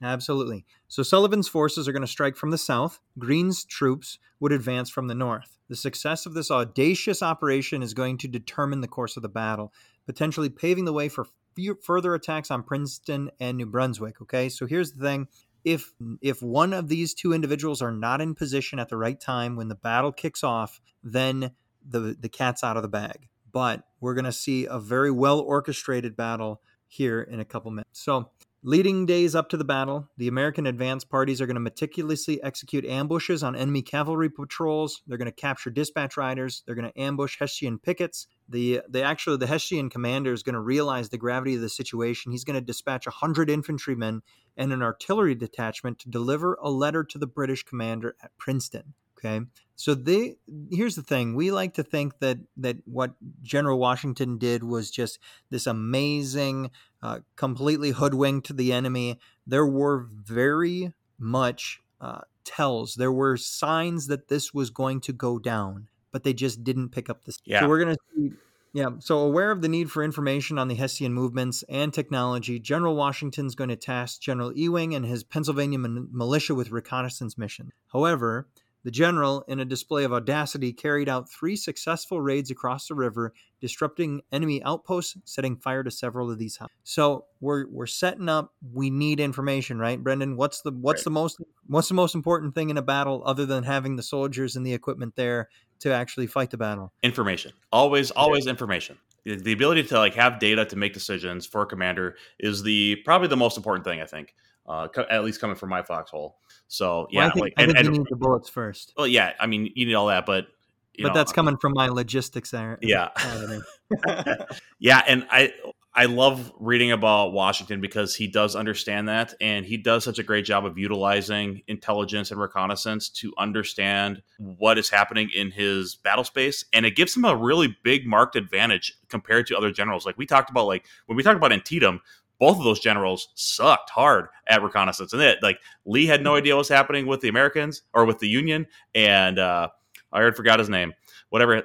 Absolutely. 0.02 0.66
So 0.88 1.04
Sullivan's 1.04 1.47
forces 1.47 1.88
are 1.88 1.91
going 1.91 2.02
to 2.02 2.08
strike 2.08 2.36
from 2.36 2.49
the 2.49 2.58
south. 2.58 2.99
Greene's 3.20 3.64
troops 3.64 4.18
would 4.39 4.52
advance 4.52 4.89
from 4.89 5.08
the 5.08 5.16
north. 5.16 5.58
The 5.70 5.76
success 5.76 6.26
of 6.26 6.34
this 6.34 6.49
audacious 6.49 7.22
operation 7.22 7.84
is 7.84 7.93
going 7.93 8.18
to 8.20 8.28
determine 8.28 8.82
the 8.82 8.88
course 8.88 9.16
of 9.16 9.24
the 9.24 9.30
battle, 9.30 9.72
potentially 10.06 10.49
paving 10.49 10.86
the 10.86 10.93
way 10.93 11.08
for 11.08 11.28
fu- 11.56 11.78
further 11.82 12.16
attacks 12.16 12.49
on 12.49 12.64
Princeton 12.64 13.30
and 13.39 13.58
New 13.58 13.68
Brunswick. 13.68 14.22
Okay, 14.22 14.49
so 14.49 14.66
here's 14.66 14.93
the 14.93 15.04
thing. 15.04 15.28
If 15.64 15.93
if 16.22 16.41
one 16.41 16.74
of 16.74 16.88
these 16.88 17.14
two 17.14 17.34
individuals 17.34 17.84
are 17.84 17.91
not 17.91 18.20
in 18.20 18.34
position 18.34 18.80
at 18.80 18.89
the 18.89 18.97
right 18.97 19.20
time 19.20 19.56
when 19.56 19.68
the 19.68 19.76
battle 19.76 20.12
kicks 20.12 20.43
off, 20.43 20.82
then 21.04 21.52
the 21.88 22.18
the 22.20 22.30
cat's 22.30 22.64
out 22.64 22.78
of 22.78 22.82
the 22.82 22.89
bag. 22.89 23.30
But 23.52 23.84
we're 23.99 24.16
going 24.16 24.26
to 24.26 24.32
see 24.32 24.66
a 24.66 24.80
very 24.80 25.12
well 25.12 25.39
orchestrated 25.39 26.16
battle 26.16 26.62
here 26.88 27.22
in 27.22 27.39
a 27.39 27.45
couple 27.45 27.70
minutes. 27.70 28.02
So 28.02 28.32
Leading 28.64 29.07
days 29.07 29.34
up 29.34 29.49
to 29.49 29.57
the 29.57 29.64
battle, 29.64 30.07
the 30.18 30.28
American 30.28 30.68
advance 30.68 31.03
parties 31.03 31.41
are 31.41 31.47
going 31.47 31.55
to 31.55 31.59
meticulously 31.59 32.41
execute 32.43 32.86
ambushes 32.86 33.41
on 33.41 33.55
enemy 33.55 33.82
cavalry 33.82 34.30
patrols. 34.30 35.01
They're 35.07 35.18
going 35.18 35.26
to 35.26 35.32
capture 35.32 35.72
dispatch 35.72 36.16
riders. 36.16 36.62
They're 36.64 36.76
going 36.76 36.91
to 36.91 37.01
ambush 37.01 37.39
Hessian 37.39 37.80
pickets. 37.80 38.28
The 38.47 38.82
the 38.88 39.01
actually 39.01 39.38
the 39.38 39.47
Hessian 39.47 39.89
commander 39.89 40.32
is 40.32 40.43
going 40.43 40.53
to 40.53 40.62
realize 40.62 41.09
the 41.09 41.18
gravity 41.18 41.55
of 41.55 41.62
the 41.62 41.70
situation. 41.70 42.32
He's 42.32 42.43
going 42.43 42.53
to 42.53 42.62
dispatch 42.62 43.07
hundred 43.07 43.49
infantrymen 43.49 44.22
and 44.55 44.72
an 44.72 44.84
artillery 44.84 45.34
detachment 45.34 45.97
to 45.97 46.09
deliver 46.09 46.53
a 46.62 46.70
letter 46.70 47.03
to 47.03 47.18
the 47.18 47.26
British 47.26 47.64
commander 47.64 48.16
at 48.22 48.38
Princeton. 48.38 48.93
Okay, 49.18 49.43
so 49.82 49.95
they 49.95 50.36
here's 50.69 50.95
the 50.95 51.01
thing: 51.01 51.34
we 51.34 51.49
like 51.49 51.73
to 51.73 51.82
think 51.84 52.19
that 52.19 52.38
that 52.57 52.77
what 52.86 53.15
General 53.41 53.79
Washington 53.79 54.38
did 54.38 54.63
was 54.63 54.91
just 54.91 55.17
this 55.49 55.65
amazing 55.65 56.69
uh, 57.01 57.21
completely 57.36 57.89
hoodwinked 57.89 58.45
to 58.45 58.53
the 58.53 58.73
enemy. 58.73 59.19
There 59.47 59.65
were 59.65 60.07
very 60.07 60.93
much 61.17 61.82
uh, 61.99 62.21
tells. 62.43 62.93
There 62.93 63.11
were 63.11 63.38
signs 63.38 64.05
that 64.05 64.27
this 64.27 64.53
was 64.53 64.69
going 64.69 65.01
to 65.01 65.13
go 65.13 65.39
down, 65.39 65.88
but 66.11 66.23
they 66.23 66.34
just 66.34 66.63
didn't 66.63 66.89
pick 66.89 67.09
up 67.09 67.25
the. 67.25 67.36
Yeah. 67.43 67.61
So 67.61 67.67
we're 67.67 67.79
gonna 67.79 67.97
see. 68.15 68.34
Yeah. 68.73 68.89
So 68.99 69.17
aware 69.17 69.49
of 69.49 69.63
the 69.63 69.67
need 69.67 69.89
for 69.89 70.03
information 70.03 70.59
on 70.59 70.67
the 70.67 70.75
Hessian 70.75 71.11
movements 71.11 71.63
and 71.67 71.91
technology, 71.91 72.59
General 72.59 72.95
Washington's 72.95 73.55
going 73.55 73.71
to 73.71 73.75
task 73.75 74.21
General 74.21 74.55
Ewing 74.55 74.93
and 74.93 75.07
his 75.07 75.23
Pennsylvania 75.23 75.79
militia 75.79 76.53
with 76.53 76.69
reconnaissance 76.69 77.36
mission. 77.36 77.73
However, 77.91 78.47
the 78.84 78.91
general, 78.91 79.43
in 79.47 79.59
a 79.59 79.65
display 79.65 80.03
of 80.03 80.13
audacity, 80.13 80.73
carried 80.73 81.07
out 81.07 81.29
three 81.29 81.55
successful 81.55 82.21
raids 82.21 82.49
across 82.49 82.88
the 82.88 82.95
river, 82.95 83.34
disrupting 83.59 84.21
enemy 84.32 84.63
outposts, 84.63 85.17
setting 85.25 85.55
fire 85.55 85.84
to 85.84 85.91
several 85.91 86.32
of 86.32 86.39
these 86.39 86.57
houses. 86.57 86.71
So 86.84 87.25
we're 87.39 87.67
we're 87.69 87.86
setting 87.86 88.29
up. 88.29 88.53
We 88.73 88.89
need 88.89 89.19
information, 89.19 89.77
right, 89.79 90.01
Brendan? 90.01 90.36
What's 90.36 90.61
the 90.61 90.71
what's 90.71 91.01
Right. 91.01 91.03
the 91.05 91.11
most 91.11 91.38
what's 91.67 91.88
the 91.88 91.93
most 91.93 92.15
important 92.15 92.55
thing 92.55 92.69
in 92.69 92.77
a 92.77 92.82
battle 92.82 93.23
other 93.25 93.45
than 93.45 93.63
having 93.63 93.95
the 93.95 94.03
soldiers 94.03 94.55
and 94.55 94.65
the 94.65 94.73
equipment 94.73 95.15
there 95.15 95.49
to 95.79 95.93
actually 95.93 96.27
fight 96.27 96.49
the 96.49 96.57
battle? 96.57 96.91
information 97.03 97.51
always 97.71 98.11
always 98.11 98.47
information 98.47 98.97
the, 99.23 99.36
the 99.36 99.51
ability 99.51 99.84
to 99.84 99.97
like 99.97 100.13
have 100.13 100.39
data 100.39 100.65
to 100.65 100.75
make 100.75 100.93
decisions 100.93 101.45
for 101.45 101.61
a 101.61 101.65
commander 101.65 102.15
is 102.39 102.63
the 102.63 102.95
probably 103.05 103.27
the 103.27 103.38
most 103.38 103.57
important 103.57 103.86
thing 103.86 104.01
i 104.01 104.05
think 104.05 104.34
uh, 104.68 104.88
at 105.09 105.24
least 105.24 105.41
coming 105.41 105.55
from 105.55 105.70
my 105.70 105.82
foxhole. 105.82 106.38
So 106.68 107.07
yeah 107.12 107.20
Well, 107.22 107.28
I 107.28 107.32
think, 107.34 107.43
like 107.43 107.53
I 107.57 107.64
and, 107.64 107.72
think 107.72 107.86
and 107.86 107.95
you 107.95 107.99
need 107.99 108.07
the 108.09 108.16
bullets 108.16 108.49
first, 108.49 108.93
well 108.97 109.07
yeah 109.07 109.34
i 109.39 109.47
mean 109.47 109.70
you 109.76 109.86
need 109.86 109.93
all 109.93 110.07
that 110.07 110.26
but 110.26 110.47
you 110.93 111.03
but 111.03 111.09
know, 111.09 111.14
that's 111.16 111.32
coming 111.32 111.57
from 111.57 111.74
my 111.74 111.88
logistics 111.88 112.51
there. 112.51 112.78
yeah. 112.82 113.09
Uh, 113.16 114.36
yeah 114.80 115.01
and 115.07 115.26
i 115.30 115.51
i 115.93 116.05
love 116.05 116.51
reading 116.59 116.91
about 116.91 117.34
washington 117.34 117.82
because 117.82 118.16
he 118.16 118.28
does 118.28 118.55
understand 118.55 119.09
that 119.09 119.34
and 119.41 119.66
he 119.66 119.76
does 119.76 120.03
such 120.03 120.20
a 120.20 120.24
great 120.24 120.45
job 120.45 120.66
of 120.66 120.78
utilizing 120.78 121.62
intelligence 121.68 122.32
and 122.32 122.39
reconnaissance 122.39 123.09
to 123.09 123.34
understand 123.38 124.22
what 124.38 124.78
is 124.78 124.89
happening 124.89 125.30
in 125.36 125.51
his 125.51 125.95
battle 125.95 126.24
space 126.24 126.64
and 126.72 126.86
it 126.86 126.95
gives 126.95 127.16
him 127.16 127.26
a 127.26 127.36
really 127.36 127.76
big 127.84 128.05
marked 128.07 128.38
advantage 128.38 128.97
compared 129.12 129.45
to 129.45 129.55
other 129.55 129.72
generals. 129.72 130.05
Like 130.05 130.18
we 130.18 130.26
talked 130.26 130.49
about 130.49 130.66
like 130.66 130.86
when 131.05 131.16
we 131.16 131.22
talked 131.22 131.38
about 131.38 131.51
antietam 131.51 132.01
both 132.41 132.57
of 132.57 132.63
those 132.65 132.79
generals 132.79 133.29
sucked 133.35 133.89
hard 133.91 134.27
at 134.47 134.61
reconnaissance 134.61 135.13
and 135.13 135.21
it 135.21 135.37
like 135.41 135.59
lee 135.85 136.07
had 136.07 136.21
no 136.21 136.35
idea 136.35 136.53
what 136.55 136.59
was 136.59 136.69
happening 136.69 137.07
with 137.07 137.21
the 137.21 137.29
americans 137.29 137.83
or 137.93 138.03
with 138.03 138.19
the 138.19 138.27
union 138.27 138.65
and 138.93 139.39
uh 139.39 139.69
i 140.11 140.19
already 140.19 140.35
forgot 140.35 140.59
his 140.59 140.67
name 140.67 140.93
whatever 141.29 141.63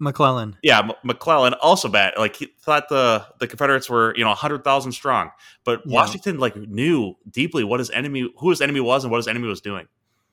McClellan. 0.00 0.56
yeah, 0.62 0.80
M- 0.80 0.90
McClellan 1.04 1.54
also 1.54 1.88
bad. 1.88 2.14
Like 2.18 2.34
he 2.36 2.46
thought 2.60 2.88
the 2.88 3.24
the 3.38 3.46
Confederates 3.46 3.88
were 3.88 4.12
you 4.16 4.24
know 4.24 4.34
hundred 4.34 4.64
thousand 4.64 4.90
strong, 4.92 5.30
but 5.64 5.82
Yeah. 5.86 5.94
Washington 5.94 6.38
like 6.38 6.56
knew 6.56 7.14
deeply 7.30 7.62
what 7.62 7.78
his 7.78 7.90
enemy, 7.90 8.28
who 8.38 8.50
his 8.50 8.60
enemy 8.60 8.80
was, 8.80 9.04
and 9.04 9.10
what 9.12 9.18
his 9.18 9.28
enemy 9.28 9.46
was 9.46 9.60
doing. 9.60 9.86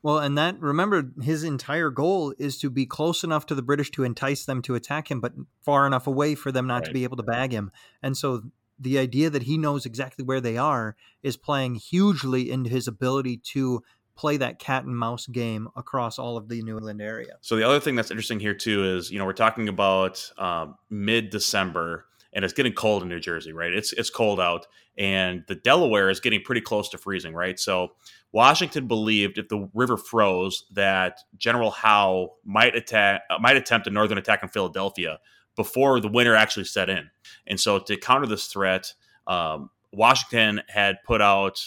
Well, 0.03 0.17
and 0.17 0.35
that 0.37 0.59
remember 0.59 1.11
his 1.21 1.43
entire 1.43 1.91
goal 1.91 2.33
is 2.39 2.57
to 2.59 2.71
be 2.71 2.87
close 2.87 3.23
enough 3.23 3.45
to 3.45 3.55
the 3.55 3.61
British 3.61 3.91
to 3.91 4.03
entice 4.03 4.45
them 4.45 4.63
to 4.63 4.73
attack 4.73 5.11
him, 5.11 5.21
but 5.21 5.33
far 5.63 5.85
enough 5.85 6.07
away 6.07 6.33
for 6.33 6.51
them 6.51 6.65
not 6.65 6.85
to 6.85 6.91
be 6.91 7.03
able 7.03 7.17
to 7.17 7.23
bag 7.23 7.51
him. 7.51 7.71
And 8.01 8.17
so 8.17 8.41
the 8.81 8.97
idea 8.97 9.29
that 9.29 9.43
he 9.43 9.57
knows 9.57 9.85
exactly 9.85 10.25
where 10.25 10.41
they 10.41 10.57
are 10.57 10.95
is 11.21 11.37
playing 11.37 11.75
hugely 11.75 12.51
into 12.51 12.69
his 12.69 12.87
ability 12.87 13.37
to 13.37 13.81
play 14.15 14.37
that 14.37 14.59
cat 14.59 14.83
and 14.83 14.97
mouse 14.97 15.27
game 15.27 15.67
across 15.75 16.19
all 16.19 16.35
of 16.37 16.49
the 16.49 16.61
New 16.61 16.77
England 16.77 17.01
area. 17.01 17.37
So 17.41 17.55
the 17.55 17.63
other 17.63 17.79
thing 17.79 17.95
that's 17.95 18.11
interesting 18.11 18.39
here 18.39 18.53
too 18.53 18.83
is 18.83 19.11
you 19.11 19.19
know 19.19 19.25
we're 19.25 19.33
talking 19.33 19.69
about 19.69 20.29
um, 20.37 20.75
mid 20.89 21.29
December 21.29 22.05
and 22.33 22.45
it's 22.45 22.53
getting 22.53 22.73
cold 22.73 23.03
in 23.03 23.09
New 23.09 23.19
Jersey, 23.19 23.51
right? 23.51 23.73
It's 23.73 23.93
it's 23.93 24.09
cold 24.09 24.39
out, 24.39 24.67
and 24.97 25.43
the 25.47 25.55
Delaware 25.55 26.09
is 26.09 26.19
getting 26.19 26.41
pretty 26.41 26.61
close 26.61 26.89
to 26.89 26.97
freezing, 26.97 27.33
right? 27.33 27.59
So 27.59 27.89
Washington 28.31 28.87
believed 28.87 29.37
if 29.37 29.49
the 29.49 29.69
river 29.73 29.97
froze, 29.97 30.65
that 30.73 31.19
General 31.37 31.71
Howe 31.71 32.33
might 32.45 32.75
attack 32.75 33.23
might 33.39 33.57
attempt 33.57 33.87
a 33.87 33.89
northern 33.89 34.17
attack 34.17 34.43
on 34.43 34.49
Philadelphia 34.49 35.19
before 35.55 35.99
the 35.99 36.07
winter 36.07 36.35
actually 36.35 36.65
set 36.65 36.89
in. 36.89 37.09
And 37.47 37.59
so 37.59 37.79
to 37.79 37.97
counter 37.97 38.27
this 38.27 38.47
threat, 38.47 38.93
um, 39.27 39.69
Washington 39.91 40.61
had 40.67 40.97
put 41.05 41.21
out 41.21 41.61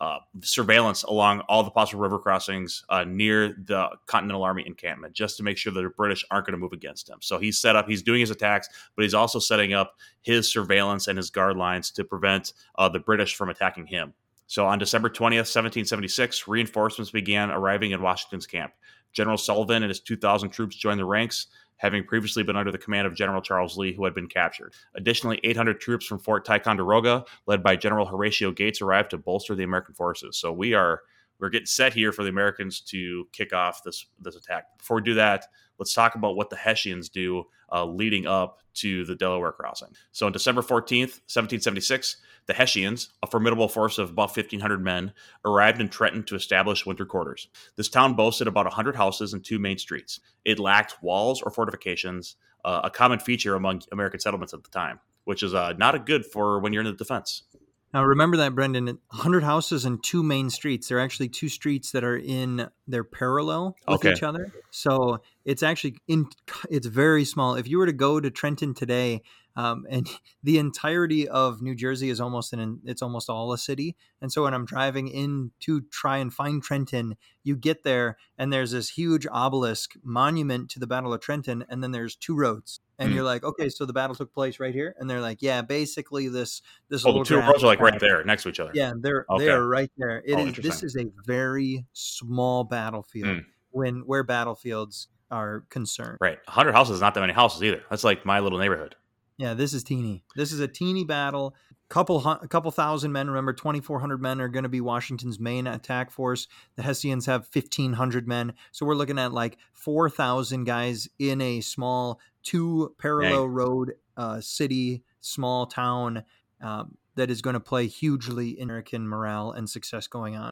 uh, 0.00 0.18
surveillance 0.40 1.02
along 1.02 1.40
all 1.40 1.62
the 1.62 1.70
possible 1.70 2.00
river 2.00 2.18
crossings 2.18 2.84
uh, 2.88 3.04
near 3.04 3.48
the 3.66 3.88
Continental 4.06 4.42
Army 4.42 4.64
encampment, 4.66 5.12
just 5.12 5.36
to 5.36 5.42
make 5.42 5.58
sure 5.58 5.72
that 5.72 5.82
the 5.82 5.90
British 5.90 6.24
aren't 6.30 6.46
going 6.46 6.52
to 6.52 6.58
move 6.58 6.72
against 6.72 7.08
him. 7.08 7.18
So 7.20 7.38
he's 7.38 7.60
set 7.60 7.76
up, 7.76 7.86
he's 7.86 8.02
doing 8.02 8.20
his 8.20 8.30
attacks, 8.30 8.68
but 8.96 9.02
he's 9.02 9.12
also 9.12 9.38
setting 9.38 9.74
up 9.74 9.96
his 10.22 10.50
surveillance 10.50 11.06
and 11.06 11.18
his 11.18 11.28
guard 11.28 11.56
lines 11.56 11.90
to 11.92 12.04
prevent 12.04 12.54
uh, 12.78 12.88
the 12.88 12.98
British 12.98 13.34
from 13.34 13.50
attacking 13.50 13.86
him. 13.86 14.14
So 14.46 14.66
on 14.66 14.78
December 14.78 15.10
20th, 15.10 15.46
1776, 15.46 16.48
reinforcements 16.48 17.10
began 17.10 17.50
arriving 17.50 17.90
in 17.90 18.02
Washington's 18.02 18.46
camp. 18.46 18.72
General 19.12 19.36
Sullivan 19.36 19.82
and 19.82 19.90
his 19.90 20.00
2,000 20.00 20.50
troops 20.50 20.76
joined 20.76 21.00
the 21.00 21.04
ranks, 21.04 21.46
having 21.76 22.04
previously 22.04 22.42
been 22.42 22.56
under 22.56 22.70
the 22.70 22.78
command 22.78 23.06
of 23.06 23.14
General 23.14 23.40
Charles 23.40 23.76
Lee, 23.76 23.92
who 23.92 24.04
had 24.04 24.14
been 24.14 24.28
captured. 24.28 24.74
Additionally, 24.94 25.40
800 25.44 25.80
troops 25.80 26.06
from 26.06 26.18
Fort 26.18 26.44
Ticonderoga, 26.44 27.24
led 27.46 27.62
by 27.62 27.76
General 27.76 28.06
Horatio 28.06 28.52
Gates, 28.52 28.80
arrived 28.80 29.10
to 29.10 29.18
bolster 29.18 29.54
the 29.54 29.64
American 29.64 29.94
forces. 29.94 30.36
So 30.36 30.52
we 30.52 30.74
are 30.74 31.00
we're 31.40 31.48
getting 31.48 31.66
set 31.66 31.94
here 31.94 32.12
for 32.12 32.22
the 32.22 32.28
Americans 32.28 32.80
to 32.82 33.26
kick 33.32 33.52
off 33.52 33.82
this 33.82 34.06
this 34.20 34.36
attack. 34.36 34.64
Before 34.78 34.96
we 34.96 35.02
do 35.02 35.14
that, 35.14 35.46
let's 35.78 35.94
talk 35.94 36.14
about 36.14 36.36
what 36.36 36.50
the 36.50 36.56
Hessians 36.56 37.08
do 37.08 37.44
uh, 37.72 37.86
leading 37.86 38.26
up 38.26 38.58
to 38.74 39.04
the 39.04 39.14
Delaware 39.14 39.52
crossing. 39.52 39.88
So 40.12 40.26
on 40.26 40.32
December 40.32 40.60
14th, 40.60 41.22
1776, 41.26 42.18
the 42.50 42.54
Hessians, 42.54 43.10
a 43.22 43.28
formidable 43.28 43.68
force 43.68 43.96
of 43.96 44.10
about 44.10 44.36
1,500 44.36 44.82
men, 44.82 45.12
arrived 45.44 45.80
in 45.80 45.88
Trenton 45.88 46.24
to 46.24 46.34
establish 46.34 46.84
winter 46.84 47.06
quarters. 47.06 47.46
This 47.76 47.88
town 47.88 48.14
boasted 48.14 48.48
about 48.48 48.66
100 48.66 48.96
houses 48.96 49.32
and 49.32 49.44
two 49.44 49.60
main 49.60 49.78
streets. 49.78 50.18
It 50.44 50.58
lacked 50.58 51.00
walls 51.00 51.42
or 51.42 51.52
fortifications, 51.52 52.34
uh, 52.64 52.80
a 52.82 52.90
common 52.90 53.20
feature 53.20 53.54
among 53.54 53.82
American 53.92 54.18
settlements 54.18 54.52
at 54.52 54.64
the 54.64 54.70
time, 54.70 54.98
which 55.24 55.44
is 55.44 55.54
uh, 55.54 55.74
not 55.78 55.94
a 55.94 56.00
good 56.00 56.26
for 56.26 56.58
when 56.58 56.72
you're 56.72 56.82
in 56.82 56.90
the 56.90 56.96
defense. 56.96 57.44
Now 57.92 58.04
remember 58.04 58.36
that, 58.38 58.54
Brendan. 58.54 58.86
100 58.86 59.42
houses 59.42 59.84
and 59.84 60.02
two 60.02 60.22
main 60.22 60.48
streets. 60.50 60.88
They're 60.88 61.00
actually 61.00 61.28
two 61.28 61.48
streets 61.48 61.90
that 61.90 62.04
are 62.04 62.16
in 62.16 62.68
they're 62.86 63.04
parallel 63.04 63.76
with 63.88 64.04
Okay. 64.04 64.12
each 64.12 64.22
other. 64.22 64.52
So 64.70 65.22
it's 65.44 65.62
actually 65.62 65.96
in 66.06 66.26
it's 66.70 66.86
very 66.86 67.24
small. 67.24 67.54
If 67.56 67.66
you 67.68 67.78
were 67.78 67.86
to 67.86 67.92
go 67.92 68.20
to 68.20 68.30
Trenton 68.30 68.74
today, 68.74 69.22
um, 69.56 69.86
and 69.90 70.08
the 70.42 70.58
entirety 70.58 71.28
of 71.28 71.62
New 71.62 71.74
Jersey 71.74 72.10
is 72.10 72.20
almost 72.20 72.52
an 72.52 72.80
it's 72.84 73.02
almost 73.02 73.28
all 73.28 73.52
a 73.52 73.58
city. 73.58 73.96
And 74.22 74.32
so 74.32 74.44
when 74.44 74.54
I'm 74.54 74.66
driving 74.66 75.08
in 75.08 75.50
to 75.60 75.80
try 75.90 76.18
and 76.18 76.32
find 76.32 76.62
Trenton, 76.62 77.16
you 77.42 77.56
get 77.56 77.82
there 77.82 78.16
and 78.38 78.52
there's 78.52 78.70
this 78.70 78.90
huge 78.90 79.26
obelisk 79.32 79.94
monument 80.04 80.70
to 80.70 80.78
the 80.78 80.86
Battle 80.86 81.12
of 81.12 81.20
Trenton, 81.20 81.64
and 81.68 81.82
then 81.82 81.90
there's 81.90 82.14
two 82.14 82.36
roads. 82.36 82.80
And 83.00 83.12
you're 83.14 83.24
like, 83.24 83.42
okay, 83.42 83.68
so 83.68 83.86
the 83.86 83.92
battle 83.92 84.14
took 84.14 84.32
place 84.32 84.60
right 84.60 84.74
here, 84.74 84.94
and 84.98 85.08
they're 85.10 85.20
like, 85.20 85.38
yeah, 85.40 85.62
basically 85.62 86.28
this 86.28 86.62
this 86.88 87.04
Oh, 87.04 87.12
the 87.18 87.24
two 87.24 87.38
roads 87.40 87.64
are 87.64 87.66
like 87.66 87.80
right 87.80 87.98
there 87.98 88.22
next 88.24 88.42
to 88.44 88.50
each 88.50 88.60
other. 88.60 88.70
Yeah, 88.74 88.92
they're 88.96 89.24
Okay. 89.30 89.46
they 89.46 89.50
are 89.50 89.66
right 89.66 89.90
there. 89.96 90.22
It 90.24 90.34
Oh, 90.34 90.46
is. 90.46 90.56
This 90.56 90.82
is 90.82 90.96
a 90.96 91.06
very 91.26 91.86
small 91.94 92.64
battlefield 92.64 93.28
Mm. 93.38 93.44
when 93.70 93.94
where 94.06 94.22
battlefields 94.22 95.08
are 95.30 95.64
concerned. 95.70 96.18
Right. 96.20 96.38
100 96.46 96.72
houses 96.72 96.96
is 96.96 97.00
not 97.00 97.14
that 97.14 97.20
many 97.20 97.32
houses 97.32 97.62
either. 97.62 97.82
That's 97.88 98.04
like 98.04 98.26
my 98.26 98.40
little 98.40 98.58
neighborhood. 98.58 98.96
Yeah, 99.38 99.54
this 99.54 99.72
is 99.72 99.82
teeny. 99.82 100.22
This 100.36 100.52
is 100.52 100.60
a 100.60 100.68
teeny 100.68 101.04
battle. 101.04 101.54
Couple 101.88 102.24
a 102.24 102.46
couple 102.46 102.70
thousand 102.70 103.10
men. 103.10 103.26
Remember, 103.26 103.52
twenty 103.52 103.80
four 103.80 103.98
hundred 103.98 104.22
men 104.22 104.40
are 104.40 104.46
going 104.48 104.62
to 104.62 104.68
be 104.68 104.80
Washington's 104.80 105.40
main 105.40 105.66
attack 105.66 106.12
force. 106.12 106.46
The 106.76 106.82
Hessians 106.82 107.26
have 107.26 107.48
fifteen 107.48 107.94
hundred 107.94 108.28
men, 108.28 108.52
so 108.70 108.86
we're 108.86 108.94
looking 108.94 109.18
at 109.18 109.32
like 109.32 109.56
four 109.72 110.08
thousand 110.08 110.64
guys 110.64 111.08
in 111.18 111.40
a 111.40 111.60
small 111.62 112.20
two 112.42 112.94
parallel 112.98 113.48
road 113.48 113.94
uh, 114.16 114.40
city, 114.40 115.02
small 115.20 115.66
town 115.66 116.24
um, 116.60 116.96
that 117.16 117.30
is 117.30 117.42
going 117.42 117.54
to 117.54 117.60
play 117.60 117.86
hugely 117.86 118.58
in 118.58 118.68
American 118.68 119.08
morale 119.08 119.52
and 119.52 119.68
success 119.68 120.06
going 120.06 120.36
on. 120.36 120.50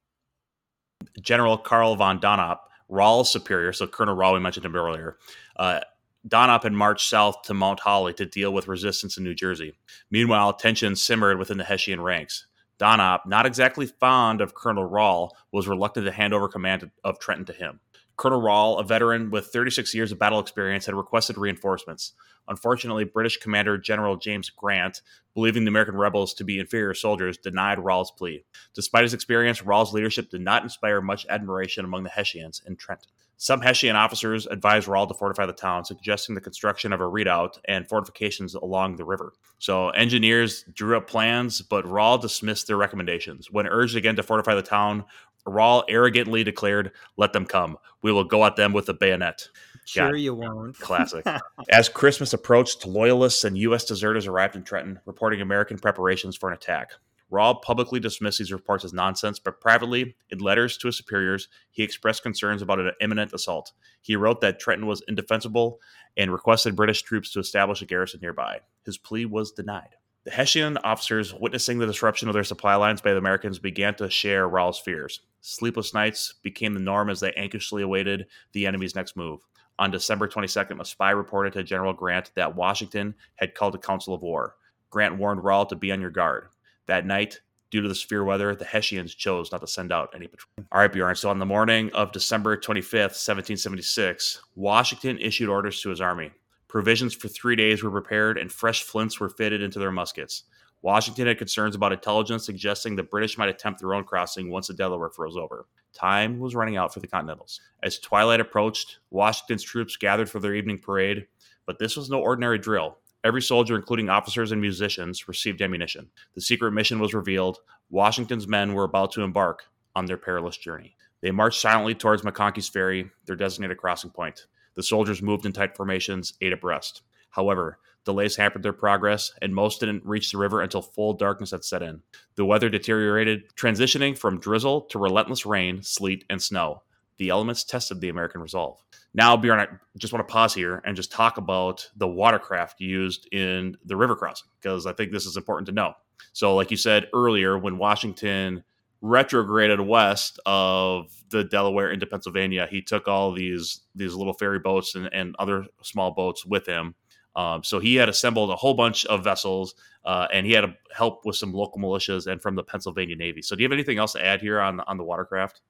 General 1.21 1.59
Karl 1.59 1.97
von 1.97 2.21
Donop, 2.21 2.59
Rahl's 2.89 3.31
superior, 3.31 3.73
so 3.73 3.87
Colonel 3.87 4.15
Rahl, 4.15 4.35
we 4.35 4.41
mentioned 4.41 4.67
him 4.67 4.77
earlier, 4.77 5.19
uh, 5.57 5.81
Donop 6.27 6.65
had 6.65 6.73
marched 6.73 7.09
south 7.09 7.43
to 7.43 7.55
Mount 7.55 7.81
Holly 7.81 8.13
to 8.15 8.27
deal 8.27 8.53
with 8.53 8.69
resistance 8.69 9.17
in 9.17 9.25
New 9.25 9.35
Jersey. 9.35 9.75
Meanwhile, 10.11 10.55
tensions 10.55 11.01
simmered 11.01 11.39
within 11.39 11.59
the 11.59 11.65
Hessian 11.65 12.01
ranks. 12.01 12.47
Donop, 12.79 13.21
not 13.27 13.47
exactly 13.47 13.87
fond 13.87 14.41
of 14.41 14.55
Colonel 14.55 14.85
Rahl, 14.85 15.37
was 15.53 15.69
reluctant 15.69 16.07
to 16.07 16.13
hand 16.13 16.33
over 16.35 16.49
command 16.49 16.91
of 17.05 17.19
Trenton 17.19 17.47
to 17.47 17.53
him. 17.53 17.81
Colonel 18.19 18.43
Rahl, 18.43 18.79
a 18.79 18.85
veteran 18.85 19.31
with 19.31 19.47
36 19.47 19.95
years 19.95 20.11
of 20.11 20.19
battle 20.19 20.41
experience, 20.41 20.85
had 20.87 20.95
requested 20.97 21.39
reinforcements. 21.39 22.15
Unfortunately, 22.49 23.05
British 23.05 23.37
Commander 23.37 23.79
General 23.79 24.17
James 24.17 24.51
Grant, 24.51 25.03
believing 25.35 25.65
the 25.65 25.69
American 25.69 25.97
rebels 25.97 26.35
to 26.35 26.45
be 26.45 26.59
inferior 26.59 26.95
soldiers, 26.95 27.39
denied 27.39 27.79
Rahl's 27.79 28.11
plea. 28.11 28.45
Despite 28.75 29.05
his 29.05 29.15
experience, 29.15 29.63
Rahl's 29.63 29.93
leadership 29.93 30.31
did 30.31 30.41
not 30.41 30.65
inspire 30.65 31.01
much 31.01 31.27
admiration 31.29 31.85
among 31.85 32.03
the 32.03 32.11
Hessians 32.11 32.61
in 32.67 32.75
Trenton. 32.75 33.09
Some 33.41 33.61
Hessian 33.61 33.95
officers 33.95 34.49
advised 34.49 34.89
Rahl 34.89 35.07
to 35.07 35.15
fortify 35.15 35.47
the 35.47 35.53
town, 35.53 35.85
suggesting 35.85 36.35
the 36.35 36.41
construction 36.41 36.93
of 36.93 37.01
a 37.01 37.07
redoubt 37.07 37.61
and 37.69 37.89
fortifications 37.89 38.57
along 38.57 38.97
the 38.97 39.05
river. 39.05 39.33
So 39.61 39.91
engineers 39.91 40.65
drew 40.75 40.97
up 40.97 41.07
plans, 41.07 41.63
but 41.63 41.89
Rahl 41.89 42.19
dismissed 42.19 42.67
their 42.67 42.77
recommendations. 42.77 43.49
When 43.49 43.69
urged 43.69 43.97
again 43.97 44.17
to 44.17 44.25
fortify 44.25 44.57
the 44.57 44.63
town, 44.63 45.05
Rahl 45.49 45.85
arrogantly 45.89 46.45
declared, 46.45 46.93
Let 47.17 47.33
them 47.33 47.47
come. 47.47 47.79
We 48.03 48.13
will 48.13 48.25
go 48.25 48.45
at 48.45 48.57
them 48.57 48.73
with 48.73 48.89
a 48.89 48.95
bayonet. 48.95 49.49
Sure, 49.85 50.15
you 50.15 50.35
won't. 50.35 50.79
Classic. 50.81 51.27
As 51.71 51.89
Christmas 51.89 52.33
approached, 52.33 52.87
loyalists 52.87 53.45
and 53.45 53.57
U.S. 53.59 53.85
deserters 53.85 54.27
arrived 54.27 54.55
in 54.55 54.63
Trenton, 54.63 55.01
reporting 55.07 55.41
American 55.41 55.79
preparations 55.79 56.37
for 56.37 56.49
an 56.51 56.55
attack. 56.55 56.93
Rahl 57.31 57.57
publicly 57.57 58.01
dismissed 58.01 58.39
these 58.39 58.53
reports 58.53 58.85
as 58.85 58.93
nonsense, 58.93 59.39
but 59.39 59.61
privately, 59.61 60.17
in 60.31 60.39
letters 60.39 60.79
to 60.79 60.89
his 60.89 60.97
superiors, 60.97 61.49
he 61.71 61.83
expressed 61.83 62.23
concerns 62.23 62.63
about 62.63 62.81
an 62.81 62.93
imminent 63.01 63.33
assault. 63.35 63.73
He 64.01 64.17
wrote 64.17 64.41
that 64.41 64.59
Trenton 64.59 64.87
was 64.87 65.03
indefensible 65.07 65.79
and 66.17 66.33
requested 66.33 66.75
British 66.75 67.03
troops 67.03 67.31
to 67.33 67.41
establish 67.41 67.83
a 67.83 67.87
garrison 67.87 68.21
nearby. 68.23 68.61
His 68.85 68.97
plea 68.97 69.27
was 69.27 69.53
denied. 69.53 69.97
The 70.29 70.35
Hessian 70.35 70.77
officers, 70.85 71.33
witnessing 71.33 71.79
the 71.79 71.87
disruption 71.87 72.29
of 72.29 72.35
their 72.35 72.45
supply 72.45 72.75
lines 72.75 73.01
by 73.01 73.13
the 73.13 73.17
Americans, 73.17 73.59
began 73.59 73.95
to 73.95 74.11
share 74.11 74.47
Rahl's 74.47 74.79
fears. 74.79 75.23
Sleepless 75.41 75.95
nights 75.95 76.35
became 76.43 76.75
the 76.75 76.81
norm 76.81 77.09
as 77.09 77.21
they 77.21 77.33
anxiously 77.33 77.83
awaited 77.83 78.27
the 78.53 78.67
enemy's 78.67 78.95
next 78.95 79.17
move. 79.17 79.41
On 79.79 79.91
December 79.91 80.29
22nd, 80.29 80.83
a 80.83 80.85
spy 80.85 81.13
reported 81.13 81.55
to 81.55 81.63
General 81.63 81.95
Grant 81.95 82.31
that 82.37 82.55
Washington 82.55 83.15
had 83.37 83.55
called 83.55 83.75
a 83.75 83.79
council 83.79 84.13
of 84.13 84.21
war. 84.21 84.57
Grant 84.91 85.17
warned 85.17 85.41
Rawl 85.41 85.67
to 85.71 85.77
be 85.77 85.91
on 85.93 86.01
your 86.03 86.11
guard. 86.11 86.49
That 86.89 87.07
night, 87.07 87.41
due 87.71 87.81
to 87.81 87.89
the 87.89 87.95
severe 87.95 88.23
weather, 88.23 88.55
the 88.55 88.67
Hessians 88.67 89.15
chose 89.15 89.51
not 89.51 89.63
to 89.63 89.67
send 89.67 89.93
out 89.93 90.11
any 90.15 90.27
patrol. 90.27 90.67
All 90.71 90.83
right, 90.83 90.93
Bjorn. 90.93 91.17
So 91.17 91.31
on 91.31 91.39
the 91.39 91.47
morning 91.47 91.91
of 91.95 92.13
December 92.13 92.59
25th, 92.59 93.17
1776, 93.17 94.43
Washington 94.57 95.19
issued 95.21 95.49
orders 95.49 95.81
to 95.81 95.89
his 95.89 96.03
army. 96.03 96.33
Provisions 96.69 97.15
for 97.15 97.29
three 97.29 97.57
days 97.57 97.83
were 97.83 97.91
prepared 97.91 98.37
and 98.37 98.53
fresh 98.53 98.83
flints 98.83 99.19
were 99.19 99.31
fitted 99.31 99.63
into 99.63 99.79
their 99.79 99.91
muskets. 99.91 100.45
Washington 100.83 101.27
had 101.27 101.39
concerns 101.39 101.75
about 101.75 101.93
intelligence 101.93 102.45
suggesting 102.47 102.95
the 102.95 103.03
British 103.03 103.37
might 103.37 103.49
attempt 103.49 103.81
their 103.81 103.95
own 103.95 104.05
crossing 104.05 104.51
once 104.51 104.69
the 104.69 104.75
Delaware 104.75 105.11
froze 105.11 105.37
over. 105.37 105.67
Time 105.93 106.39
was 106.39 106.55
running 106.55 106.77
out 106.77 106.95
for 106.95 107.01
the 107.01 107.09
Continentals. 107.09 107.61
As 107.83 107.99
twilight 107.99 108.41
approached, 108.41 108.99
Washington's 109.11 109.65
troops 109.65 109.97
gathered 109.97 110.31
for 110.31 110.39
their 110.39 110.55
evening 110.55 110.79
parade, 110.79 111.27
but 111.67 111.79
this 111.79 111.97
was 111.97 112.11
no 112.11 112.21
ordinary 112.21 112.59
drill. 112.59 112.99
Every 113.25 113.43
soldier, 113.43 113.75
including 113.75 114.09
officers 114.09 114.53
and 114.53 114.61
musicians, 114.61 115.27
received 115.27 115.61
ammunition. 115.61 116.11
The 116.35 116.41
secret 116.41 116.73
mission 116.73 117.01
was 117.01 117.15
revealed. 117.15 117.59
Washington's 117.91 118.47
men 118.47 118.75
were 118.75 118.85
about 118.85 119.11
to 119.13 119.23
embark 119.23 119.65
on 119.97 120.07
their 120.07 120.17
perilous 120.17 120.57
journey. 120.57 120.95
They 121.21 121.33
marched 121.33 121.61
silently 121.61 121.95
towards 121.95 122.23
McConkey's 122.23 122.69
Ferry, 122.69 123.11
their 123.27 123.35
designated 123.35 123.79
crossing 123.79 124.11
point. 124.11 124.47
The 124.79 124.85
soldiers 124.85 125.21
moved 125.21 125.45
in 125.45 125.51
tight 125.51 125.77
formations, 125.77 126.35
eight 126.41 126.53
abreast. 126.53 127.03
However, 127.31 127.81
delays 128.05 128.37
hampered 128.37 128.63
their 128.63 128.73
progress, 128.73 129.33
and 129.43 129.53
most 129.53 129.81
didn't 129.81 130.07
reach 130.07 130.31
the 130.31 130.39
river 130.39 130.61
until 130.61 130.83
full 130.83 131.15
darkness 131.15 131.51
had 131.51 131.65
set 131.65 131.83
in. 131.83 132.01
The 132.37 132.45
weather 132.45 132.69
deteriorated, 132.69 133.53
transitioning 133.57 134.17
from 134.17 134.39
drizzle 134.39 134.83
to 134.83 135.01
relentless 135.01 135.45
rain, 135.45 135.83
sleet, 135.83 136.25
and 136.31 136.41
snow. 136.41 136.85
The 137.17 137.31
elements 137.31 137.65
tested 137.65 138.01
the 138.01 138.09
American 138.09 138.41
resolve. 138.41 138.81
Now, 139.15 139.37
Bjorn, 139.37 139.59
I 139.59 139.67
just 139.97 140.13
want 140.13 140.29
to 140.29 140.33
pause 140.33 140.55
here 140.55 140.81
and 140.85 140.95
just 140.95 141.11
talk 141.11 141.39
about 141.39 141.91
the 141.97 142.07
watercraft 142.07 142.81
used 142.81 143.27
in 143.33 143.77
the 143.85 143.97
river 143.97 144.15
crossing, 144.15 144.49
because 144.63 144.87
I 144.87 144.93
think 144.93 145.11
this 145.11 145.27
is 145.27 145.37
important 145.37 145.67
to 145.67 145.73
know. 145.75 145.95
So, 146.35 146.55
like 146.55 146.71
you 146.71 146.77
said 146.77 147.09
earlier, 147.13 147.59
when 147.59 147.79
Washington 147.79 148.63
retrograded 149.01 149.81
west 149.81 150.41
of 150.45 151.15
the 151.31 151.45
Delaware 151.45 151.91
into 151.91 152.07
Pennsylvania, 152.07 152.67
he 152.71 152.83
took 152.83 153.07
all 153.09 153.33
these 153.33 153.81
these 153.95 154.15
little 154.15 154.33
ferry 154.33 154.59
boats 154.59 154.95
and, 154.95 155.09
and 155.13 155.37
other 155.39 155.67
small 155.83 156.13
boats 156.13 156.45
with 156.45 156.67
him. 156.67 156.95
Um, 157.37 157.63
so 157.63 157.79
he 157.79 157.95
had 157.95 158.09
assembled 158.09 158.51
a 158.51 158.57
whole 158.57 158.75
bunch 158.75 159.07
of 159.07 159.23
vessels, 159.23 159.75
uh, 160.05 160.27
and 160.33 160.45
he 160.45 160.53
had 160.53 160.63
to 160.63 160.75
help 160.93 161.25
with 161.25 161.37
some 161.37 161.53
local 161.53 161.81
militias 161.81 162.27
and 162.27 162.43
from 162.43 162.57
the 162.57 162.65
Pennsylvania 162.65 163.15
Navy. 163.15 163.43
So, 163.43 163.55
do 163.55 163.63
you 163.63 163.67
have 163.67 163.73
anything 163.73 163.99
else 163.99 164.15
to 164.15 164.25
add 164.25 164.41
here 164.41 164.61
on 164.61 164.81
on 164.81 164.97
the 164.97 165.05
watercraft? 165.05 165.61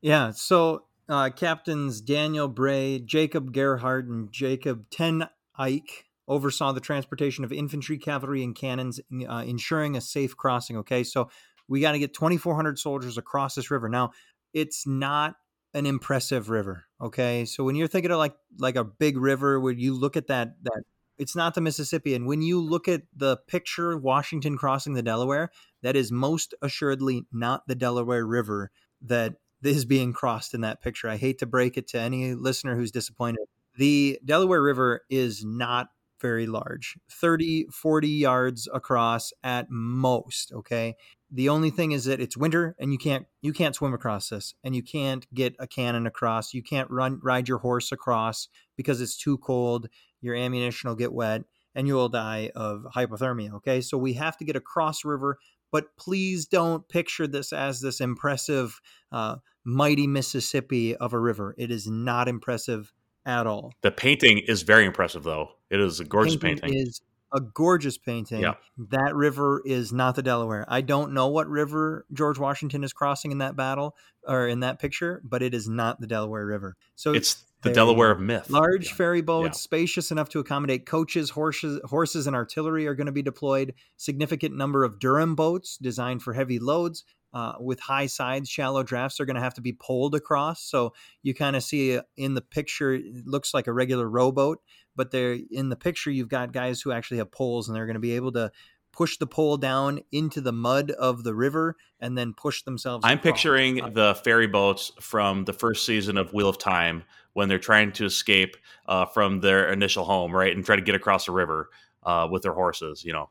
Yeah. 0.00 0.30
So, 0.30 0.84
uh, 1.08 1.30
captains 1.30 2.00
Daniel 2.00 2.48
Bray, 2.48 3.00
Jacob 3.00 3.52
Gearhart, 3.52 4.08
and 4.08 4.32
Jacob 4.32 4.88
Ten 4.90 5.28
Eyck 5.58 6.06
oversaw 6.26 6.72
the 6.72 6.80
transportation 6.80 7.44
of 7.44 7.52
infantry, 7.52 7.98
cavalry, 7.98 8.44
and 8.44 8.54
cannons, 8.54 9.00
uh, 9.28 9.44
ensuring 9.46 9.96
a 9.96 10.00
safe 10.00 10.36
crossing. 10.36 10.76
Okay, 10.78 11.02
so 11.02 11.28
we 11.68 11.80
got 11.80 11.92
to 11.92 11.98
get 11.98 12.14
2,400 12.14 12.78
soldiers 12.78 13.18
across 13.18 13.54
this 13.54 13.70
river. 13.70 13.88
Now, 13.88 14.10
it's 14.52 14.86
not 14.86 15.36
an 15.74 15.86
impressive 15.86 16.50
river. 16.50 16.84
Okay, 17.00 17.44
so 17.44 17.64
when 17.64 17.76
you're 17.76 17.88
thinking 17.88 18.10
of 18.10 18.18
like 18.18 18.34
like 18.58 18.76
a 18.76 18.84
big 18.84 19.16
river, 19.18 19.60
where 19.60 19.72
you 19.72 19.94
look 19.94 20.16
at 20.16 20.26
that 20.28 20.54
that 20.62 20.82
it's 21.18 21.36
not 21.36 21.54
the 21.54 21.60
Mississippi, 21.60 22.14
and 22.14 22.26
when 22.26 22.42
you 22.42 22.60
look 22.60 22.88
at 22.88 23.02
the 23.14 23.36
picture 23.48 23.96
Washington 23.96 24.56
crossing 24.56 24.94
the 24.94 25.02
Delaware, 25.02 25.50
that 25.82 25.96
is 25.96 26.10
most 26.10 26.54
assuredly 26.62 27.26
not 27.32 27.66
the 27.68 27.74
Delaware 27.74 28.26
River 28.26 28.70
that 29.02 29.34
is 29.62 29.84
being 29.84 30.12
crossed 30.12 30.54
in 30.54 30.60
that 30.62 30.80
picture. 30.80 31.08
I 31.08 31.16
hate 31.16 31.38
to 31.38 31.46
break 31.46 31.76
it 31.76 31.88
to 31.88 32.00
any 32.00 32.34
listener 32.34 32.76
who's 32.76 32.92
disappointed. 32.92 33.44
The 33.76 34.18
Delaware 34.24 34.62
River 34.62 35.02
is 35.10 35.44
not 35.44 35.88
very 36.20 36.46
large 36.46 36.98
30 37.12 37.66
40 37.72 38.08
yards 38.08 38.68
across 38.74 39.32
at 39.44 39.70
most 39.70 40.52
okay 40.52 40.96
the 41.30 41.48
only 41.48 41.70
thing 41.70 41.92
is 41.92 42.04
that 42.04 42.20
it's 42.20 42.36
winter 42.36 42.74
and 42.78 42.92
you 42.92 42.98
can't 42.98 43.26
you 43.42 43.52
can't 43.52 43.74
swim 43.74 43.92
across 43.92 44.28
this 44.28 44.54
and 44.64 44.74
you 44.74 44.82
can't 44.82 45.32
get 45.34 45.54
a 45.58 45.66
cannon 45.66 46.06
across 46.06 46.54
you 46.54 46.62
can't 46.62 46.90
run 46.90 47.20
ride 47.22 47.48
your 47.48 47.58
horse 47.58 47.92
across 47.92 48.48
because 48.76 49.00
it's 49.00 49.16
too 49.16 49.38
cold 49.38 49.88
your 50.20 50.34
ammunition 50.34 50.88
will 50.88 50.96
get 50.96 51.12
wet 51.12 51.42
and 51.74 51.86
you 51.86 51.94
will 51.94 52.08
die 52.08 52.50
of 52.56 52.86
hypothermia 52.94 53.52
okay 53.52 53.80
so 53.80 53.98
we 53.98 54.14
have 54.14 54.36
to 54.36 54.44
get 54.44 54.56
across 54.56 55.04
river 55.04 55.38
but 55.70 55.96
please 55.98 56.46
don't 56.46 56.88
picture 56.88 57.26
this 57.26 57.52
as 57.52 57.80
this 57.80 58.00
impressive 58.00 58.80
uh, 59.12 59.36
mighty 59.64 60.06
mississippi 60.06 60.96
of 60.96 61.12
a 61.12 61.18
river 61.18 61.54
it 61.58 61.70
is 61.70 61.86
not 61.86 62.26
impressive 62.26 62.92
at 63.28 63.46
all. 63.46 63.74
The 63.82 63.90
painting 63.90 64.38
is 64.38 64.62
very 64.62 64.86
impressive, 64.86 65.22
though. 65.22 65.50
It 65.70 65.80
is 65.80 66.00
a 66.00 66.04
gorgeous 66.04 66.36
painting. 66.36 66.62
painting. 66.62 66.88
Is 66.88 67.02
a 67.32 67.40
gorgeous 67.40 67.98
painting. 67.98 68.40
Yeah. 68.40 68.54
That 68.90 69.14
river 69.14 69.62
is 69.64 69.92
not 69.92 70.16
the 70.16 70.22
Delaware. 70.22 70.64
I 70.68 70.80
don't 70.80 71.12
know 71.12 71.28
what 71.28 71.48
river 71.48 72.06
George 72.12 72.38
Washington 72.38 72.84
is 72.84 72.92
crossing 72.92 73.32
in 73.32 73.38
that 73.38 73.56
battle 73.56 73.96
or 74.26 74.48
in 74.48 74.60
that 74.60 74.78
picture, 74.78 75.20
but 75.24 75.42
it 75.42 75.54
is 75.54 75.68
not 75.68 76.00
the 76.00 76.06
Delaware 76.06 76.46
River. 76.46 76.76
So 76.94 77.12
it's 77.12 77.44
the 77.62 77.72
Delaware 77.72 78.10
of 78.10 78.20
myth. 78.20 78.50
Large 78.50 78.88
yeah. 78.88 78.94
ferry 78.94 79.20
boats, 79.20 79.58
yeah. 79.58 79.62
spacious 79.62 80.10
enough 80.10 80.28
to 80.30 80.38
accommodate 80.38 80.86
coaches, 80.86 81.30
horses, 81.30 81.80
horses, 81.84 82.26
and 82.26 82.36
artillery 82.36 82.86
are 82.86 82.94
going 82.94 83.06
to 83.06 83.12
be 83.12 83.22
deployed. 83.22 83.74
Significant 83.96 84.56
number 84.56 84.84
of 84.84 84.98
Durham 84.98 85.34
boats 85.34 85.76
designed 85.76 86.22
for 86.22 86.32
heavy 86.32 86.58
loads 86.58 87.04
uh, 87.32 87.54
with 87.60 87.80
high 87.80 88.06
sides, 88.06 88.48
shallow 88.48 88.82
drafts 88.82 89.20
are 89.20 89.26
going 89.26 89.36
to 89.36 89.42
have 89.42 89.54
to 89.54 89.60
be 89.60 89.72
poled 89.72 90.14
across. 90.14 90.62
So 90.62 90.94
you 91.22 91.34
kind 91.34 91.56
of 91.56 91.62
see 91.62 91.96
uh, 91.96 92.02
in 92.16 92.34
the 92.34 92.40
picture, 92.40 92.94
it 92.94 93.26
looks 93.26 93.52
like 93.52 93.66
a 93.66 93.72
regular 93.72 94.08
rowboat, 94.08 94.60
but 94.98 95.12
they're 95.12 95.38
in 95.50 95.70
the 95.70 95.76
picture, 95.76 96.10
you've 96.10 96.28
got 96.28 96.52
guys 96.52 96.82
who 96.82 96.92
actually 96.92 97.18
have 97.18 97.30
poles 97.30 97.68
and 97.68 97.76
they're 97.76 97.86
going 97.86 97.94
to 97.94 98.00
be 98.00 98.16
able 98.16 98.32
to 98.32 98.50
push 98.92 99.16
the 99.16 99.26
pole 99.28 99.56
down 99.56 100.00
into 100.10 100.40
the 100.40 100.52
mud 100.52 100.90
of 100.90 101.22
the 101.22 101.32
river 101.32 101.76
and 102.00 102.18
then 102.18 102.34
push 102.34 102.62
themselves. 102.62 103.04
I'm 103.04 103.18
across. 103.18 103.32
picturing 103.32 103.80
uh, 103.80 103.88
the 103.90 104.14
ferry 104.16 104.48
boats 104.48 104.90
from 105.00 105.44
the 105.44 105.52
first 105.52 105.86
season 105.86 106.18
of 106.18 106.32
Wheel 106.32 106.48
of 106.48 106.58
Time 106.58 107.04
when 107.32 107.48
they're 107.48 107.60
trying 107.60 107.92
to 107.92 108.04
escape 108.04 108.56
uh, 108.88 109.06
from 109.06 109.40
their 109.40 109.72
initial 109.72 110.04
home, 110.04 110.34
right, 110.34 110.54
and 110.54 110.66
try 110.66 110.74
to 110.74 110.82
get 110.82 110.96
across 110.96 111.26
the 111.26 111.32
river 111.32 111.70
uh, 112.02 112.26
with 112.28 112.42
their 112.42 112.52
horses. 112.54 113.04
You 113.04 113.12
know, 113.12 113.30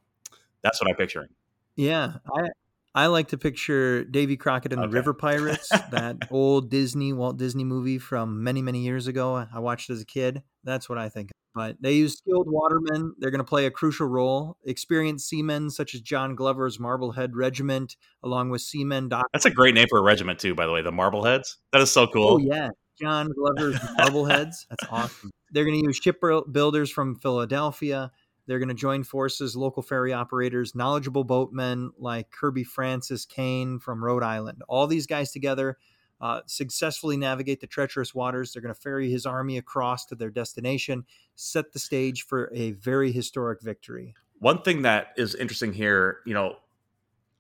that's 0.62 0.80
what 0.82 0.90
I'm 0.90 0.96
picturing. 0.96 1.30
Yeah, 1.76 2.14
I 2.34 2.48
I 2.96 3.08
like 3.08 3.28
to 3.28 3.38
picture 3.38 4.06
Davy 4.06 4.38
Crockett 4.38 4.74
and 4.74 4.82
the 4.82 4.90
River 4.90 5.14
Pirates, 5.28 5.70
that 5.70 6.18
old 6.32 6.72
Disney 6.72 7.14
Walt 7.14 7.38
Disney 7.38 7.64
movie 7.64 8.00
from 8.00 8.44
many 8.44 8.62
many 8.62 8.80
years 8.80 9.08
ago. 9.08 9.46
I 9.54 9.60
watched 9.60 9.90
as 9.90 10.02
a 10.02 10.06
kid. 10.06 10.42
That's 10.64 10.88
what 10.90 10.98
I 10.98 11.10
think. 11.10 11.32
But 11.58 11.78
they 11.82 11.94
use 11.94 12.16
skilled 12.20 12.46
watermen. 12.48 13.16
They're 13.18 13.32
going 13.32 13.40
to 13.40 13.44
play 13.44 13.66
a 13.66 13.72
crucial 13.72 14.06
role. 14.06 14.58
Experienced 14.64 15.28
seamen 15.28 15.72
such 15.72 15.96
as 15.96 16.02
John 16.02 16.36
Glover's 16.36 16.80
Marblehead 16.80 17.36
Regiment, 17.36 17.98
along 18.22 18.52
with 18.52 18.62
seamen. 18.62 19.10
Doc- 19.10 19.26
That's 19.34 19.48
a 19.48 19.50
great 19.50 19.74
name 19.74 19.88
for 19.90 19.98
a 19.98 20.04
regiment 20.04 20.38
too, 20.38 20.54
by 20.54 20.68
the 20.68 20.72
way. 20.72 20.84
The 20.84 20.92
Marbleheads. 20.92 21.58
That 21.74 21.82
is 21.82 21.92
so 21.92 22.04
oh, 22.04 22.08
cool. 22.08 22.28
Oh 22.34 22.38
yeah, 22.38 22.70
John 23.02 23.32
Glover's 23.32 23.80
Marbleheads. 23.98 24.68
That's 24.70 24.86
awesome. 24.92 25.32
They're 25.50 25.66
going 25.66 25.80
to 25.80 25.88
use 25.88 25.98
shipbuilders 25.98 26.92
from 26.92 27.16
Philadelphia. 27.16 28.12
They're 28.46 28.60
going 28.60 28.70
to 28.70 28.76
join 28.76 29.04
forces, 29.04 29.56
local 29.56 29.82
ferry 29.82 30.14
operators, 30.14 30.76
knowledgeable 30.76 31.24
boatmen 31.24 31.90
like 31.98 32.30
Kirby 32.30 32.66
Francis 32.66 33.26
Kane 33.26 33.80
from 33.80 34.04
Rhode 34.04 34.22
Island. 34.22 34.62
All 34.70 34.86
these 34.86 35.08
guys 35.08 35.32
together 35.32 35.80
uh, 36.20 36.42
successfully 36.46 37.18
navigate 37.18 37.62
the 37.62 37.68
treacherous 37.68 38.14
waters. 38.16 38.52
They're 38.52 38.62
going 38.62 38.74
to 38.74 38.80
ferry 38.80 39.10
his 39.10 39.26
army 39.26 39.58
across 39.58 40.06
to 40.08 40.16
their 40.16 40.30
destination, 40.30 41.06
set 41.36 41.74
the 41.74 41.80
stage 41.80 42.24
for 42.24 42.52
a 42.54 42.72
very 42.72 43.12
historic 43.12 43.62
victory. 43.62 44.16
One 44.40 44.62
thing 44.62 44.84
that 44.84 45.08
is 45.18 45.36
interesting 45.36 45.74
here, 45.74 46.20
you 46.26 46.34
know, 46.34 46.58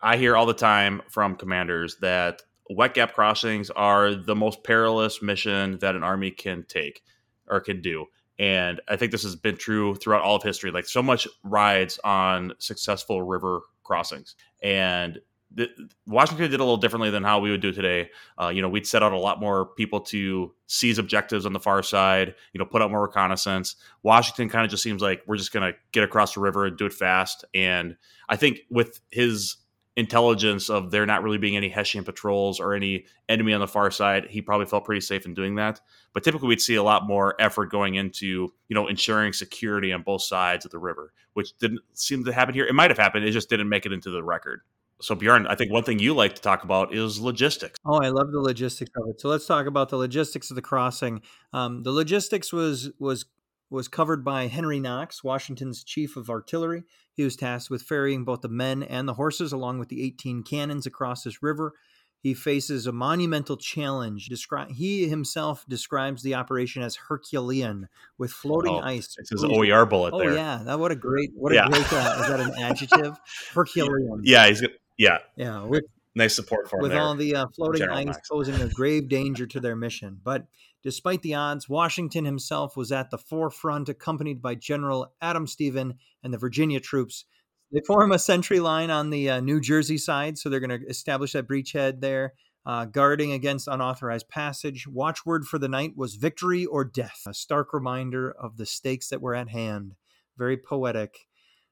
I 0.01 0.17
hear 0.17 0.35
all 0.35 0.45
the 0.45 0.53
time 0.53 1.01
from 1.09 1.35
commanders 1.35 1.97
that 2.01 2.41
wet 2.69 2.93
gap 2.93 3.13
crossings 3.13 3.69
are 3.71 4.13
the 4.13 4.35
most 4.35 4.63
perilous 4.63 5.21
mission 5.21 5.79
that 5.79 5.95
an 5.95 6.03
army 6.03 6.31
can 6.31 6.65
take 6.67 7.01
or 7.47 7.59
can 7.59 7.81
do. 7.81 8.05
And 8.39 8.79
I 8.87 8.97
think 8.97 9.11
this 9.11 9.23
has 9.23 9.35
been 9.35 9.57
true 9.57 9.95
throughout 9.95 10.21
all 10.21 10.35
of 10.35 10.43
history. 10.43 10.69
Like 10.69 10.85
so 10.85 11.01
much 11.01 11.27
rides 11.43 11.99
on 12.03 12.53
successful 12.59 13.23
river 13.23 13.61
crossings. 13.83 14.35
And 14.61 15.19
the, 15.53 15.69
Washington 16.05 16.51
did 16.51 16.59
a 16.59 16.63
little 16.63 16.77
differently 16.77 17.09
than 17.09 17.23
how 17.23 17.39
we 17.39 17.51
would 17.51 17.61
do 17.61 17.71
today. 17.71 18.09
Uh, 18.41 18.49
you 18.49 18.61
know, 18.61 18.69
we'd 18.69 18.85
set 18.85 19.01
out 19.01 19.13
a 19.13 19.17
lot 19.17 19.39
more 19.39 19.65
people 19.65 20.01
to 20.01 20.53
seize 20.67 20.97
objectives 20.97 21.45
on 21.45 21.53
the 21.53 21.59
far 21.59 21.81
side, 21.81 22.35
you 22.53 22.59
know, 22.59 22.65
put 22.65 22.81
out 22.81 22.91
more 22.91 23.03
reconnaissance. 23.03 23.75
Washington 24.03 24.49
kind 24.49 24.65
of 24.65 24.71
just 24.71 24.83
seems 24.83 25.01
like 25.01 25.21
we're 25.25 25.37
just 25.37 25.53
going 25.53 25.71
to 25.71 25.77
get 25.91 26.03
across 26.03 26.33
the 26.33 26.41
river 26.41 26.65
and 26.65 26.77
do 26.77 26.85
it 26.85 26.93
fast. 26.93 27.45
And 27.53 27.95
I 28.29 28.35
think 28.35 28.61
with 28.69 28.99
his 29.09 29.57
intelligence 29.97 30.69
of 30.69 30.91
there 30.91 31.05
not 31.07 31.23
really 31.23 31.39
being 31.39 31.57
any 31.57 31.69
Hessian 31.69 32.03
patrols 32.03 32.59
or 32.59 32.75
any 32.75 33.05
enemy 33.29 33.53
on 33.53 33.59
the 33.59 33.67
far 33.67 33.89
side, 33.89 34.27
he 34.29 34.41
probably 34.41 34.67
felt 34.67 34.85
pretty 34.85 35.01
safe 35.01 35.25
in 35.25 35.33
doing 35.33 35.55
that. 35.55 35.81
But 36.13 36.23
typically, 36.23 36.47
we'd 36.47 36.61
see 36.61 36.75
a 36.75 36.83
lot 36.83 37.07
more 37.07 37.35
effort 37.39 37.71
going 37.71 37.95
into 37.95 38.53
you 38.69 38.75
know 38.75 38.87
ensuring 38.87 39.33
security 39.33 39.91
on 39.91 40.03
both 40.03 40.21
sides 40.21 40.65
of 40.65 40.71
the 40.71 40.77
river, 40.77 41.13
which 41.33 41.57
didn't 41.57 41.81
seem 41.93 42.23
to 42.25 42.31
happen 42.31 42.53
here. 42.53 42.65
It 42.65 42.75
might 42.75 42.91
have 42.91 42.99
happened; 42.99 43.25
it 43.25 43.31
just 43.31 43.49
didn't 43.49 43.69
make 43.69 43.85
it 43.85 43.91
into 43.91 44.11
the 44.11 44.23
record. 44.23 44.61
So 44.99 45.13
Bjorn, 45.15 45.45
I 45.47 45.55
think 45.55 45.71
one 45.71 45.83
thing 45.83 45.99
you 45.99 46.13
like 46.15 46.35
to 46.35 46.41
talk 46.41 46.63
about 46.63 46.93
is 46.93 47.19
logistics. 47.19 47.77
Oh, 47.85 47.99
I 48.01 48.09
love 48.09 48.31
the 48.31 48.41
logistics 48.41 48.91
of 48.95 49.09
it. 49.09 49.21
So 49.21 49.29
let's 49.29 49.45
talk 49.45 49.67
about 49.67 49.89
the 49.89 49.97
logistics 49.97 50.49
of 50.49 50.55
the 50.55 50.61
crossing. 50.61 51.21
Um, 51.53 51.83
the 51.83 51.91
logistics 51.91 52.51
was 52.51 52.91
was 52.99 53.25
was 53.69 53.87
covered 53.87 54.23
by 54.23 54.47
Henry 54.47 54.79
Knox, 54.79 55.23
Washington's 55.23 55.83
chief 55.83 56.15
of 56.15 56.29
artillery. 56.29 56.83
He 57.13 57.23
was 57.23 57.35
tasked 57.35 57.69
with 57.69 57.81
ferrying 57.81 58.23
both 58.23 58.41
the 58.41 58.49
men 58.49 58.81
and 58.81 59.07
the 59.07 59.15
horses, 59.15 59.51
along 59.51 59.79
with 59.79 59.89
the 59.89 60.03
18 60.03 60.43
cannons, 60.43 60.85
across 60.85 61.23
this 61.23 61.43
river. 61.43 61.73
He 62.19 62.33
faces 62.33 62.87
a 62.87 62.91
monumental 62.91 63.57
challenge. 63.57 64.29
Descri- 64.29 64.71
he 64.71 65.07
himself 65.07 65.65
describes 65.67 66.23
the 66.23 66.35
operation 66.35 66.81
as 66.81 66.95
Herculean, 66.95 67.89
with 68.17 68.31
floating 68.31 68.73
oh, 68.73 68.79
ice. 68.79 69.15
It's 69.17 69.29
his 69.29 69.43
OER 69.43 69.85
bullet 69.85 70.13
oh, 70.13 70.19
there. 70.19 70.33
yeah, 70.33 70.61
that 70.65 70.79
what 70.79 70.91
a 70.91 70.95
great 70.95 71.31
what 71.35 71.51
a 71.51 71.69
great 71.69 71.93
uh, 71.93 72.19
is 72.21 72.27
that 72.27 72.39
an 72.39 72.53
adjective? 72.59 73.19
Herculean. 73.53 74.21
Yeah, 74.23 74.47
he's 74.47 74.63
yeah 74.97 75.19
yeah. 75.35 75.63
With, 75.63 75.83
nice 76.15 76.35
support 76.35 76.69
for 76.69 76.79
with 76.79 76.91
there, 76.91 77.01
all 77.01 77.15
the 77.15 77.35
uh, 77.35 77.47
floating 77.55 77.87
ice 77.89 78.17
posing 78.29 78.55
a 78.61 78.69
grave 78.69 79.07
danger 79.07 79.45
to 79.45 79.59
their 79.59 79.75
mission, 79.75 80.19
but 80.23 80.47
Despite 80.87 81.21
the 81.21 81.33
odds, 81.33 81.67
Washington 81.67 82.23
himself 82.23 82.77
was 82.77 82.93
at 82.93 83.09
the 83.09 83.17
forefront, 83.17 83.89
accompanied 83.89 84.41
by 84.41 84.55
General 84.55 85.13
Adam 85.21 85.45
Stephen 85.45 85.95
and 86.23 86.33
the 86.33 86.37
Virginia 86.37 86.79
troops. 86.79 87.25
They 87.73 87.81
form 87.85 88.13
a 88.13 88.19
sentry 88.19 88.61
line 88.61 88.89
on 88.89 89.09
the 89.09 89.29
uh, 89.29 89.39
New 89.41 89.59
Jersey 89.59 89.97
side, 89.97 90.37
so 90.37 90.49
they're 90.49 90.61
going 90.61 90.79
to 90.79 90.87
establish 90.87 91.33
that 91.33 91.47
breachhead 91.47 91.99
there, 91.99 92.35
uh, 92.65 92.85
guarding 92.85 93.33
against 93.33 93.67
unauthorized 93.67 94.29
passage. 94.29 94.87
Watchword 94.87 95.45
for 95.45 95.59
the 95.59 95.67
night 95.67 95.97
was 95.97 96.15
victory 96.15 96.65
or 96.65 96.85
death, 96.85 97.23
a 97.27 97.33
stark 97.33 97.73
reminder 97.73 98.31
of 98.31 98.55
the 98.55 98.65
stakes 98.65 99.09
that 99.09 99.21
were 99.21 99.35
at 99.35 99.49
hand. 99.49 99.95
Very 100.37 100.55
poetic. 100.55 101.27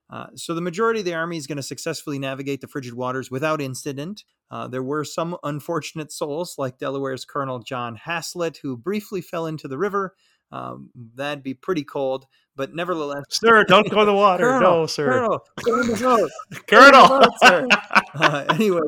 Uh, 0.09 0.27
so 0.35 0.53
the 0.53 0.61
majority 0.61 0.99
of 0.99 1.05
the 1.05 1.13
army 1.13 1.37
is 1.37 1.47
going 1.47 1.55
to 1.57 1.63
successfully 1.63 2.19
navigate 2.19 2.61
the 2.61 2.67
frigid 2.67 2.93
waters 2.93 3.31
without 3.31 3.61
incident. 3.61 4.23
Uh, 4.51 4.67
there 4.67 4.83
were 4.83 5.03
some 5.03 5.35
unfortunate 5.43 6.11
souls, 6.11 6.55
like 6.57 6.77
Delaware's 6.77 7.25
Colonel 7.25 7.59
John 7.59 7.95
Haslett, 7.95 8.57
who 8.57 8.77
briefly 8.77 9.21
fell 9.21 9.47
into 9.47 9.67
the 9.67 9.77
river. 9.77 10.15
Um, 10.51 10.91
that'd 11.15 11.43
be 11.43 11.55
pretty 11.55 11.83
cold, 11.83 12.27
but 12.55 12.73
nevertheless, 12.75 13.23
sir, 13.29 13.63
don't 13.63 13.89
go 13.89 14.01
in 14.01 14.05
the 14.05 14.13
water. 14.25 14.43
Colonel, 14.43 14.81
no, 14.81 14.85
sir. 14.85 15.05
Colonel, 15.11 15.45
go 15.63 15.81
in 15.81 15.87
the 15.87 15.97
boat. 15.97 16.31
Colonel. 16.67 17.07
Boat, 17.07 17.33
sir. 17.43 17.67
Uh, 18.17 18.45
anyway, 18.51 18.79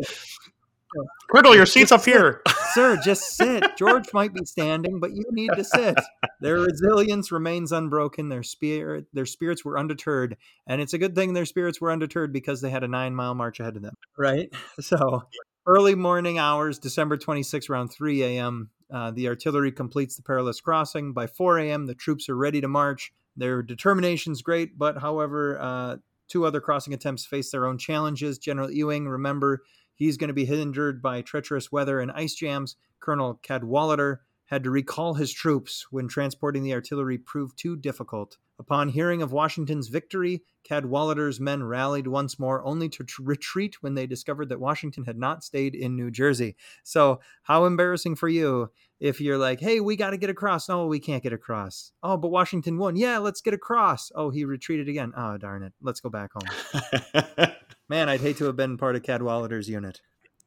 Colonel, 1.30 1.56
your 1.56 1.66
seat's 1.66 1.92
up 1.92 2.06
here. 2.06 2.42
Sir, 2.74 2.98
just 3.04 3.36
sit. 3.36 3.78
George 3.78 4.14
might 4.14 4.34
be 4.34 4.46
standing, 4.46 5.00
but 5.00 5.14
you 5.14 5.24
need 5.32 5.52
to 5.56 5.64
sit. 5.64 5.98
Their 6.42 6.60
resilience 6.60 7.32
remains 7.32 7.72
unbroken. 7.72 8.30
Their 8.30 8.44
spirit, 8.44 9.06
their 9.14 9.26
spirits 9.26 9.66
were 9.66 9.78
undeterred, 9.78 10.38
and 10.68 10.82
it's 10.82 10.94
a 10.94 10.98
good 10.98 11.16
thing 11.16 11.34
their 11.34 11.46
spirits 11.46 11.82
were 11.82 11.92
undeterred 11.92 12.32
because 12.32 12.62
they 12.62 12.70
had 12.70 12.84
a 12.84 12.88
nine 12.88 13.16
mile 13.16 13.36
march 13.36 13.60
ahead 13.60 13.76
of 13.76 13.82
them. 13.82 13.96
Right. 14.18 14.54
So 14.80 15.24
early 15.66 15.96
morning 15.96 16.40
hours, 16.40 16.80
December 16.80 17.18
26, 17.18 17.70
around 17.70 17.90
3 17.90 18.24
a.m. 18.24 18.70
Uh, 18.92 19.12
the 19.12 19.28
artillery 19.28 19.72
completes 19.72 20.16
the 20.16 20.22
perilous 20.22 20.62
crossing. 20.62 21.14
By 21.14 21.28
4 21.28 21.60
a.m., 21.60 21.88
the 21.88 21.96
troops 21.96 22.30
are 22.30 22.38
ready 22.38 22.62
to 22.62 22.68
march. 22.68 23.12
Their 23.36 23.62
determination's 23.62 24.42
great, 24.42 24.78
but 24.78 25.00
however, 25.00 25.60
uh, 25.60 25.98
two 26.28 26.46
other 26.46 26.62
crossing 26.62 26.94
attempts 26.94 27.26
face 27.26 27.52
their 27.52 27.66
own 27.66 27.78
challenges. 27.78 28.38
General 28.38 28.72
Ewing, 28.72 29.08
remember, 29.08 29.64
he's 29.98 30.16
going 30.16 30.30
to 30.30 30.34
be 30.34 30.46
hindered 30.46 31.02
by 31.02 31.22
treacherous 31.22 31.72
weather 31.72 32.00
and 32.00 32.12
ice 32.12 32.36
jams. 32.36 32.78
Colonel 33.02 33.40
Cadwalader 33.44 34.20
had 34.46 34.64
to 34.64 34.70
recall 34.70 35.16
his 35.16 35.34
troops 35.34 35.88
when 35.92 36.08
transporting 36.08 36.64
the 36.64 36.74
artillery 36.74 37.18
proved 37.18 37.58
too 37.58 37.76
difficult. 37.76 38.38
Upon 38.60 38.90
hearing 38.90 39.22
of 39.22 39.32
Washington's 39.32 39.90
victory, 39.90 40.42
Cadwalader's 40.68 41.40
men 41.40 41.64
rallied 41.64 42.08
once 42.08 42.40
more, 42.40 42.64
only 42.64 42.90
to 42.90 43.04
t- 43.04 43.14
retreat 43.20 43.82
when 43.82 43.94
they 43.94 44.08
discovered 44.08 44.50
that 44.50 44.60
Washington 44.60 45.04
had 45.04 45.18
not 45.18 45.44
stayed 45.44 45.76
in 45.76 45.96
New 45.96 46.10
Jersey. 46.10 46.56
So, 46.84 47.20
how 47.44 47.66
embarrassing 47.66 48.16
for 48.16 48.28
you 48.28 48.72
if 49.00 49.22
you're 49.22 49.38
like, 49.38 49.60
hey, 49.60 49.80
we 49.80 49.96
got 49.96 50.10
to 50.12 50.18
get 50.18 50.30
across. 50.30 50.70
Oh, 50.70 50.88
we 50.88 51.00
can't 51.00 51.22
get 51.22 51.34
across. 51.34 51.92
Oh, 52.02 52.18
but 52.18 52.30
Washington 52.30 52.80
won. 52.80 52.96
Yeah, 52.96 53.20
let's 53.20 53.42
get 53.42 53.54
across. 53.54 54.12
Oh, 54.16 54.32
he 54.32 54.44
retreated 54.44 54.90
again. 54.90 55.14
Oh, 55.16 55.38
darn 55.38 55.62
it. 55.62 55.74
Let's 55.82 56.00
go 56.00 56.10
back 56.10 56.32
home. 56.34 57.48
Man, 57.90 58.10
I'd 58.10 58.22
hate 58.22 58.38
to 58.38 58.46
have 58.46 58.56
been 58.56 58.78
part 58.78 58.96
of 58.96 59.04
Cadwalader's 59.04 59.70
unit. 59.70 60.02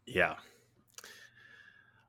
Yeah. 0.07 0.35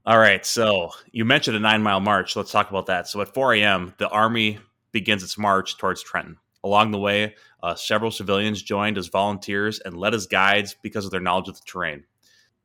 All 0.06 0.18
right. 0.18 0.46
So 0.46 0.92
you 1.12 1.26
mentioned 1.26 1.56
a 1.56 1.60
nine 1.60 1.84
mile 1.84 2.00
march. 2.00 2.36
Let's 2.36 2.52
talk 2.52 2.70
about 2.70 2.88
that. 2.88 3.08
So 3.08 3.22
at 3.22 3.34
4 3.34 3.54
a.m., 3.56 3.94
the 3.98 4.10
Army 4.10 4.60
begins 4.92 5.24
its 5.24 5.38
march 5.38 5.78
towards 5.78 6.02
Trenton. 6.02 6.38
Along 6.64 6.92
the 6.92 7.00
way, 7.00 7.36
uh, 7.64 7.76
several 7.76 8.12
civilians 8.12 8.62
joined 8.62 8.98
as 8.98 9.08
volunteers 9.08 9.80
and 9.80 9.98
led 9.98 10.14
as 10.14 10.28
guides 10.28 10.76
because 10.82 11.06
of 11.06 11.12
their 11.12 11.20
knowledge 11.22 11.48
of 11.48 11.56
the 11.56 11.66
terrain. 11.66 12.04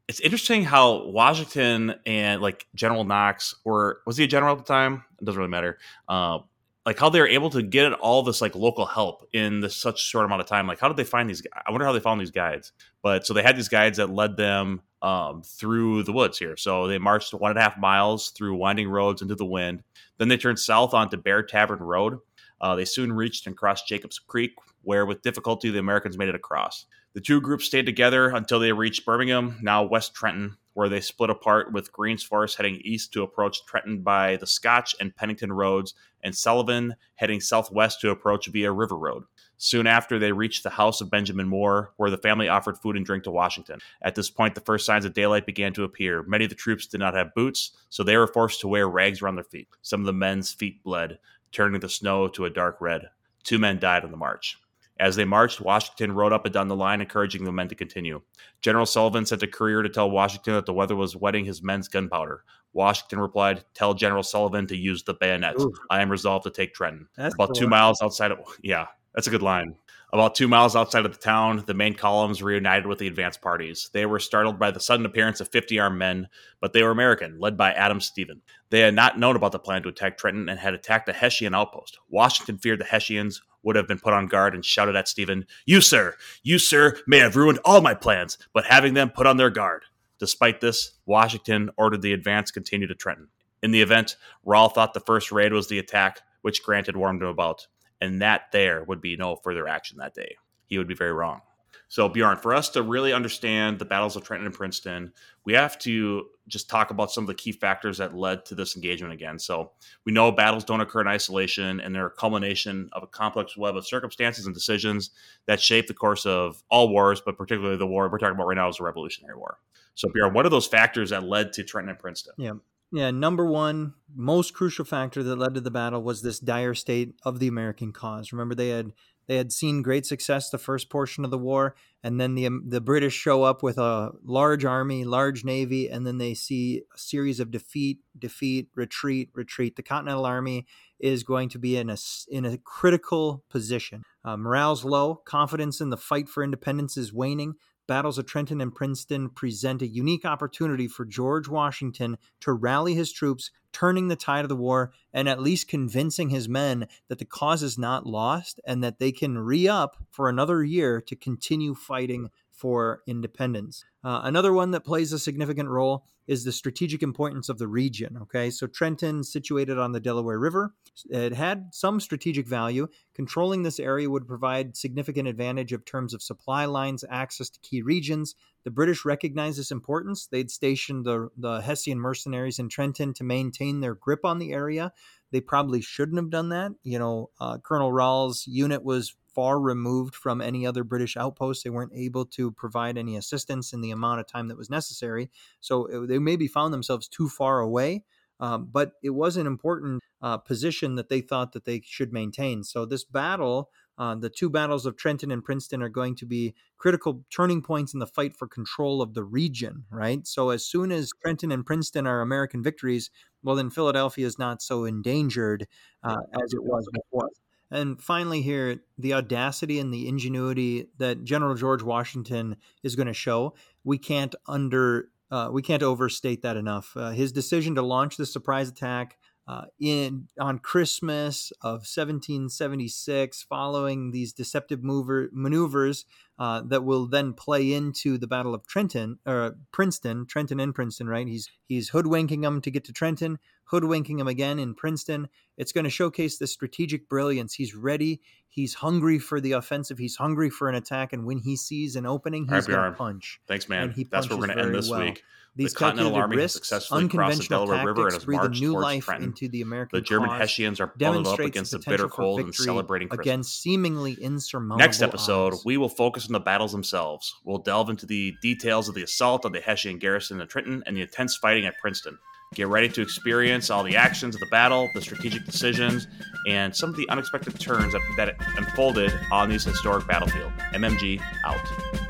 It's 0.09 0.21
interesting 0.21 0.64
how 0.64 1.07
Washington 1.07 1.95
and 2.05 2.43
like 2.43 2.67
General 2.75 3.05
Knox 3.05 3.55
or 3.64 4.01
was 4.07 4.17
he 4.17 4.25
a 4.25 4.29
general 4.29 4.53
at 4.53 4.59
the 4.59 4.64
time? 4.64 5.05
It 5.19 5.25
doesn't 5.25 5.39
really 5.39 5.51
matter. 5.51 5.79
Uh, 6.09 6.41
like 6.87 6.99
how 7.01 7.09
they 7.11 7.20
were 7.20 7.26
able 7.26 7.51
to 7.51 7.62
get 7.62 7.93
all 7.95 8.22
this 8.22 8.41
like 8.41 8.55
local 8.55 8.87
help 8.87 9.28
in 9.32 9.59
this 9.59 9.76
such 9.76 10.01
short 10.01 10.24
amount 10.24 10.41
of 10.41 10.47
time. 10.47 10.68
Like 10.68 10.78
how 10.78 10.87
did 10.87 10.97
they 10.97 11.05
find 11.05 11.28
these? 11.28 11.43
I 11.53 11.72
wonder 11.72 11.84
how 11.84 11.93
they 11.93 12.01
found 12.01 12.20
these 12.20 12.30
guides. 12.30 12.72
But 13.03 13.26
so 13.26 13.34
they 13.34 13.43
had 13.43 13.57
these 13.57 13.68
guides 13.68 13.99
that 13.99 14.11
led 14.11 14.37
them 14.37 14.80
um, 15.03 15.43
through 15.43 16.05
the 16.05 16.12
woods 16.12 16.39
here. 16.39 16.57
So 16.57 16.87
they 16.87 16.99
marched 16.99 17.34
one 17.34 17.51
and 17.51 17.59
a 17.59 17.62
half 17.62 17.76
miles 17.76 18.30
through 18.30 18.55
winding 18.55 18.89
roads 18.89 19.20
into 19.20 19.34
the 19.34 19.45
wind. 19.45 19.82
Then 20.18 20.28
they 20.28 20.37
turned 20.37 20.61
south 20.61 20.95
onto 20.95 21.16
Bear 21.16 21.43
Tavern 21.43 21.80
Road. 21.80 22.18
Uh, 22.61 22.76
they 22.76 22.84
soon 22.84 23.12
reached 23.12 23.47
and 23.47 23.57
crossed 23.57 23.89
Jacobs 23.89 24.18
Creek, 24.18 24.53
where 24.82 25.05
with 25.05 25.22
difficulty 25.22 25.70
the 25.70 25.80
Americans 25.80 26.16
made 26.16 26.28
it 26.28 26.34
across. 26.34 26.87
The 27.17 27.23
two 27.23 27.41
groups 27.41 27.64
stayed 27.64 27.87
together 27.87 28.29
until 28.29 28.61
they 28.61 28.73
reached 28.73 29.07
Birmingham, 29.07 29.59
now 29.62 29.83
West 29.83 30.12
Trenton, 30.12 30.59
where 30.75 30.91
they 30.91 31.01
split 31.01 31.31
apart 31.31 31.73
with 31.73 31.91
Greene's 31.91 32.23
force 32.23 32.57
heading 32.57 32.79
east 32.85 33.11
to 33.14 33.23
approach 33.23 33.64
Trenton 33.64 34.03
by 34.03 34.37
the 34.37 34.47
Scotch 34.47 34.95
and 35.01 35.17
Pennington 35.17 35.51
roads, 35.51 35.95
and 36.23 36.37
Sullivan 36.37 36.95
heading 37.14 37.41
southwest 37.41 38.03
to 38.03 38.11
approach 38.11 38.49
via 38.49 38.71
River 38.71 38.99
Road. 38.99 39.23
Soon 39.57 39.87
after, 39.87 40.19
they 40.19 40.33
reached 40.33 40.62
the 40.62 40.69
house 40.69 41.01
of 41.01 41.11
Benjamin 41.11 41.49
Moore, 41.49 41.95
where 41.97 42.11
the 42.11 42.19
family 42.19 42.51
offered 42.51 42.77
food 42.77 42.99
and 42.99 43.07
drink 43.07 43.25
to 43.25 43.31
Washington. 43.31 43.81
At 44.03 44.14
this 44.14 44.29
point, 44.29 44.55
the 44.55 44.61
first 44.61 44.85
signs 44.85 45.07
of 45.07 45.14
daylight 45.14 45.47
began 45.47 45.73
to 45.73 45.85
appear. 45.85 46.23
Many 46.25 46.45
of 46.45 46.51
the 46.51 46.55
troops 46.55 46.87
did 46.87 47.01
not 47.01 47.14
have 47.14 47.35
boots, 47.35 47.73
so 47.89 48.03
they 48.03 48.19
were 48.19 48.27
forced 48.27 48.61
to 48.61 48.69
wear 48.69 48.91
rags 48.91 49.23
around 49.23 49.37
their 49.37 49.45
feet. 49.45 49.69
Some 49.81 50.01
of 50.01 50.07
the 50.07 50.12
men's 50.12 50.53
feet 50.53 50.83
bled, 50.83 51.19
turning 51.51 51.81
the 51.81 51.89
snow 51.89 52.29
to 52.29 52.45
a 52.45 52.51
dark 52.51 52.79
red. 52.83 53.09
Two 53.43 53.59
men 53.59 53.79
died 53.79 54.05
on 54.05 54.11
the 54.11 54.19
march. 54.19 54.59
As 54.99 55.16
they 55.16 55.24
marched, 55.24 55.61
Washington 55.61 56.12
rode 56.12 56.32
up 56.32 56.47
and 56.47 56.55
down 56.55 56.68
the 56.68 56.76
line, 56.76 57.01
encouraging 57.01 57.44
the 57.44 57.53
men 57.53 57.68
to 57.68 57.74
continue. 57.74 58.22
General 58.62 58.86
Sullivan 58.86 59.26
sent 59.26 59.42
a 59.42 59.47
courier 59.47 59.82
to 59.82 59.88
tell 59.88 60.11
Washington 60.11 60.55
that 60.55 60.66
the 60.66 60.72
weather 60.72 60.97
was 60.97 61.14
wetting 61.14 61.44
his 61.44 61.62
men's 61.62 61.88
gunpowder. 61.88 62.44
Washington 62.72 63.20
replied, 63.20 63.64
"Tell 63.74 63.94
General 63.94 64.22
Sullivan 64.22 64.66
to 64.68 64.76
use 64.76 65.03
the 65.03 65.14
bayonet. 65.14 65.61
Ooh. 65.61 65.72
I 65.90 66.01
am 66.03 66.11
resolved 66.11 66.44
to 66.44 66.51
take 66.51 66.74
Trenton." 66.74 67.09
That's 67.16 67.34
About 67.34 67.55
two 67.55 67.68
miles 67.68 68.01
outside 68.03 68.32
of 68.32 68.38
yeah, 68.62 68.86
that's 69.14 69.26
a 69.26 69.30
good 69.30 69.42
line. 69.42 69.76
About 70.12 70.36
two 70.36 70.47
miles 70.47 70.76
outside 70.76 71.05
of 71.05 71.12
the 71.12 71.18
town, 71.18 71.64
the 71.66 71.74
main 71.74 71.94
columns 71.94 72.42
reunited 72.42 72.86
with 72.86 72.99
the 72.99 73.09
advance 73.09 73.36
parties. 73.36 73.90
They 73.92 74.07
were 74.07 74.20
startled 74.20 74.59
by 74.59 74.70
the 74.70 74.78
sudden 74.78 75.05
appearance 75.05 75.40
of 75.40 75.49
50 75.49 75.80
armed 75.80 75.99
men, 75.99 76.28
but 76.61 76.72
they 76.72 76.82
were 76.84 76.92
American, 76.92 77.40
led 77.40 77.57
by 77.57 77.72
Adam 77.72 78.01
Stephen. 78.01 78.40
They 78.70 78.80
had 78.80 78.94
not 78.94 79.18
known 79.18 79.34
about 79.34 79.53
the 79.53 79.59
plan 79.59 79.82
to 79.82 79.88
attack 79.88 80.16
Trenton 80.16 80.49
and 80.49 80.61
had 80.61 80.74
attacked 80.74 81.09
a 81.09 81.12
Hessian 81.12 81.55
outpost. 81.55 81.99
Washington 82.09 82.57
feared 82.57 82.80
the 82.80 82.84
Hessians 82.84 83.42
would 83.67 83.77
have 83.77 83.87
been 83.87 83.99
put 83.99 84.14
on 84.14 84.29
guard 84.29 84.55
and 84.55 84.64
shouted 84.64 84.97
at 84.97 85.09
Stephen, 85.09 85.45
You, 85.67 85.83
sir, 85.83 86.14
you, 86.43 86.59
sir, 86.59 86.99
may 87.07 87.19
have 87.19 87.37
ruined 87.37 87.59
all 87.64 87.83
my 87.83 87.93
plans, 87.93 88.39
but 88.55 88.64
having 88.64 88.95
them 88.95 89.11
put 89.11 89.27
on 89.27 89.37
their 89.37 89.51
guard. 89.51 89.83
Despite 90.19 90.62
this, 90.62 90.93
Washington 91.05 91.69
ordered 91.77 92.01
the 92.01 92.14
advance 92.14 92.51
continue 92.51 92.87
to 92.87 92.95
Trenton. 92.95 93.29
In 93.62 93.73
the 93.73 93.83
event, 93.83 94.17
Rahl 94.45 94.71
thought 94.71 94.95
the 94.95 95.01
first 95.01 95.31
raid 95.31 95.53
was 95.53 95.69
the 95.69 95.79
attack, 95.79 96.21
which 96.41 96.62
Grant 96.62 96.87
had 96.87 96.97
warned 96.97 97.21
him 97.21 97.29
about 97.29 97.67
and 98.01 98.21
that 98.23 98.53
there 98.53 98.85
would 98.85 99.01
be 99.01 99.17
no 99.17 99.37
further 99.37 99.67
action 99.67 99.99
that 99.99 100.14
day. 100.14 100.37
He 100.67 100.79
would 100.79 100.89
be 100.89 100.95
very 100.95 101.12
wrong. 101.12 101.41
So, 101.89 102.09
Bjorn, 102.09 102.39
for 102.39 102.53
us 102.53 102.68
to 102.70 102.82
really 102.82 103.12
understand 103.12 103.78
the 103.78 103.84
battles 103.84 104.16
of 104.16 104.24
Trenton 104.24 104.47
and 104.47 104.55
Princeton, 104.55 105.12
we 105.45 105.53
have 105.53 105.78
to 105.80 106.26
just 106.49 106.68
talk 106.68 106.91
about 106.91 107.12
some 107.12 107.22
of 107.24 107.28
the 107.28 107.34
key 107.34 107.53
factors 107.53 107.99
that 107.99 108.16
led 108.16 108.45
to 108.47 108.57
this 108.57 108.74
engagement 108.74 109.12
again. 109.12 109.39
So, 109.39 109.70
we 110.05 110.12
know 110.12 110.32
battles 110.32 110.64
don't 110.64 110.80
occur 110.80 111.03
in 111.03 111.07
isolation, 111.07 111.80
and 111.80 111.95
they're 111.95 112.07
a 112.07 112.11
culmination 112.11 112.89
of 112.93 113.05
a 113.05 113.07
complex 113.07 113.57
web 113.57 113.76
of 113.76 113.87
circumstances 113.87 114.47
and 114.47 114.55
decisions 114.55 115.11
that 115.47 115.61
shape 115.61 115.87
the 115.87 115.95
course 115.95 116.26
of 116.26 116.62
all 116.70 116.89
wars, 116.89 117.20
but 117.20 117.37
particularly 117.37 117.76
the 117.76 117.87
war 117.87 118.09
we're 118.09 118.18
talking 118.18 118.34
about 118.34 118.49
right 118.49 118.57
now 118.57 118.68
is 118.68 118.78
the 118.78 118.84
Revolutionary 118.84 119.37
War. 119.37 119.59
So, 119.95 120.09
Bjorn, 120.12 120.34
what 120.34 120.45
are 120.45 120.51
those 120.51 120.66
factors 120.66 121.11
that 121.11 121.22
led 121.22 121.53
to 121.55 121.62
Trenton 121.62 121.91
and 121.91 121.99
Princeton? 121.99 122.34
Yeah. 122.37 122.55
Yeah, 122.93 123.11
number 123.11 123.45
one, 123.45 123.95
most 124.14 124.55
crucial 124.55 124.84
factor 124.84 125.22
that 125.24 125.37
led 125.37 125.55
to 125.55 125.61
the 125.61 125.72
battle 125.72 126.03
was 126.03 126.22
this 126.22 126.39
dire 126.39 126.74
state 126.74 127.14
of 127.24 127.41
the 127.41 127.49
American 127.49 127.93
cause. 127.93 128.32
Remember, 128.32 128.55
they 128.55 128.68
had 128.68 128.93
they 129.27 129.37
had 129.37 129.53
seen 129.53 129.83
great 129.83 130.07
success 130.07 130.51
the 130.51 130.59
first 130.59 130.89
portion 130.89 131.24
of 131.24 131.31
the 131.31 131.39
war, 131.39 131.74
and 132.03 132.20
then 132.20 132.35
the 132.35 132.47
um, 132.47 132.62
the 132.66 132.81
British 132.81 133.14
show 133.14 133.43
up 133.43 133.62
with 133.62 133.79
a 133.79 134.12
large 134.22 134.64
army, 134.64 135.05
large 135.05 135.45
navy, 135.45 135.89
and 135.89 136.07
then 136.07 136.18
they 136.18 136.35
see 136.35 136.83
a 136.95 136.99
series 136.99 137.41
of 137.41 137.51
defeat, 137.51 138.01
defeat, 138.18 138.68
retreat, 138.74 139.31
retreat. 139.35 139.77
The 139.77 139.83
Continental 139.83 140.27
Army 140.27 140.66
is 140.99 141.24
going 141.24 141.49
to 141.51 141.59
be 141.59 141.77
in 141.77 141.91
a 141.91 141.97
in 142.29 142.45
a 142.45 142.59
critical 142.59 143.45
position. 143.49 144.03
Uh, 144.24 144.37
morale's 144.37 144.85
low, 144.85 145.16
confidence 145.16 145.81
in 145.81 145.91
the 145.91 145.97
fight 145.97 146.29
for 146.29 146.43
independence 146.43 146.97
is 146.97 147.12
waning 147.12 147.55
battles 147.87 148.18
of 148.18 148.26
Trenton 148.26 148.61
and 148.61 148.74
Princeton 148.74 149.28
present 149.28 149.82
a 149.82 149.87
unique 149.87 150.24
opportunity 150.24 150.89
for 150.89 151.05
George 151.05 151.49
Washington 151.49 152.18
to 152.41 152.53
rally 152.53 152.95
his 152.95 153.12
troops, 153.12 153.51
turning 153.72 154.09
the 154.09 154.16
tide 154.16 154.45
of 154.45 154.49
the 154.49 154.57
war 154.57 154.93
and 155.12 155.28
at 155.28 155.41
least 155.41 155.68
convincing 155.68 156.30
his 156.30 156.49
men 156.49 156.89
that 157.09 157.18
the 157.18 157.24
cause 157.24 157.62
is 157.62 157.78
not 157.78 158.07
lost 158.07 158.61
and 158.66 158.82
that 158.82 158.99
they 158.99 159.12
can 159.12 159.39
re 159.39 159.68
up 159.68 159.97
for 160.11 160.28
another 160.28 160.64
year 160.64 161.01
to 161.01 161.16
continue 161.16 161.74
fighting 161.74 162.30
for 162.57 163.02
independence. 163.07 163.84
Uh, 164.02 164.20
another 164.24 164.52
one 164.52 164.70
that 164.70 164.84
plays 164.84 165.12
a 165.12 165.18
significant 165.18 165.68
role 165.68 166.04
is 166.26 166.42
the 166.42 166.52
strategic 166.52 167.02
importance 167.02 167.48
of 167.48 167.59
the 167.59 167.68
region. 167.68 168.18
Okay, 168.22 168.50
so 168.50 168.66
Trenton, 168.66 169.22
situated 169.22 169.78
on 169.78 169.92
the 169.92 170.00
Delaware 170.00 170.38
River, 170.38 170.74
it 171.11 171.34
had 171.34 171.68
some 171.72 172.00
strategic 172.00 172.48
value. 172.48 172.88
Controlling 173.14 173.62
this 173.62 173.78
area 173.78 174.09
would 174.09 174.26
provide 174.26 174.76
significant 174.76 175.28
advantage 175.28 175.72
of 175.72 175.84
terms 175.84 176.14
of 176.14 176.22
supply 176.22 176.64
lines, 176.64 177.04
access 177.11 177.50
to 177.50 177.61
key 177.61 177.82
regions. 177.82 178.34
The 178.64 178.70
British 178.70 179.04
recognized 179.04 179.59
this 179.59 179.70
importance. 179.70 180.26
They'd 180.26 180.50
stationed 180.50 181.04
the, 181.04 181.28
the 181.36 181.61
Hessian 181.61 182.00
mercenaries 182.00 182.59
in 182.59 182.68
Trenton 182.68 183.12
to 183.14 183.24
maintain 183.24 183.80
their 183.80 183.94
grip 183.94 184.24
on 184.24 184.38
the 184.38 184.52
area. 184.52 184.92
They 185.33 185.41
probably 185.41 185.81
shouldn't 185.81 186.18
have 186.18 186.31
done 186.31 186.51
that. 186.51 186.72
You 186.83 186.99
know, 186.99 187.31
uh, 187.41 187.59
Colonel 187.59 187.93
Rahl's 187.93 188.47
unit 188.47 188.85
was 188.85 189.14
far 189.35 189.61
removed 189.61 190.14
from 190.14 190.41
any 190.41 190.66
other 190.66 190.83
British 190.83 191.16
outpost. 191.16 191.62
They 191.62 191.70
weren't 191.70 191.93
able 191.95 192.24
to 192.27 192.51
provide 192.53 192.97
any 192.97 193.16
assistance 193.16 193.72
in 193.72 193.83
the 193.83 193.91
amount 193.91 194.20
of 194.20 194.27
time 194.27 194.49
that 194.49 194.57
was 194.57 194.70
necessary. 194.70 195.31
So 195.61 195.87
it, 195.87 196.09
they 196.09 196.18
maybe 196.18 196.49
found 196.49 196.72
themselves 196.72 197.07
too 197.07 197.29
far 197.29 197.61
away. 197.61 198.05
Um, 198.39 198.68
but 198.70 198.93
it 199.03 199.11
was 199.11 199.37
an 199.37 199.47
important 199.47 200.03
uh, 200.22 200.39
position 200.39 200.95
that 200.97 201.09
they 201.09 201.20
thought 201.20 201.53
that 201.53 201.64
they 201.64 201.83
should 201.85 202.12
maintain. 202.12 202.64
So 202.64 202.85
this 202.85 203.05
battle, 203.05 203.70
uh, 203.99 204.14
the 204.14 204.30
two 204.30 204.51
battles 204.51 204.86
of 204.86 204.97
Trenton 204.97 205.30
and 205.30 205.42
Princeton, 205.42 205.82
are 205.82 205.88
going 205.88 206.14
to 206.16 206.26
be 206.26 206.55
critical 206.78 207.24
turning 207.30 207.62
points 207.62 207.94
in 207.94 208.01
the 208.01 208.07
fight 208.07 208.36
for 208.36 208.47
control 208.47 209.01
of 209.01 209.14
the 209.14 209.24
region. 209.24 209.84
Right. 209.90 210.26
So 210.26 210.51
as 210.51 210.64
soon 210.64 210.92
as 210.92 211.11
Trenton 211.22 211.53
and 211.53 211.64
Princeton 211.64 212.07
are 212.07 212.20
American 212.20 212.62
victories, 212.62 213.11
well, 213.42 213.57
then 213.57 213.70
Philadelphia 213.70 214.26
is 214.26 214.38
not 214.38 214.61
so 214.61 214.84
endangered 214.84 215.66
uh, 216.03 216.16
as 216.32 216.53
it 216.53 216.62
was 216.62 216.88
before. 216.92 217.30
And 217.70 218.01
finally, 218.01 218.42
here, 218.42 218.80
the 218.97 219.14
audacity 219.14 219.80
and 219.80 219.92
the 219.92 220.09
ingenuity 220.09 220.88
that 220.99 221.24
General 221.24 221.55
George 221.55 221.82
Washington 221.82 222.57
is 222.82 222.94
going 222.94 223.09
to 223.09 223.14
show. 223.14 223.55
We 223.82 223.99
can't 223.99 224.34
under 224.47 225.09
uh, 225.30 225.49
we 225.53 225.62
can't 225.62 225.82
overstate 225.82 226.42
that 226.42 226.57
enough. 226.57 226.92
Uh, 226.97 227.11
his 227.11 227.32
decision 227.32 227.74
to 227.74 227.82
launch 227.82 228.16
the 228.16 228.26
surprise 228.26 228.68
attack 228.68 229.18
uh, 229.49 229.66
in 229.80 230.28
on 230.40 230.59
Christmas 230.59 231.53
of 231.62 231.86
1776, 231.86 233.42
following 233.49 234.11
these 234.11 234.32
deceptive 234.32 234.82
mover, 234.82 235.28
maneuvers 235.32 236.05
uh, 236.38 236.62
that 236.66 236.84
will 236.84 237.07
then 237.07 237.32
play 237.32 237.72
into 237.72 238.18
the 238.18 238.26
Battle 238.26 238.55
of 238.55 238.66
Trenton 238.66 239.18
or 239.24 239.57
Princeton, 239.72 240.26
Trenton 240.26 240.59
and 240.59 240.74
Princeton. 240.74 241.09
Right? 241.09 241.28
He's 241.28 241.49
he's 241.66 241.90
hoodwinking 241.90 242.40
them 242.40 242.61
to 242.61 242.70
get 242.70 242.84
to 242.84 242.92
Trenton, 242.92 243.38
hoodwinking 243.67 244.19
him 244.19 244.29
again 244.29 244.59
in 244.59 244.75
Princeton. 244.75 245.29
It's 245.57 245.73
going 245.73 245.85
to 245.85 245.91
showcase 245.91 246.39
the 246.39 246.47
strategic 246.47 247.09
brilliance. 247.09 247.55
He's 247.55 247.75
ready. 247.75 248.21
He's 248.49 248.75
hungry 248.75 249.19
for 249.19 249.41
the 249.41 249.53
offensive. 249.53 249.99
He's 249.99 250.17
hungry 250.17 250.51
for 250.51 250.69
an 250.69 250.75
attack, 250.75 251.12
and 251.12 251.27
when 251.27 251.39
he 251.39 251.57
sees 251.57 251.95
an 251.95 252.07
opening, 252.07 252.49
he's 252.49 252.67
going 252.67 252.91
to 252.91 252.97
punch. 252.97 253.41
Thanks, 253.47 253.69
man. 253.69 253.95
That's 254.11 254.31
what 254.31 254.39
we're 254.39 254.47
going 254.47 254.59
to 254.59 254.64
end 254.64 254.75
this 254.75 254.91
well. 254.91 255.01
week. 255.01 255.23
These 255.57 255.73
the 255.73 255.79
Continental 255.79 256.14
Army 256.14 256.37
risks, 256.37 256.69
has 256.69 256.85
successfully 256.85 257.09
crossed 257.09 257.39
the 257.39 257.49
Delaware 257.49 257.87
River 257.87 258.09
and 258.09 258.12
has 258.12 258.27
marched 258.27 258.61
new 258.61 258.73
towards 258.73 258.85
life 258.85 259.05
Trenton. 259.07 259.31
into 259.31 259.49
the 259.49 259.62
American 259.62 259.97
The 259.97 260.03
German 260.03 260.29
Hessians 260.29 260.81
are 260.81 260.89
bundled 260.89 261.29
up 261.29 261.39
against 261.39 261.73
the 261.73 261.79
bitter 261.79 262.09
cold 262.09 262.41
and 262.41 262.55
celebrating 262.55 263.09
Christmas. 263.09 263.25
against 263.25 263.62
seemingly 263.62 264.12
insurmountable 264.21 264.85
Next 264.85 265.01
episode, 265.01 265.55
odds. 265.55 265.64
we 265.64 265.79
will 265.79 265.89
focus 265.89 266.27
on 266.27 266.35
the 266.35 266.41
battles 266.41 266.73
themselves. 266.73 267.35
We'll 267.43 267.57
delve 267.57 267.89
into 267.89 268.05
the 268.05 268.35
details 268.43 268.91
of 268.91 268.95
the 268.95 269.03
assault 269.03 269.47
on 269.47 269.53
the 269.53 269.61
Hessian 269.61 269.99
garrison 269.99 270.43
in 270.43 270.47
Trenton 270.47 270.83
and 270.87 270.95
the 270.95 271.01
intense 271.01 271.37
fighting 271.37 271.64
at 271.64 271.79
Princeton. 271.79 272.19
Get 272.55 272.68
ready 272.68 272.88
to 272.88 273.03
experience 273.03 273.70
all 273.70 273.82
the 273.82 273.97
actions 273.97 274.34
of 274.34 274.40
the 274.40 274.47
battle, 274.47 274.88
the 274.94 275.01
strategic 275.01 275.44
decisions, 275.44 276.07
and 276.47 276.74
some 276.74 276.90
of 276.90 276.97
the 276.97 277.09
unexpected 277.09 277.59
turns 277.59 277.92
that, 277.92 278.01
that 278.16 278.36
unfolded 278.57 279.12
on 279.32 279.49
these 279.49 279.64
historic 279.64 280.07
battlefield. 280.07 280.53
MMG 280.72 281.20
out. 281.44 282.05